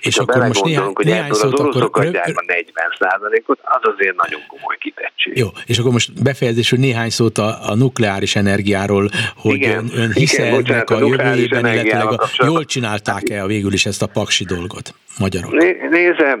És 0.00 0.16
ha 0.16 0.22
akkor 0.22 0.46
most 0.46 0.64
néhány, 0.64 0.90
hogy 0.94 1.04
néhány 1.04 1.32
szót 1.32 1.52
az 1.52 1.60
oroszok 1.60 1.82
akkor... 1.82 2.06
adják 2.06 2.32
a 2.34 2.44
40 2.46 2.96
százalékot, 2.98 3.58
az 3.62 3.92
azért 3.94 4.16
nagyon 4.16 4.40
komoly 4.46 4.76
kitettség. 4.78 5.36
Jó, 5.36 5.48
és 5.66 5.78
akkor 5.78 5.92
most 5.92 6.22
befejezés, 6.22 6.70
hogy 6.70 6.78
néhány 6.78 7.10
szót 7.10 7.38
a, 7.38 7.70
a 7.70 7.74
nukleáris 7.74 8.36
energiáról, 8.36 9.08
hogy 9.36 9.54
igen, 9.54 9.78
ön, 9.78 9.90
ön 9.94 10.12
hisze 10.12 10.42
igen, 10.42 10.54
bocsánat, 10.54 10.90
a, 10.90 10.96
a 10.96 11.06
jövőjében, 11.06 11.66
illetve 11.66 11.98
a, 11.98 12.28
jól 12.44 12.64
csinálták-e 12.64 13.42
a 13.42 13.46
végül 13.46 13.72
is 13.72 13.86
ezt 13.86 14.02
a 14.02 14.06
paksi 14.06 14.44
dolgot 14.44 14.94
magyarok? 15.18 15.52
Né, 15.52 15.86
nézze, 15.90 16.38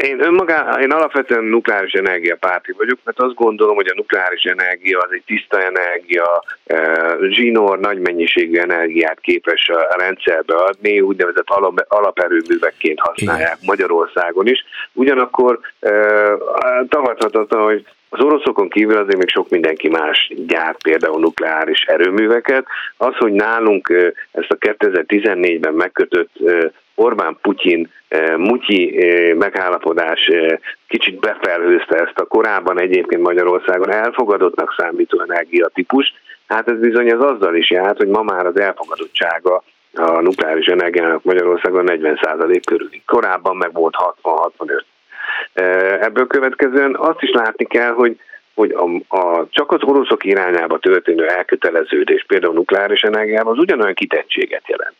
én 0.00 0.20
önmagá, 0.20 0.78
én 0.80 0.90
alapvetően 0.90 1.44
nukleáris 1.44 1.92
energia 1.92 2.36
párti 2.36 2.72
vagyok, 2.72 2.98
mert 3.04 3.20
azt 3.20 3.34
gondolom, 3.34 3.74
hogy 3.74 3.88
a 3.90 3.96
nukleáris 3.96 4.42
energia 4.42 4.98
az 4.98 5.12
egy 5.12 5.22
tiszta 5.26 5.62
energia, 5.62 6.44
zsinór 7.28 7.78
nagy 7.78 7.98
mennyiségű 7.98 8.58
energiát 8.58 9.20
képes 9.20 9.68
a 9.68 9.96
rendszerbe 9.98 10.54
adni, 10.54 11.00
úgynevezett 11.00 11.48
alaperőművekként 11.88 13.00
használják 13.00 13.56
Igen. 13.56 13.66
Magyarországon 13.66 14.46
is. 14.46 14.64
Ugyanakkor 14.92 15.60
tagadhatatlan, 16.88 17.62
hogy 17.62 17.84
az 18.08 18.20
oroszokon 18.20 18.68
kívül 18.68 18.96
azért 18.96 19.18
még 19.18 19.28
sok 19.28 19.48
mindenki 19.48 19.88
más 19.88 20.32
gyárt 20.46 20.82
például 20.82 21.20
nukleáris 21.20 21.80
erőműveket. 21.80 22.66
Az, 22.96 23.16
hogy 23.16 23.32
nálunk 23.32 24.12
ezt 24.32 24.50
a 24.50 24.56
2014-ben 24.56 25.74
megkötött 25.74 26.30
Orbán-Putyin 27.00 27.90
mutyi 28.36 29.04
megállapodás 29.38 30.30
kicsit 30.88 31.20
befelhőzte 31.20 31.96
ezt 31.96 32.18
a 32.18 32.24
korábban 32.24 32.80
egyébként 32.80 33.22
Magyarországon 33.22 33.92
elfogadottnak 33.92 34.74
számító 34.76 35.20
energiatípus, 35.20 36.14
hát 36.46 36.68
ez 36.68 36.78
bizony 36.78 37.12
az 37.12 37.22
azzal 37.22 37.54
is 37.54 37.70
járt, 37.70 37.96
hogy 37.96 38.08
ma 38.08 38.22
már 38.22 38.46
az 38.46 38.60
elfogadottsága 38.60 39.62
a 39.94 40.20
nukleáris 40.20 40.66
energiának 40.66 41.24
Magyarországon 41.24 41.84
40% 41.88 42.60
körüli. 42.66 43.02
Korábban 43.06 43.56
meg 43.56 43.72
volt 43.72 43.94
60-65. 44.22 44.82
Ebből 46.00 46.26
következően 46.26 46.96
azt 46.96 47.22
is 47.22 47.30
látni 47.30 47.64
kell, 47.64 47.92
hogy 47.92 48.20
hogy 48.54 48.70
a, 48.70 49.16
a, 49.16 49.46
csak 49.50 49.72
az 49.72 49.82
oroszok 49.82 50.24
irányába 50.24 50.78
történő 50.78 51.26
elköteleződés, 51.26 52.24
például 52.26 52.54
nukleáris 52.54 53.02
energiában, 53.02 53.52
az 53.52 53.58
ugyanolyan 53.58 53.94
kitettséget 53.94 54.68
jelent 54.68 54.94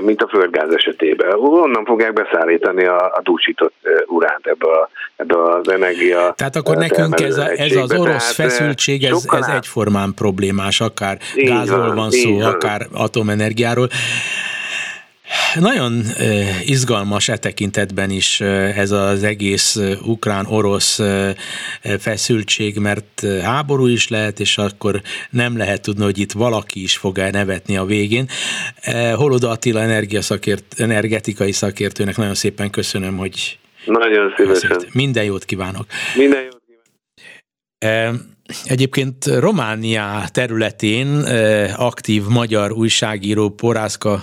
mint 0.00 0.22
a 0.22 0.28
földgáz 0.28 0.74
esetében. 0.74 1.38
Onnan 1.38 1.84
fogják 1.84 2.12
beszállítani 2.12 2.84
a, 2.84 2.96
a 2.96 3.20
dúsított 3.22 3.74
uránt 4.06 4.46
ebbe, 4.46 4.70
a, 4.70 4.88
ebbe 5.16 5.42
az 5.42 5.70
energia. 5.70 6.32
Tehát 6.36 6.56
akkor 6.56 6.76
nekünk 6.76 7.20
ez, 7.20 7.36
a, 7.36 7.50
ez 7.50 7.76
az 7.76 7.92
orosz 7.92 8.34
Tehát 8.36 8.50
feszültség, 8.50 9.04
ez, 9.04 9.24
ez 9.30 9.46
egyformán 9.46 10.14
problémás, 10.14 10.80
akár 10.80 11.18
gázról 11.34 11.86
van, 11.86 11.94
van 11.94 12.10
szó, 12.10 12.38
van. 12.38 12.52
akár 12.52 12.86
atomenergiáról. 12.92 13.88
Nagyon 15.54 16.02
izgalmas 16.64 17.28
e 17.28 17.36
tekintetben 17.36 18.10
is 18.10 18.40
ez 18.40 18.90
az 18.90 19.22
egész 19.22 19.78
ukrán-orosz 20.02 21.00
feszültség, 21.98 22.76
mert 22.76 23.26
háború 23.42 23.86
is 23.86 24.08
lehet, 24.08 24.40
és 24.40 24.58
akkor 24.58 25.02
nem 25.30 25.56
lehet 25.56 25.82
tudni, 25.82 26.04
hogy 26.04 26.18
itt 26.18 26.32
valaki 26.32 26.82
is 26.82 26.96
fog 26.96 27.18
el 27.18 27.30
nevetni 27.30 27.76
a 27.76 27.84
végén. 27.84 28.28
Holoda 29.14 29.50
Attila 29.50 29.80
energiaszakért, 29.80 30.74
energetikai 30.76 31.52
szakértőnek 31.52 32.16
nagyon 32.16 32.34
szépen 32.34 32.70
köszönöm, 32.70 33.16
hogy 33.16 33.58
nagyon 33.84 34.34
szívesen. 34.36 34.82
Minden 34.92 35.24
jót 35.24 35.44
kívánok. 35.44 35.86
Minden 36.14 36.42
jót 36.42 36.62
kívánok. 36.66 38.20
Egyébként 38.64 39.24
Románia 39.24 40.22
területén 40.32 41.06
aktív 41.76 42.22
magyar 42.28 42.72
újságíró 42.72 43.48
Porászka 43.48 44.20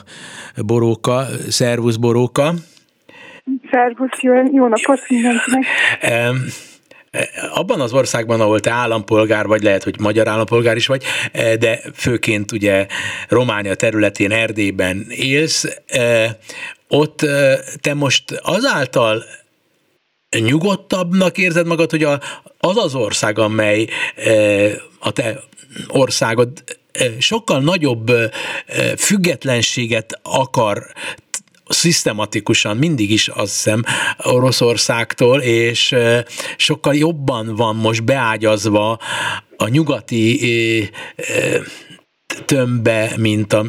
Boróka, 0.55 1.26
Szervusz 1.49 1.95
Boróka. 1.95 2.53
Szervusz, 3.71 4.21
jó, 4.21 4.34
jó 4.34 4.67
napot 4.67 4.99
mindenkinek. 5.09 5.63
Abban 7.53 7.82
az 7.82 7.93
országban, 7.93 8.41
ahol 8.41 8.59
te 8.59 8.71
állampolgár 8.71 9.45
vagy, 9.45 9.61
lehet, 9.61 9.84
hogy 9.84 9.99
magyar 9.99 10.28
állampolgár 10.28 10.76
is 10.76 10.88
vagy, 10.88 11.03
de 11.59 11.80
főként 11.93 12.51
ugye 12.51 12.88
Románia 13.30 13.76
területén, 13.76 14.32
Erdélyben 14.32 15.05
élsz, 15.09 15.65
ott 16.88 17.26
te 17.82 17.93
most 17.93 18.23
azáltal 18.32 19.23
nyugodtabbnak 20.39 21.38
érzed 21.38 21.67
magad, 21.67 21.91
hogy 21.91 22.03
a, 22.03 22.21
az 22.57 22.77
az 22.77 22.95
ország, 22.95 23.39
amely 23.39 23.88
e, 24.15 24.31
a 24.99 25.11
te 25.11 25.43
országod 25.88 26.63
e, 26.91 27.05
sokkal 27.19 27.61
nagyobb 27.61 28.09
e, 28.09 28.31
függetlenséget 28.97 30.19
akar 30.23 30.93
szisztematikusan 31.67 32.77
mindig 32.77 33.11
is 33.11 33.27
azt 33.27 33.53
hiszem 33.53 33.83
Oroszországtól, 34.23 35.41
és 35.41 35.95
sokkal 36.57 36.95
jobban 36.95 37.55
van 37.55 37.75
most 37.75 38.03
beágyazva 38.03 38.99
a 39.57 39.67
nyugati 39.67 40.89
tömbbe, 42.45 43.13
mint 43.17 43.53
a 43.53 43.65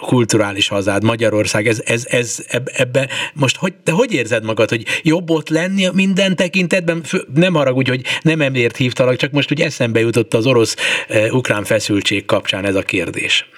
kulturális 0.00 0.68
hazád, 0.68 1.04
Magyarország, 1.04 1.66
ez, 1.66 1.82
ez, 1.84 2.06
ez 2.10 2.44
ebbe, 2.64 3.08
most 3.34 3.56
hogy, 3.56 3.74
de 3.84 3.92
hogy 3.92 4.12
érzed 4.12 4.44
magad, 4.44 4.68
hogy 4.68 4.84
jobb 5.02 5.30
ott 5.30 5.48
lenni 5.48 5.88
minden 5.92 6.36
tekintetben? 6.36 7.02
Nem 7.34 7.54
haragudj, 7.54 7.90
hogy 7.90 8.02
nem 8.22 8.40
emért 8.40 8.76
hívtalak, 8.76 9.16
csak 9.16 9.30
most 9.30 9.50
úgy 9.50 9.60
eszembe 9.60 10.00
jutott 10.00 10.34
az 10.34 10.46
orosz-ukrán 10.46 11.64
feszültség 11.64 12.24
kapcsán 12.24 12.64
ez 12.64 12.74
a 12.74 12.82
kérdés. 12.82 13.48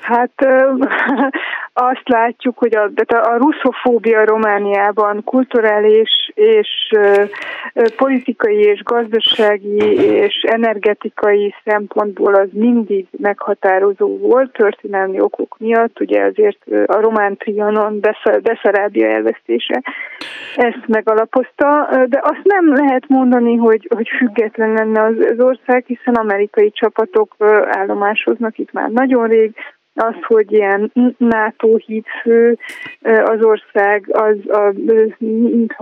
Hát 0.00 0.32
azt 1.78 2.08
látjuk, 2.08 2.58
hogy 2.58 2.76
a, 2.76 2.88
de 2.88 3.16
a 3.16 3.36
russzofóbia 3.36 4.24
Romániában 4.24 5.24
kulturális 5.24 6.30
és 6.34 6.68
politikai 7.96 8.58
és 8.58 8.82
gazdasági 8.82 9.76
és 10.00 10.34
energetikai 10.42 11.54
szempontból 11.64 12.34
az 12.34 12.48
mindig 12.52 13.06
meghatározó 13.10 14.18
volt 14.18 14.52
történelmi 14.52 15.20
okok 15.20 15.56
miatt, 15.58 16.00
ugye 16.00 16.22
azért 16.22 16.58
a 16.86 17.00
román 17.00 17.36
trianon 17.36 18.00
Beszarábia 18.42 19.08
elvesztése 19.08 19.82
ezt 20.56 20.86
megalapozta, 20.86 21.88
de 22.08 22.20
azt 22.22 22.42
nem 22.42 22.74
lehet 22.74 23.08
mondani, 23.08 23.56
hogy, 23.56 23.88
hogy 23.94 24.08
független 24.18 24.72
lenne 24.72 25.02
az, 25.02 25.14
az 25.32 25.40
ország, 25.40 25.84
hiszen 25.86 26.14
amerikai 26.14 26.70
csapatok 26.70 27.34
állomásoznak 27.70 28.58
itt 28.58 28.72
már 28.72 28.90
nagyon 28.90 29.28
rég, 29.28 29.54
az, 29.96 30.14
hogy 30.26 30.52
ilyen 30.52 30.92
NATO 31.18 31.76
hídfő 31.76 32.58
az 33.02 33.44
ország, 33.44 34.08
az 34.12 34.36
a, 34.48 34.74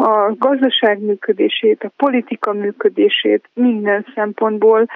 a 0.02 0.34
gazdaság 0.38 1.00
működését, 1.00 1.84
a 1.84 1.92
politika 1.96 2.52
működését 2.52 3.48
minden 3.54 4.06
szempontból 4.14 4.86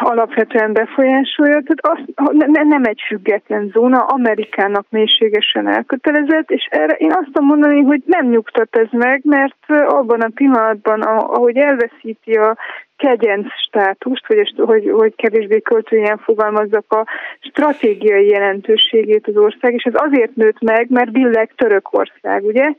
alapvetően 0.00 0.72
befolyásolja. 0.72 1.62
Tehát 1.62 1.98
az, 1.98 2.34
nem 2.52 2.84
egy 2.84 3.02
független 3.06 3.70
zóna, 3.72 3.98
Amerikának 3.98 4.86
mélységesen 4.88 5.68
elkötelezett, 5.68 6.50
és 6.50 6.68
erre 6.70 6.94
én 6.94 7.10
azt 7.10 7.24
tudom 7.24 7.46
mondani, 7.46 7.82
hogy 7.82 8.02
nem 8.06 8.26
nyugtat 8.26 8.76
ez 8.76 8.88
meg, 8.90 9.20
mert 9.24 9.70
abban 9.86 10.20
a 10.20 10.30
pillanatban, 10.34 11.02
ahogy 11.02 11.56
elveszíti 11.56 12.32
a 12.32 12.56
kegyenc 12.96 13.46
státust, 13.66 14.26
hogy, 14.26 14.52
hogy, 14.56 14.90
hogy 14.90 15.14
kevésbé 15.14 15.60
költően 15.60 16.18
fogalmazzak 16.18 16.92
a 16.92 17.06
stratégiai 17.40 18.26
jelentőségét 18.26 19.26
az 19.26 19.36
ország, 19.36 19.72
és 19.72 19.82
ez 19.82 19.94
azért 19.96 20.34
nőtt 20.34 20.60
meg, 20.60 20.86
mert 20.90 21.12
billeg 21.12 21.52
Törökország, 21.56 22.44
ugye? 22.44 22.72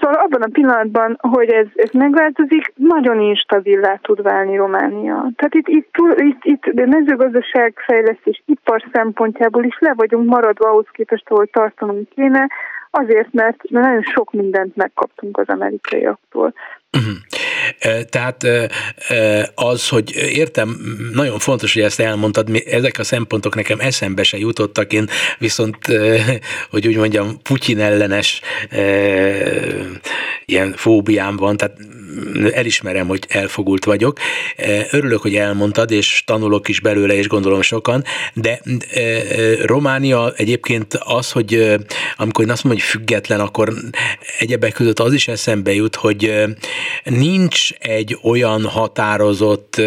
Szóval 0.00 0.20
abban 0.20 0.42
a 0.42 0.48
pillanatban, 0.52 1.16
hogy 1.20 1.48
ez, 1.48 1.66
ez 1.74 1.90
megváltozik, 1.92 2.72
nagyon 2.76 3.20
instabilá 3.20 3.98
tud 4.02 4.22
válni 4.22 4.56
Románia. 4.56 5.30
Tehát 5.36 5.54
itt, 5.54 5.68
itt, 5.68 5.96
itt, 6.16 6.44
itt 6.44 6.86
mezőgazdaság 6.86 7.82
fejlesztés 7.86 8.42
ipar 8.46 8.84
szempontjából 8.92 9.64
is 9.64 9.76
le 9.78 9.92
vagyunk 9.96 10.28
maradva 10.28 10.68
ahhoz 10.68 10.86
képest, 10.92 11.30
ahol 11.30 11.46
tartanunk 11.46 12.08
kéne, 12.08 12.46
azért, 12.90 13.32
mert 13.32 13.62
nagyon 13.68 14.02
sok 14.02 14.32
mindent 14.32 14.76
megkaptunk 14.76 15.38
az 15.38 15.48
amerikaiaktól. 15.48 16.54
Uh-huh. 16.96 17.14
Tehát 18.08 18.46
az, 19.54 19.88
hogy 19.88 20.14
értem, 20.14 20.80
nagyon 21.12 21.38
fontos, 21.38 21.72
hogy 21.72 21.82
ezt 21.82 22.00
elmondtad, 22.00 22.62
ezek 22.66 22.98
a 22.98 23.04
szempontok 23.04 23.54
nekem 23.54 23.80
eszembe 23.80 24.22
se 24.22 24.38
jutottak, 24.38 24.92
én 24.92 25.08
viszont, 25.38 25.76
hogy 26.70 26.86
úgy 26.86 26.96
mondjam, 26.96 27.42
Putyin 27.42 27.80
ellenes 27.80 28.40
ilyen 30.44 30.72
fóbiám 30.76 31.36
van, 31.36 31.56
tehát 31.56 31.76
elismerem, 32.52 33.06
hogy 33.06 33.24
elfogult 33.28 33.84
vagyok. 33.84 34.18
Örülök, 34.90 35.20
hogy 35.20 35.34
elmondtad, 35.34 35.90
és 35.90 36.22
tanulok 36.26 36.68
is 36.68 36.80
belőle, 36.80 37.14
és 37.14 37.28
gondolom 37.28 37.62
sokan, 37.62 38.04
de 38.34 38.60
Románia 39.62 40.32
egyébként 40.36 40.94
az, 40.94 41.30
hogy 41.30 41.76
amikor 42.16 42.44
én 42.44 42.50
azt 42.50 42.64
mondom, 42.64 42.82
hogy 42.82 42.90
független, 42.90 43.40
akkor 43.40 43.72
egyebek 44.38 44.72
között 44.72 44.98
az 44.98 45.12
is 45.12 45.28
eszembe 45.28 45.72
jut, 45.72 45.96
hogy 45.96 46.32
nincs 47.04 47.59
egy 47.78 48.18
olyan 48.22 48.64
határozott 48.64 49.80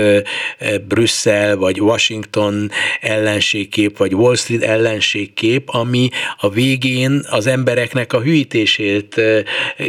Brüsszel 0.87 1.55
vagy 1.55 1.81
Washington 1.81 2.71
ellenségkép, 3.01 3.97
vagy 3.97 4.13
Wall 4.13 4.35
Street 4.35 4.63
ellenségkép, 4.63 5.69
ami 5.69 6.09
a 6.37 6.49
végén 6.49 7.25
az 7.29 7.47
embereknek 7.47 8.13
a 8.13 8.21
hűítését, 8.21 9.21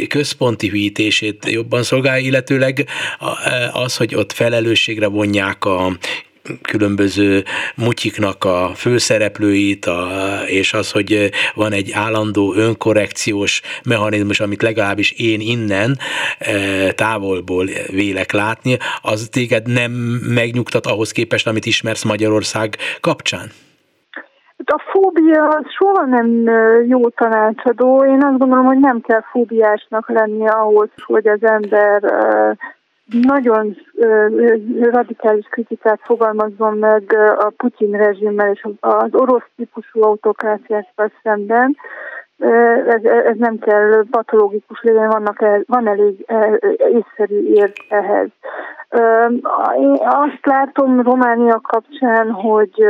központi 0.07 0.67
hűítését 0.67 1.45
jobban 1.49 1.83
szolgálja, 1.83 2.25
illetőleg 2.25 2.87
az, 3.71 3.95
hogy 3.95 4.15
ott 4.15 4.31
felelősségre 4.31 5.07
vonják 5.07 5.65
a 5.65 5.97
különböző 6.61 7.43
mutyiknak 7.75 8.43
a 8.43 8.71
főszereplőit, 8.75 9.85
a, 9.85 10.07
és 10.45 10.73
az, 10.73 10.91
hogy 10.91 11.29
van 11.55 11.71
egy 11.71 11.91
állandó 11.93 12.53
önkorrekciós 12.53 13.61
mechanizmus, 13.85 14.39
amit 14.39 14.61
legalábbis 14.61 15.11
én 15.11 15.39
innen 15.39 15.97
e, 16.39 16.53
távolból 16.91 17.65
vélek 17.91 18.31
látni, 18.31 18.77
az 19.01 19.29
téged 19.31 19.67
nem 19.67 19.91
megnyugtat 20.33 20.85
ahhoz 20.85 21.11
képest, 21.11 21.47
amit 21.47 21.65
ismersz 21.65 22.03
Magyarország 22.03 22.75
kapcsán? 23.01 23.47
A 24.65 24.83
fóbia 24.91 25.47
az 25.47 25.65
soha 25.77 26.05
nem 26.05 26.49
jó 26.87 27.09
tanácsadó. 27.09 28.05
Én 28.05 28.23
azt 28.23 28.37
gondolom, 28.37 28.65
hogy 28.65 28.79
nem 28.79 29.01
kell 29.01 29.21
fóbiásnak 29.31 30.09
lenni 30.09 30.47
ahhoz, 30.47 30.89
hogy 31.05 31.27
az 31.27 31.39
ember 31.41 32.03
nagyon 33.11 33.77
radikális 34.81 35.45
kritikát 35.45 35.99
fogalmazzon 36.03 36.77
meg 36.77 37.15
a 37.37 37.51
Putyin 37.57 37.91
rezsimmel 37.91 38.51
és 38.51 38.67
az 38.79 39.09
orosz 39.11 39.47
típusú 39.55 40.03
autokráciákkal 40.03 41.11
szemben. 41.23 41.77
Ez, 42.87 43.03
ez 43.03 43.37
nem 43.37 43.59
kell 43.59 44.05
patológikus 44.11 44.83
legyen, 44.83 45.09
vannak 45.09 45.41
el, 45.41 45.63
van 45.67 45.87
elég 45.87 46.25
észszerű 46.77 47.53
ér 47.53 47.73
ehhez. 47.89 48.27
Azt 49.99 50.45
látom 50.45 51.01
Románia 51.01 51.59
kapcsán, 51.63 52.31
hogy 52.31 52.85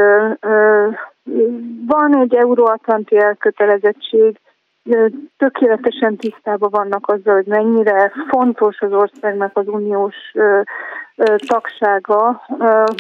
van 1.87 2.17
egy 2.17 2.35
euróatlanti 2.35 3.17
elkötelezettség, 3.17 4.39
tökéletesen 5.37 6.15
tisztában 6.15 6.69
vannak 6.69 7.07
azzal, 7.07 7.33
hogy 7.35 7.45
mennyire 7.45 8.11
fontos 8.27 8.79
az 8.79 8.91
országnak 8.91 9.57
az 9.57 9.67
uniós 9.67 10.15
tagsága, 11.47 12.41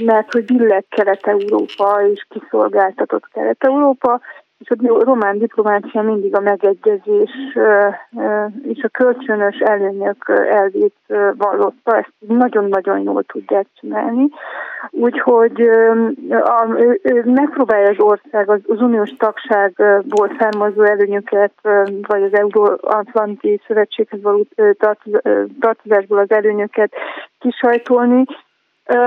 mert 0.03 0.31
hogy 0.31 0.45
billeg 0.45 0.85
Kelet-Európa 0.89 2.07
és 2.11 2.25
kiszolgáltatott 2.29 3.27
Kelet-Európa, 3.33 4.21
és 4.59 4.69
a 4.69 5.03
román 5.03 5.37
diplomácia 5.37 6.01
mindig 6.01 6.35
a 6.35 6.39
megegyezés 6.39 7.31
és 8.63 8.83
a 8.83 8.87
kölcsönös 8.91 9.57
előnyök 9.57 10.31
elvét 10.49 10.95
vallotta, 11.37 11.97
ezt 11.97 12.13
nagyon-nagyon 12.19 12.99
jól 12.99 13.23
tudják 13.23 13.67
csinálni. 13.79 14.27
Úgyhogy 14.89 15.69
megpróbálja 17.23 17.89
az 17.89 17.99
ország 17.99 18.49
az, 18.49 18.59
az 18.67 18.81
uniós 18.81 19.13
tagságból 19.17 20.35
származó 20.39 20.83
előnyöket, 20.83 21.53
vagy 22.07 22.23
az 22.23 22.33
Euróatlanti 22.33 23.61
Szövetséghez 23.67 24.21
való 24.21 24.45
tartozásból 25.59 26.17
az 26.17 26.31
előnyöket 26.31 26.93
kisajtolni, 27.39 28.23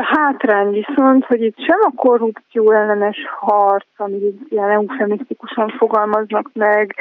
Hátrány 0.02 0.70
viszont, 0.70 1.24
hogy 1.24 1.42
itt 1.42 1.58
sem 1.58 1.78
a 1.80 1.92
korrupció 1.96 2.72
ellenes 2.72 3.16
harc, 3.40 3.86
amit 3.96 4.40
ilyen 4.48 4.70
eufemisztikusan 4.70 5.68
fogalmaznak 5.68 6.50
meg, 6.52 6.94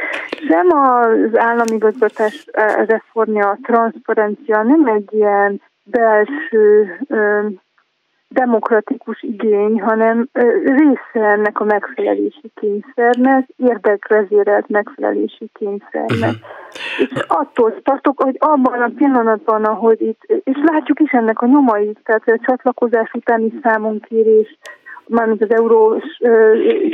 sem 0.47 0.67
az 0.71 1.37
államigazgatás 1.37 2.45
reformja, 2.87 3.49
a 3.49 3.57
transzparencia 3.61 4.63
nem 4.63 4.85
egy 4.85 5.13
ilyen 5.13 5.61
belső 5.83 6.97
demokratikus 8.29 9.21
igény, 9.21 9.81
hanem 9.81 10.27
része 10.63 11.25
ennek 11.25 11.59
a 11.59 11.63
megfelelési 11.63 12.51
kényszernek, 12.55 13.47
érdekvezérelt 13.57 14.67
megfelelési 14.67 15.49
kényszernek. 15.53 16.35
Uh-huh. 16.35 17.09
És 17.13 17.21
attól 17.27 17.81
tartok, 17.81 18.21
hogy 18.21 18.35
abban 18.39 18.81
a 18.81 18.91
pillanatban, 18.95 19.63
ahogy 19.63 20.01
itt, 20.01 20.21
és 20.43 20.57
látjuk 20.71 20.99
is 20.99 21.11
ennek 21.11 21.41
a 21.41 21.47
nyomait, 21.47 21.99
tehát 22.03 22.27
a 22.27 22.39
csatlakozás 22.45 23.11
utáni 23.13 23.53
számonkérés, 23.63 24.57
mármint 25.07 25.41
az 25.41 25.51
Euró 25.51 26.01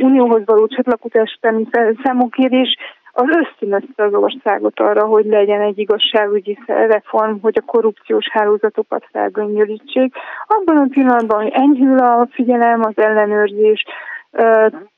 Unióhoz 0.01 0.41
való 0.45 0.67
csatlakozás 0.67 1.38
utáni 1.38 1.67
számonkérés, 2.03 2.77
az 3.16 3.28
ösztönözte 3.30 4.03
az 4.03 4.14
országot 4.14 4.80
arra, 4.80 5.05
hogy 5.05 5.26
legyen 5.26 5.61
egy 5.61 5.78
igazságügyi 5.78 6.59
reform, 6.66 7.39
hogy 7.41 7.57
a 7.57 7.72
korrupciós 7.72 8.30
hálózatokat 8.30 9.05
felgöngyölítsék. 9.11 10.16
Abban 10.47 10.78
a 10.78 10.88
pillanatban, 10.89 11.41
hogy 11.41 11.51
enyhül 11.51 11.97
a 11.97 12.28
figyelem, 12.32 12.82
az 12.84 12.97
ellenőrzés, 12.97 13.86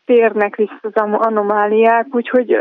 térnek 0.06 0.56
vissza 0.56 0.80
az 0.82 0.91
anomáliák, 1.12 2.06
úgyhogy 2.12 2.58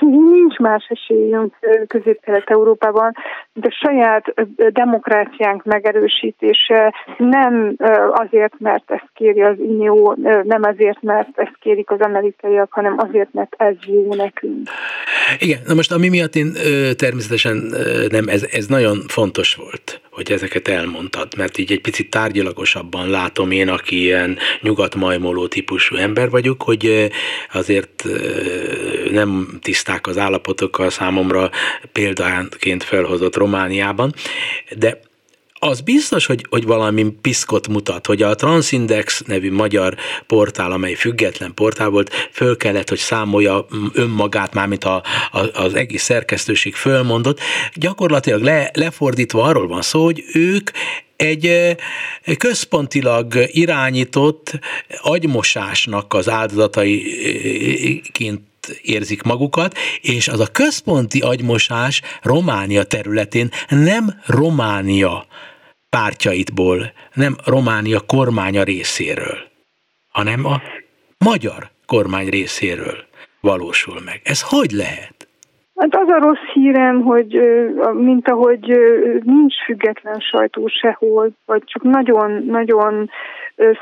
nincs 0.00 0.56
más 0.58 0.86
esélyünk 0.88 1.54
Közép-Kelet-Európában, 1.86 3.12
a 3.60 3.76
saját 3.84 4.34
demokráciánk 4.72 5.64
megerősítése, 5.64 6.94
nem 7.16 7.76
azért, 8.12 8.54
mert 8.58 8.90
ezt 8.90 9.08
kéri 9.14 9.42
az 9.42 9.54
Unió, 9.58 10.16
nem 10.42 10.62
azért, 10.62 11.02
mert 11.02 11.28
ezt 11.34 11.56
kérik 11.60 11.90
az 11.90 12.00
amerikaiak, 12.00 12.72
hanem 12.72 12.94
azért, 12.96 13.32
mert 13.32 13.54
ez 13.56 13.74
jó 13.86 14.14
nekünk. 14.14 14.68
Igen, 15.38 15.58
na 15.66 15.74
most 15.74 15.92
ami 15.92 16.08
miatt 16.08 16.34
én 16.34 16.52
természetesen 16.96 17.56
nem, 18.10 18.28
ez, 18.28 18.46
ez 18.52 18.66
nagyon 18.66 18.96
fontos 19.08 19.54
volt, 19.54 20.00
hogy 20.10 20.30
ezeket 20.30 20.68
elmondtad, 20.68 21.28
mert 21.36 21.58
így 21.58 21.72
egy 21.72 21.80
picit 21.80 22.10
tárgyalagosabban 22.10 23.10
látom 23.10 23.50
én, 23.50 23.68
aki 23.68 24.02
ilyen 24.02 24.36
nyugatmajmoló 24.60 25.46
típusú 25.46 25.96
ember 25.96 26.30
vagyok, 26.30 26.62
hogy 26.68 27.10
azért 27.52 28.04
nem 29.10 29.58
tiszták 29.62 30.06
az 30.06 30.18
állapotokkal 30.18 30.90
számomra 30.90 31.50
példánként 31.92 32.84
felhozott 32.84 33.36
Romániában, 33.36 34.14
de 34.76 35.00
az 35.58 35.80
biztos, 35.80 36.26
hogy, 36.26 36.46
hogy 36.50 36.64
valami 36.64 37.04
piszkot 37.20 37.68
mutat, 37.68 38.06
hogy 38.06 38.22
a 38.22 38.34
Transindex 38.34 39.22
nevű 39.26 39.52
magyar 39.52 39.96
portál, 40.26 40.72
amely 40.72 40.94
független 40.94 41.54
portál 41.54 41.88
volt, 41.88 42.28
föl 42.32 42.56
kellett, 42.56 42.88
hogy 42.88 42.98
számolja 42.98 43.66
önmagát, 43.92 44.54
mármint 44.54 44.84
a, 44.84 45.02
a, 45.30 45.60
az 45.62 45.74
egész 45.74 46.02
szerkesztőség 46.02 46.74
fölmondott. 46.74 47.40
Gyakorlatilag 47.74 48.42
le, 48.42 48.70
lefordítva 48.72 49.42
arról 49.42 49.66
van 49.66 49.82
szó, 49.82 50.04
hogy 50.04 50.24
ők 50.32 50.70
egy 51.18 51.76
központilag 52.36 53.34
irányított 53.46 54.58
agymosásnak 55.00 56.14
az 56.14 56.28
áldozataiként 56.28 58.42
érzik 58.82 59.22
magukat, 59.22 59.76
és 60.00 60.28
az 60.28 60.40
a 60.40 60.46
központi 60.46 61.20
agymosás 61.20 62.02
Románia 62.22 62.82
területén 62.82 63.50
nem 63.68 64.20
Románia 64.26 65.26
pártjaitból, 65.88 66.92
nem 67.12 67.36
Románia 67.44 68.00
kormánya 68.00 68.62
részéről, 68.62 69.38
hanem 70.08 70.44
a 70.44 70.62
magyar 71.18 71.70
kormány 71.86 72.28
részéről 72.28 73.06
valósul 73.40 74.00
meg. 74.00 74.20
Ez 74.24 74.40
hogy 74.40 74.70
lehet? 74.70 75.27
Hát 75.78 75.96
az 75.96 76.08
a 76.08 76.18
rossz 76.18 76.52
hírem, 76.52 77.00
hogy 77.02 77.40
mint 77.92 78.28
ahogy 78.28 78.78
nincs 79.24 79.54
független 79.64 80.20
sajtó 80.20 80.66
sehol, 80.66 81.30
vagy 81.46 81.62
csak 81.64 81.82
nagyon-nagyon 81.82 83.10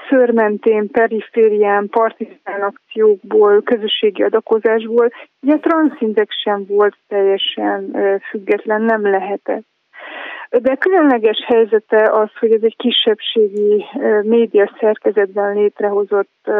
szörmentén, 0.08 0.90
periférián, 0.90 1.88
partizán 1.88 2.60
akciókból, 2.60 3.62
közösségi 3.62 4.22
adakozásból, 4.22 5.10
ugye 5.40 5.54
a 5.54 5.58
transzindek 5.58 6.30
sem 6.30 6.64
volt 6.68 6.96
teljesen 7.08 7.96
független, 8.30 8.82
nem 8.82 9.02
lehetett. 9.02 9.64
De 10.50 10.74
különleges 10.74 11.44
helyzete 11.46 12.10
az, 12.12 12.28
hogy 12.38 12.52
ez 12.52 12.62
egy 12.62 12.76
kisebbségi 12.76 13.84
média 14.22 14.72
szerkezetben 14.80 15.54
létrehozott 15.54 16.50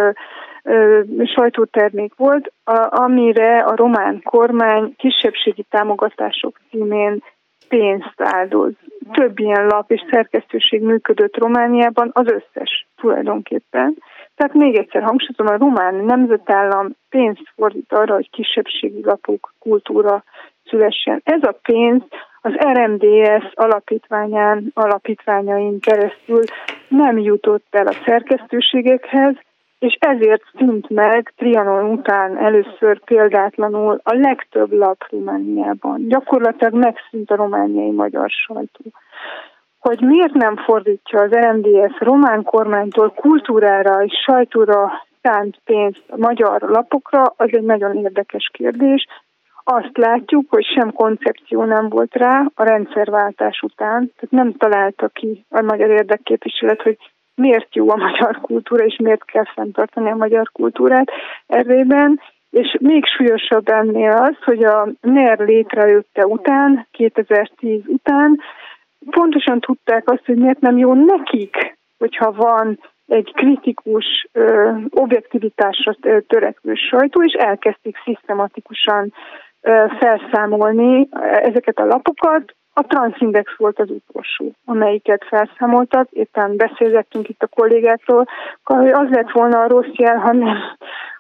sajtótermék 1.35 2.13
volt, 2.17 2.53
amire 2.89 3.59
a 3.59 3.77
román 3.77 4.23
kormány 4.23 4.95
kisebbségi 4.97 5.65
támogatások 5.71 6.61
címén 6.71 7.23
pénzt 7.69 8.15
áldoz. 8.17 8.73
Több 9.13 9.39
ilyen 9.39 9.67
lap 9.67 9.91
és 9.91 10.05
szerkesztőség 10.11 10.83
működött 10.83 11.37
Romániában, 11.37 12.11
az 12.13 12.27
összes 12.27 12.87
tulajdonképpen. 12.97 13.97
Tehát 14.37 14.55
még 14.55 14.77
egyszer 14.77 15.03
hangsúlyozom, 15.03 15.47
a 15.47 15.57
román 15.57 15.95
nemzetállam 15.95 16.91
pénzt 17.11 17.53
fordít 17.57 17.93
arra, 17.93 18.15
hogy 18.15 18.31
kisebbségi 18.31 19.01
lapok 19.03 19.53
kultúra 19.59 20.25
szülessen. 20.65 21.21
Ez 21.25 21.43
a 21.43 21.59
pénz 21.63 22.03
az 22.41 22.53
RMDS 22.53 23.53
alapítványán, 23.55 24.71
alapítványain 24.75 25.81
keresztül 25.81 26.43
nem 26.89 27.19
jutott 27.19 27.67
el 27.71 27.87
a 27.87 27.97
szerkesztőségekhez, 28.05 29.35
és 29.79 29.97
ezért 30.01 30.43
szűnt 30.59 30.91
meg 30.91 31.33
Trianon 31.37 31.91
után 31.91 32.39
először 32.39 33.05
példátlanul 33.05 34.01
a 34.03 34.15
legtöbb 34.15 34.73
lap 34.73 35.05
Romániában. 35.11 36.09
Gyakorlatilag 36.09 36.75
megszűnt 36.75 37.31
a 37.31 37.37
romániai 37.37 37.91
magyar 37.91 38.31
sajtó. 38.31 38.85
Hogy 39.79 40.01
miért 40.01 40.33
nem 40.33 40.57
fordítja 40.57 41.21
az 41.21 41.31
RMDS 41.31 41.99
román 41.99 42.43
kormánytól 42.43 43.11
kultúrára 43.11 44.05
és 44.05 44.13
sajtóra 44.27 44.93
szánt 45.23 45.61
pénzt 45.65 46.03
a 46.09 46.17
magyar 46.17 46.61
lapokra, 46.61 47.23
az 47.23 47.49
egy 47.53 47.63
nagyon 47.63 47.97
érdekes 47.97 48.51
kérdés. 48.53 49.07
Azt 49.65 49.97
látjuk, 49.97 50.45
hogy 50.51 50.65
sem 50.65 50.93
koncepció 50.93 51.65
nem 51.65 51.89
volt 51.89 52.15
rá 52.15 52.45
a 52.55 52.65
rendszerváltás 52.65 53.61
után, 53.61 54.13
tehát 54.17 54.31
nem 54.31 54.53
találta 54.53 55.09
ki 55.09 55.45
a 55.49 55.61
magyar 55.61 55.91
érdekképviselet, 55.91 56.83
hogy 56.83 56.99
miért 57.37 57.75
jó 57.75 57.91
a 57.91 57.97
magyar 57.97 58.41
kultúra, 58.41 58.85
és 58.85 58.97
miért 58.97 59.25
kell 59.25 59.47
fenntartani 59.55 60.11
a 60.11 60.17
magyar 60.17 60.51
kultúrát 60.53 61.11
errében. 61.47 62.21
És 62.51 62.77
még 62.81 63.05
súlyosabb 63.07 63.69
ennél 63.69 64.11
az, 64.11 64.37
hogy 64.45 64.65
a 64.65 64.89
NER 65.01 65.39
létrejötte 65.39 66.27
után, 66.27 66.87
2010 66.91 67.81
után, 67.87 68.41
pontosan 69.11 69.61
tudták 69.61 70.11
azt, 70.11 70.27
hogy 70.27 70.37
miért 70.37 70.61
nem 70.61 70.77
jó 70.77 70.95
nekik, 70.95 71.77
hogyha 71.99 72.33
van 72.33 72.79
egy 73.07 73.33
kritikus, 73.35 74.27
objektivitásra 74.91 75.97
törekvő 76.27 76.75
sajtó, 76.75 77.23
és 77.23 77.33
elkezdték 77.33 77.97
szisztematikusan 78.05 79.13
felszámolni 79.99 81.09
ezeket 81.43 81.79
a 81.79 81.85
lapokat. 81.85 82.55
A 82.79 82.87
Transindex 82.87 83.57
volt 83.57 83.79
az 83.79 83.91
utolsó, 83.91 84.53
amelyiket 84.65 85.25
felszámoltak. 85.25 86.11
Éppen 86.11 86.57
beszélgettünk 86.57 87.29
itt 87.29 87.43
a 87.43 87.47
kollégákról, 87.47 88.27
hogy 88.65 88.89
az 88.89 89.09
lett 89.11 89.31
volna 89.31 89.61
a 89.61 89.69
rossz 89.69 89.93
jel, 89.93 90.17
ha 90.17 90.33
nem, 90.33 90.57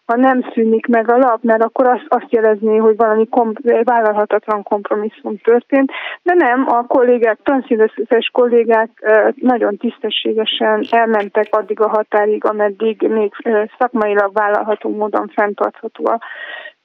ha 0.06 0.16
nem 0.16 0.50
szűnik 0.54 0.86
meg 0.86 1.10
a 1.10 1.16
lap, 1.16 1.42
mert 1.42 1.62
akkor 1.62 1.86
azt, 1.86 2.04
azt 2.08 2.32
jelezné, 2.32 2.76
hogy 2.76 2.96
valami 2.96 3.28
kom- 3.28 3.58
vállalhatatlan 3.84 4.62
kompromisszum 4.62 5.38
történt, 5.38 5.90
de 6.22 6.34
nem, 6.34 6.66
a 6.68 6.86
kollégák, 6.86 7.38
transzínveszes 7.42 8.30
kollégák 8.32 8.90
nagyon 9.34 9.76
tisztességesen 9.76 10.84
elmentek 10.90 11.46
addig 11.50 11.80
a 11.80 11.88
határig, 11.88 12.44
ameddig 12.44 13.08
még 13.08 13.32
szakmailag 13.78 14.32
vállalható 14.32 14.90
módon 14.90 15.28
fenntartható 15.34 16.06
a 16.06 16.20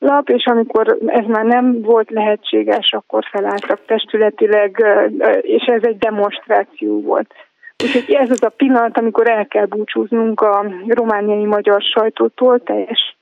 lap, 0.01 0.29
és 0.29 0.45
amikor 0.45 0.97
ez 1.05 1.25
már 1.25 1.45
nem 1.45 1.81
volt 1.81 2.09
lehetséges, 2.09 2.93
akkor 2.93 3.23
felálltak 3.31 3.85
testületileg, 3.85 4.85
és 5.41 5.63
ez 5.63 5.83
egy 5.83 5.97
demonstráció 5.97 7.01
volt. 7.01 7.33
Úgyhogy 7.83 8.13
ez 8.13 8.29
az 8.31 8.43
a 8.43 8.49
pillanat, 8.49 8.97
amikor 8.97 9.29
el 9.29 9.47
kell 9.47 9.65
búcsúznunk 9.65 10.41
a 10.41 10.65
romániai 10.87 11.45
magyar 11.45 11.81
sajtótól 11.81 12.59
teljes. 12.59 13.15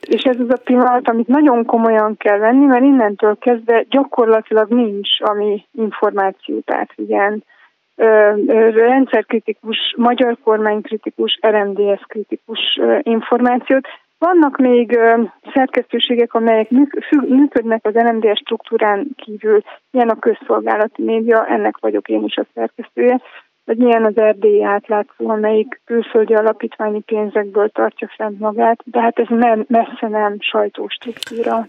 És 0.00 0.22
ez 0.22 0.40
az 0.40 0.50
a 0.50 0.60
pillanat, 0.64 1.08
amit 1.08 1.26
nagyon 1.26 1.64
komolyan 1.64 2.16
kell 2.16 2.38
venni, 2.38 2.64
mert 2.64 2.82
innentől 2.82 3.36
kezdve 3.38 3.84
gyakorlatilag 3.88 4.68
nincs, 4.68 5.08
ami 5.20 5.66
információt 5.72 6.70
átvigyel. 6.70 7.38
Rendszerkritikus, 8.74 9.94
magyar 9.96 10.36
kormánykritikus, 10.44 11.38
RMDS 11.46 12.02
kritikus 12.06 12.80
információt. 13.02 13.86
Vannak 14.18 14.56
még 14.56 14.98
szerkesztőségek, 15.54 16.34
amelyek 16.34 16.70
működnek 17.10 17.86
az 17.86 17.94
RMDS 17.94 18.38
struktúrán 18.38 19.06
kívül, 19.16 19.62
ilyen 19.90 20.08
a 20.08 20.18
közszolgálati 20.18 21.02
média, 21.02 21.46
ennek 21.46 21.78
vagyok 21.80 22.08
én 22.08 22.24
is 22.24 22.36
a 22.36 22.46
szerkesztője, 22.54 23.20
vagy 23.68 23.76
milyen 23.76 24.04
az 24.04 24.16
erdélyi 24.16 24.62
átlátszó, 24.64 25.28
amelyik 25.30 25.80
külföldi 25.84 26.34
alapítványi 26.34 27.00
pénzekből 27.00 27.68
tartja 27.68 28.10
fent 28.16 28.38
magát, 28.38 28.80
de 28.84 29.00
hát 29.00 29.18
ez 29.18 29.26
nem, 29.28 29.64
messze 29.68 30.08
nem 30.08 30.36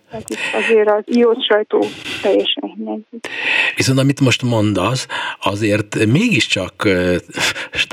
tehát 0.10 0.30
itt 0.30 0.38
azért 0.54 0.90
az 0.90 1.04
iót 1.06 1.46
sajtó 1.46 1.86
teljesen 2.22 2.74
hiányzik. 2.76 3.28
Viszont 3.76 4.00
amit 4.00 4.20
most 4.20 4.44
mondasz, 4.44 5.08
azért 5.42 6.06
mégiscsak 6.06 6.88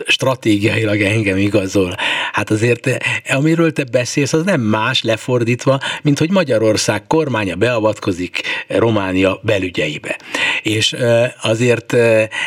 stratégiailag 0.07 1.01
engem 1.01 1.37
igazol. 1.37 1.95
Hát 2.33 2.51
azért, 2.51 2.89
amiről 3.29 3.73
te 3.73 3.85
beszélsz, 3.93 4.33
az 4.33 4.45
nem 4.45 4.61
más 4.61 5.03
lefordítva, 5.03 5.79
mint 6.03 6.19
hogy 6.19 6.31
Magyarország 6.31 7.07
kormánya 7.07 7.57
beavatkozik 7.57 8.41
Románia 8.69 9.39
belügyeibe. 9.43 10.17
És 10.63 10.97
azért 11.43 11.93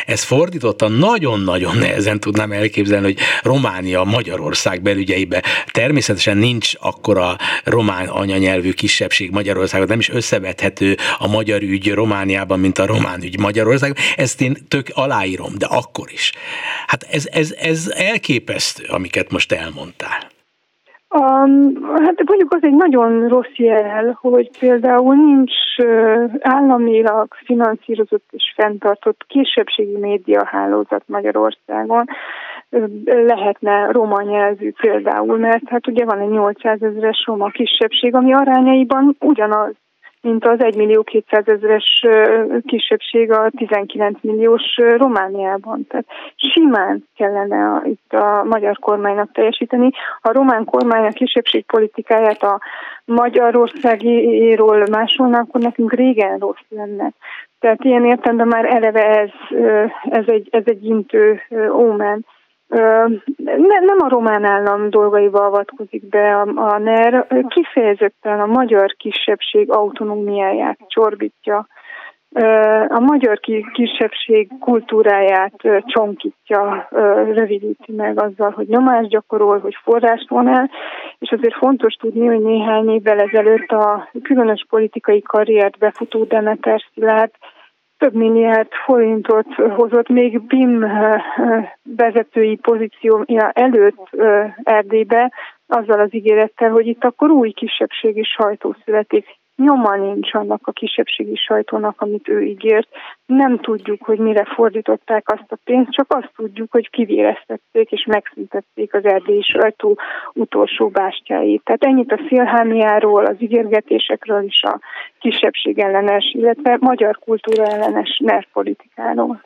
ez 0.06 0.24
fordítottan 0.24 0.92
nagyon 0.92 1.49
nagyon 1.50 1.76
nehezen 1.76 2.20
tudnám 2.20 2.52
elképzelni, 2.52 3.04
hogy 3.04 3.18
Románia 3.42 4.04
Magyarország 4.04 4.82
belügyeibe 4.82 5.42
természetesen 5.70 6.36
nincs 6.36 6.72
akkora 6.78 7.36
román 7.64 8.08
anyanyelvű 8.08 8.72
kisebbség 8.72 9.30
Magyarországon, 9.30 9.86
nem 9.86 9.98
is 9.98 10.08
összevethető 10.08 10.96
a 11.18 11.28
magyar 11.28 11.62
ügy 11.62 11.92
Romániában, 11.92 12.60
mint 12.60 12.78
a 12.78 12.86
román 12.86 13.22
ügy 13.22 13.38
Magyarországon. 13.38 13.96
Ezt 14.16 14.40
én 14.40 14.56
tök 14.68 14.90
aláírom, 14.92 15.52
de 15.58 15.66
akkor 15.66 16.10
is. 16.12 16.32
Hát 16.86 17.06
ez, 17.10 17.26
ez, 17.26 17.54
ez 17.58 17.92
elképesztő, 17.96 18.84
amiket 18.84 19.30
most 19.30 19.52
elmondtál. 19.52 20.30
Um, 21.14 21.74
hát 22.04 22.22
mondjuk 22.26 22.54
az 22.54 22.62
egy 22.62 22.74
nagyon 22.74 23.28
rossz 23.28 23.54
jel, 23.56 24.18
hogy 24.20 24.58
például 24.58 25.14
nincs 25.14 25.52
államilag 26.40 27.34
finanszírozott 27.44 28.28
és 28.30 28.52
fenntartott 28.56 29.24
kisebbségi 29.26 29.96
médiahálózat 29.96 31.02
Magyarországon. 31.06 32.04
Lehetne 33.04 33.90
roma 33.92 34.22
nyelvű 34.22 34.72
például, 34.80 35.38
mert 35.38 35.68
hát 35.68 35.86
ugye 35.86 36.04
van 36.04 36.18
egy 36.18 36.28
800 36.28 36.82
ezeres 36.82 37.24
roma 37.26 37.48
kisebbség, 37.48 38.14
ami 38.14 38.34
arányaiban 38.34 39.16
ugyanaz 39.20 39.74
mint 40.22 40.44
az 40.44 40.62
1 40.62 40.76
millió 40.76 41.02
200 41.02 41.48
ezeres 41.48 42.06
kisebbség 42.66 43.32
a 43.32 43.50
19 43.56 44.18
milliós 44.22 44.76
Romániában. 44.96 45.86
Tehát 45.88 46.06
simán 46.36 47.04
kellene 47.16 47.72
a, 47.72 47.82
itt 47.84 48.12
a 48.12 48.44
magyar 48.44 48.78
kormánynak 48.78 49.32
teljesíteni. 49.32 49.90
A 50.20 50.32
román 50.32 50.64
kormány 50.64 51.06
a 51.06 51.12
kisebbség 51.12 51.64
politikáját 51.64 52.42
a 52.42 52.60
Magyarországiról 53.04 54.86
másolna, 54.90 55.38
akkor 55.38 55.60
nekünk 55.60 55.92
régen 55.92 56.38
rossz 56.38 56.64
lenne. 56.68 57.12
Tehát 57.60 57.84
ilyen 57.84 58.04
értelemben 58.04 58.48
már 58.48 58.64
eleve 58.64 59.06
ez, 59.06 59.30
ez, 60.10 60.24
egy, 60.26 60.48
ez 60.50 60.62
egy 60.64 60.84
intő 60.84 61.42
ómen 61.72 62.24
ne, 63.36 63.78
nem 63.80 63.98
a 63.98 64.08
román 64.08 64.44
állam 64.44 64.90
dolgaiba 64.90 65.44
avatkozik 65.44 66.08
be 66.08 66.34
a, 66.36 66.46
a 66.56 66.78
NER, 66.78 67.26
kifejezetten 67.48 68.40
a 68.40 68.46
magyar 68.46 68.94
kisebbség 68.98 69.70
autonómiáját 69.70 70.78
csorbítja, 70.86 71.66
a 72.88 73.00
magyar 73.00 73.40
kisebbség 73.72 74.50
kultúráját 74.60 75.52
csonkítja, 75.86 76.88
rövidíti 77.32 77.92
meg 77.92 78.22
azzal, 78.22 78.50
hogy 78.50 78.68
nyomást 78.68 79.08
gyakorol, 79.08 79.58
hogy 79.58 79.76
forrást 79.82 80.28
von 80.28 80.48
el, 80.48 80.70
és 81.18 81.30
azért 81.30 81.54
fontos 81.54 81.94
tudni, 81.94 82.26
hogy 82.26 82.40
néhány 82.40 82.88
évvel 82.88 83.20
ezelőtt 83.20 83.70
a 83.70 84.08
különös 84.22 84.66
politikai 84.68 85.22
karriert 85.22 85.78
befutó 85.78 86.24
Demeter 86.24 86.82
Szilárd 86.94 87.30
több 88.00 88.14
milliárd 88.14 88.68
forintot 88.84 89.54
hozott 89.54 90.08
még 90.08 90.40
BIM 90.40 90.86
vezetői 91.82 92.56
pozíciója 92.56 93.50
előtt 93.50 94.08
Erdélybe, 94.62 95.32
azzal 95.66 96.00
az 96.00 96.14
ígérettel, 96.14 96.70
hogy 96.70 96.86
itt 96.86 97.04
akkor 97.04 97.30
új 97.30 97.50
kisebbségi 97.50 98.22
sajtó 98.22 98.76
születik 98.84 99.39
nyoma 99.64 99.96
nincs 99.96 100.34
annak 100.34 100.66
a 100.66 100.72
kisebbségi 100.72 101.36
sajtónak, 101.36 102.00
amit 102.00 102.28
ő 102.28 102.42
ígért. 102.42 102.88
Nem 103.26 103.58
tudjuk, 103.58 104.02
hogy 104.02 104.18
mire 104.18 104.44
fordították 104.44 105.32
azt 105.32 105.52
a 105.52 105.58
pénzt, 105.64 105.90
csak 105.90 106.06
azt 106.08 106.30
tudjuk, 106.36 106.72
hogy 106.72 106.90
kivéreztették 106.90 107.90
és 107.90 108.04
megszüntették 108.04 108.94
az 108.94 109.04
erdélyi 109.04 109.42
sajtó 109.42 109.98
utolsó 110.32 110.88
bástyáit. 110.88 111.62
Tehát 111.64 111.84
ennyit 111.84 112.12
a 112.12 112.20
szélhámiáról, 112.28 113.24
az 113.24 113.36
ígérgetésekről 113.38 114.42
is 114.42 114.62
a 114.62 114.80
kisebbség 115.18 115.78
ellenes, 115.78 116.32
illetve 116.32 116.76
magyar 116.80 117.18
kultúra 117.18 117.64
ellenes 117.64 118.20
nervpolitikáról. 118.24 119.42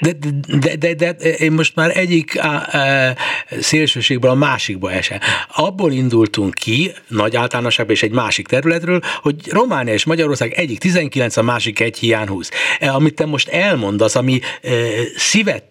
De, 0.00 0.12
de, 0.58 0.76
de, 0.76 0.94
de, 0.94 1.12
de 1.12 1.30
én 1.30 1.52
most 1.52 1.74
már 1.74 1.96
egyik 1.96 2.38
á, 2.38 2.68
á, 2.70 3.14
szélsőségből 3.60 4.30
a 4.30 4.34
másikba 4.34 4.92
esem. 4.92 5.18
Abból 5.54 5.92
indultunk 5.92 6.54
ki, 6.54 6.92
nagy 7.08 7.36
általánosságban 7.36 7.94
és 7.94 8.02
egy 8.02 8.12
másik 8.12 8.46
területről, 8.46 9.00
hogy 9.22 9.34
Románia 9.50 9.92
és 9.92 10.04
Magyarország 10.04 10.52
egyik 10.52 10.78
19, 10.78 11.36
a 11.36 11.42
másik 11.42 11.80
egy 11.80 11.98
hiány 11.98 12.28
20. 12.28 12.50
E, 12.78 12.92
amit 12.92 13.14
te 13.14 13.26
most 13.26 13.48
elmondasz, 13.48 14.14
ami 14.14 14.40
e, 14.62 14.70
szívet 15.16 15.68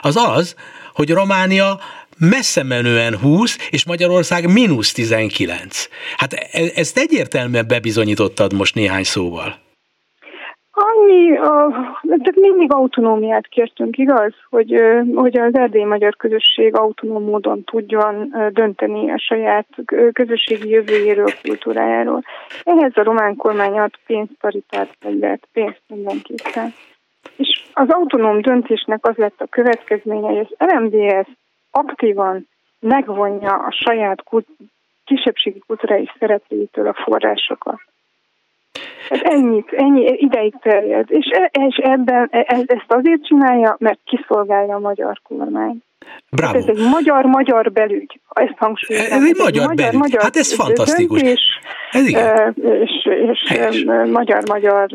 az 0.00 0.16
az, 0.16 0.54
hogy 0.94 1.10
Románia 1.10 1.80
messze 2.18 2.62
menően 2.62 3.16
20, 3.16 3.56
és 3.70 3.84
Magyarország 3.84 4.52
mínusz 4.52 4.92
19. 4.92 5.88
Hát 6.16 6.32
e, 6.32 6.48
ezt 6.74 6.98
egyértelműen 6.98 7.66
bebizonyítottad 7.66 8.52
most 8.52 8.74
néhány 8.74 9.04
szóval. 9.04 9.66
Annyi, 10.80 11.36
a, 11.36 11.70
tehát 12.02 12.34
mindig 12.34 12.72
autonómiát 12.72 13.46
kértünk, 13.46 13.98
igaz? 13.98 14.34
Hogy, 14.50 14.80
hogy 15.14 15.38
az 15.38 15.54
erdélyi 15.54 15.84
magyar 15.84 16.16
közösség 16.16 16.74
autonóm 16.76 17.22
módon 17.22 17.64
tudjon 17.64 18.34
dönteni 18.52 19.10
a 19.10 19.18
saját 19.18 19.66
közösségi 20.12 20.68
jövőjéről, 20.68 21.32
kultúrájáról. 21.42 22.22
Ehhez 22.62 22.92
a 22.94 23.02
román 23.02 23.36
kormány 23.36 23.78
ad 23.78 23.92
pénzt, 24.06 24.32
paritát, 24.40 24.96
vagy 25.00 25.40
pénzt 25.52 25.82
mindenképpen. 25.86 26.72
És 27.36 27.64
az 27.72 27.90
autonóm 27.90 28.40
döntésnek 28.40 29.06
az 29.06 29.16
lett 29.16 29.40
a 29.40 29.46
következménye, 29.46 30.28
hogy 30.28 30.46
az 30.58 30.68
RMDS 30.68 31.28
aktívan 31.70 32.48
megvonja 32.80 33.52
a 33.52 33.70
saját 33.70 34.24
kisebbségi 35.04 35.62
kulturális 35.66 36.14
szereplőitől 36.18 36.86
a 36.86 36.94
forrásokat. 37.04 37.80
Ez 39.08 39.20
ennyit, 39.22 39.72
ennyi 39.72 40.16
ideig 40.16 40.54
terjed. 40.62 41.04
És, 41.08 41.26
e, 41.30 41.50
és 41.66 41.76
ebben 41.76 42.28
e, 42.30 42.38
e, 42.38 42.62
ezt 42.66 42.86
azért 42.86 43.24
csinálja, 43.24 43.76
mert 43.78 43.98
kiszolgálja 44.04 44.74
a 44.74 44.78
magyar 44.78 45.20
kormány. 45.22 45.82
Bravo. 46.30 46.52
Hát 46.52 46.68
ez 46.68 46.76
egy 46.76 46.88
magyar-magyar 46.90 47.72
belügy, 47.72 48.20
ezt 48.28 48.54
hangsúlyozom. 48.56 49.12
Ez 49.12 49.24
egy 49.24 49.36
magyar, 49.36 49.66
magyar 49.66 49.74
belügy, 49.74 49.98
magyar, 49.98 50.22
hát 50.22 50.36
ez 50.36 50.54
fantasztikus. 50.54 51.20
Döntés, 51.20 51.40
ez 51.90 52.08
igen. 52.08 52.54
És, 52.82 53.08
és 53.70 53.84
magyar-magyar 54.10 54.88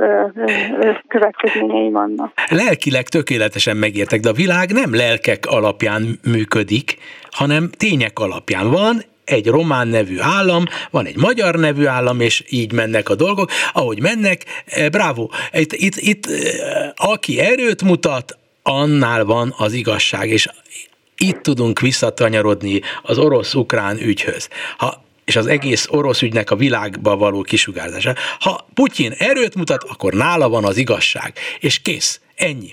következményei 1.08 1.92
vannak. 1.92 2.32
Lelkileg 2.50 3.04
tökéletesen 3.08 3.78
megértek, 3.78 4.20
de 4.20 4.30
a 4.30 4.34
világ 4.34 4.72
nem 4.72 4.96
lelkek 4.96 5.46
alapján 5.46 6.20
működik, 6.32 6.98
hanem 7.32 7.70
tények 7.78 8.20
alapján. 8.20 8.72
Van 8.72 9.02
egy 9.26 9.48
román 9.48 9.88
nevű 9.88 10.20
állam, 10.20 10.66
van 10.92 11.06
egy 11.06 11.18
magyar 11.18 11.56
nevű 11.56 11.86
állam, 11.86 12.20
és 12.20 12.44
így 12.50 12.72
mennek 12.72 13.10
a 13.10 13.16
dolgok. 13.16 13.52
Ahogy 13.74 14.02
mennek, 14.02 14.46
bravo, 14.92 15.30
itt, 15.52 15.74
itt, 15.74 15.96
itt 15.96 16.28
aki 16.96 17.40
erőt 17.40 17.84
mutat, 17.84 18.38
annál 18.64 19.26
van 19.26 19.54
az 19.58 19.74
igazság, 19.74 20.30
és 20.30 20.48
itt 21.18 21.42
tudunk 21.42 21.80
visszatanyarodni 21.80 22.82
az 23.02 23.18
orosz-ukrán 23.18 23.98
ügyhöz. 23.98 24.48
Ha 24.78 25.02
és 25.26 25.36
az 25.36 25.48
egész 25.48 25.88
orosz 25.90 26.22
ügynek 26.22 26.52
a 26.52 26.56
világba 26.56 27.18
való 27.18 27.42
kisugárzása. 27.42 28.16
Ha 28.40 28.68
Putyin 28.74 29.12
erőt 29.18 29.56
mutat, 29.56 29.84
akkor 29.84 30.14
nála 30.14 30.50
van 30.50 30.66
az 30.66 30.78
igazság, 30.78 31.34
és 31.60 31.82
kész. 31.82 32.20
Ennyi. 32.44 32.72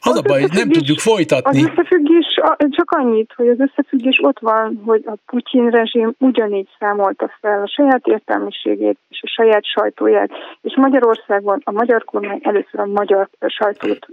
Az, 0.00 0.10
az 0.10 0.18
a 0.18 0.22
baj, 0.22 0.40
hogy 0.40 0.52
nem 0.52 0.70
tudjuk 0.70 0.98
folytatni. 0.98 1.62
Az 1.62 1.70
összefüggés 1.70 2.26
csak 2.70 2.90
annyit, 2.90 3.32
hogy 3.36 3.48
az 3.48 3.60
összefüggés 3.60 4.18
ott 4.22 4.38
van, 4.38 4.82
hogy 4.84 5.02
a 5.06 5.14
Putyin 5.26 5.70
rezsim 5.70 6.14
ugyanígy 6.18 6.68
számolta 6.78 7.30
fel 7.40 7.62
a 7.62 7.68
saját 7.68 8.06
értelmiségét 8.06 8.98
és 9.08 9.20
a 9.22 9.26
saját 9.26 9.64
sajtóját, 9.64 10.30
és 10.62 10.74
Magyarországon 10.76 11.60
a 11.64 11.70
magyar 11.70 12.04
kormány 12.04 12.40
először 12.42 12.80
a 12.80 12.86
magyar 12.86 13.28
sajtót 13.46 14.06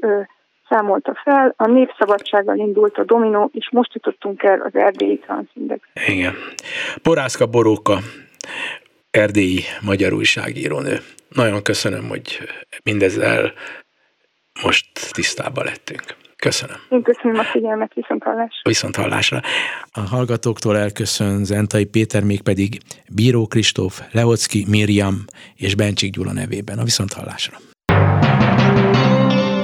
számolta 0.69 1.21
fel, 1.23 1.53
a 1.57 1.67
népszabadsággal 1.67 2.57
indult 2.57 2.97
a 2.97 3.03
dominó, 3.03 3.49
és 3.53 3.69
most 3.71 3.93
jutottunk 3.93 4.43
el 4.43 4.61
az 4.61 4.75
erdélyi 4.75 5.17
transzindex. 5.17 5.82
Igen. 6.07 6.34
Porászka 7.01 7.45
Boróka, 7.45 7.97
erdélyi 9.11 9.61
magyar 9.86 10.13
újságírónő. 10.13 10.97
Nagyon 11.29 11.61
köszönöm, 11.63 12.07
hogy 12.07 12.39
mindezzel 12.84 13.53
most 14.64 14.86
tisztában 15.12 15.66
lettünk. 15.66 16.20
Köszönöm. 16.36 16.76
Én 16.89 17.02
köszönöm 17.02 17.39
a 17.39 17.43
figyelmet, 17.43 17.93
viszont 17.93 18.24
hallásra. 18.24 18.62
Viszont 18.64 18.95
hallásra. 18.95 19.41
A 19.91 19.99
hallgatóktól 19.99 20.78
elköszön 20.78 21.43
Zentai 21.43 21.86
Péter, 21.86 22.24
mégpedig 22.24 22.78
Bíró 23.14 23.47
Kristóf, 23.47 24.02
Leocki, 24.12 24.66
Miriam 24.70 25.26
és 25.56 25.76
Bencsik 25.76 26.12
Gyula 26.12 26.34
nevében. 26.34 26.80
A 26.80 26.84
viszont 26.84 27.14
hallásra. 27.14 27.58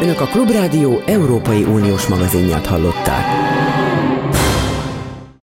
Önök 0.02 0.22
a 0.22 0.26
Klubrádió 0.26 1.02
Európai 1.06 1.64
Uniós 1.64 2.08
magazinját 2.08 2.66
hallották. 2.66 3.47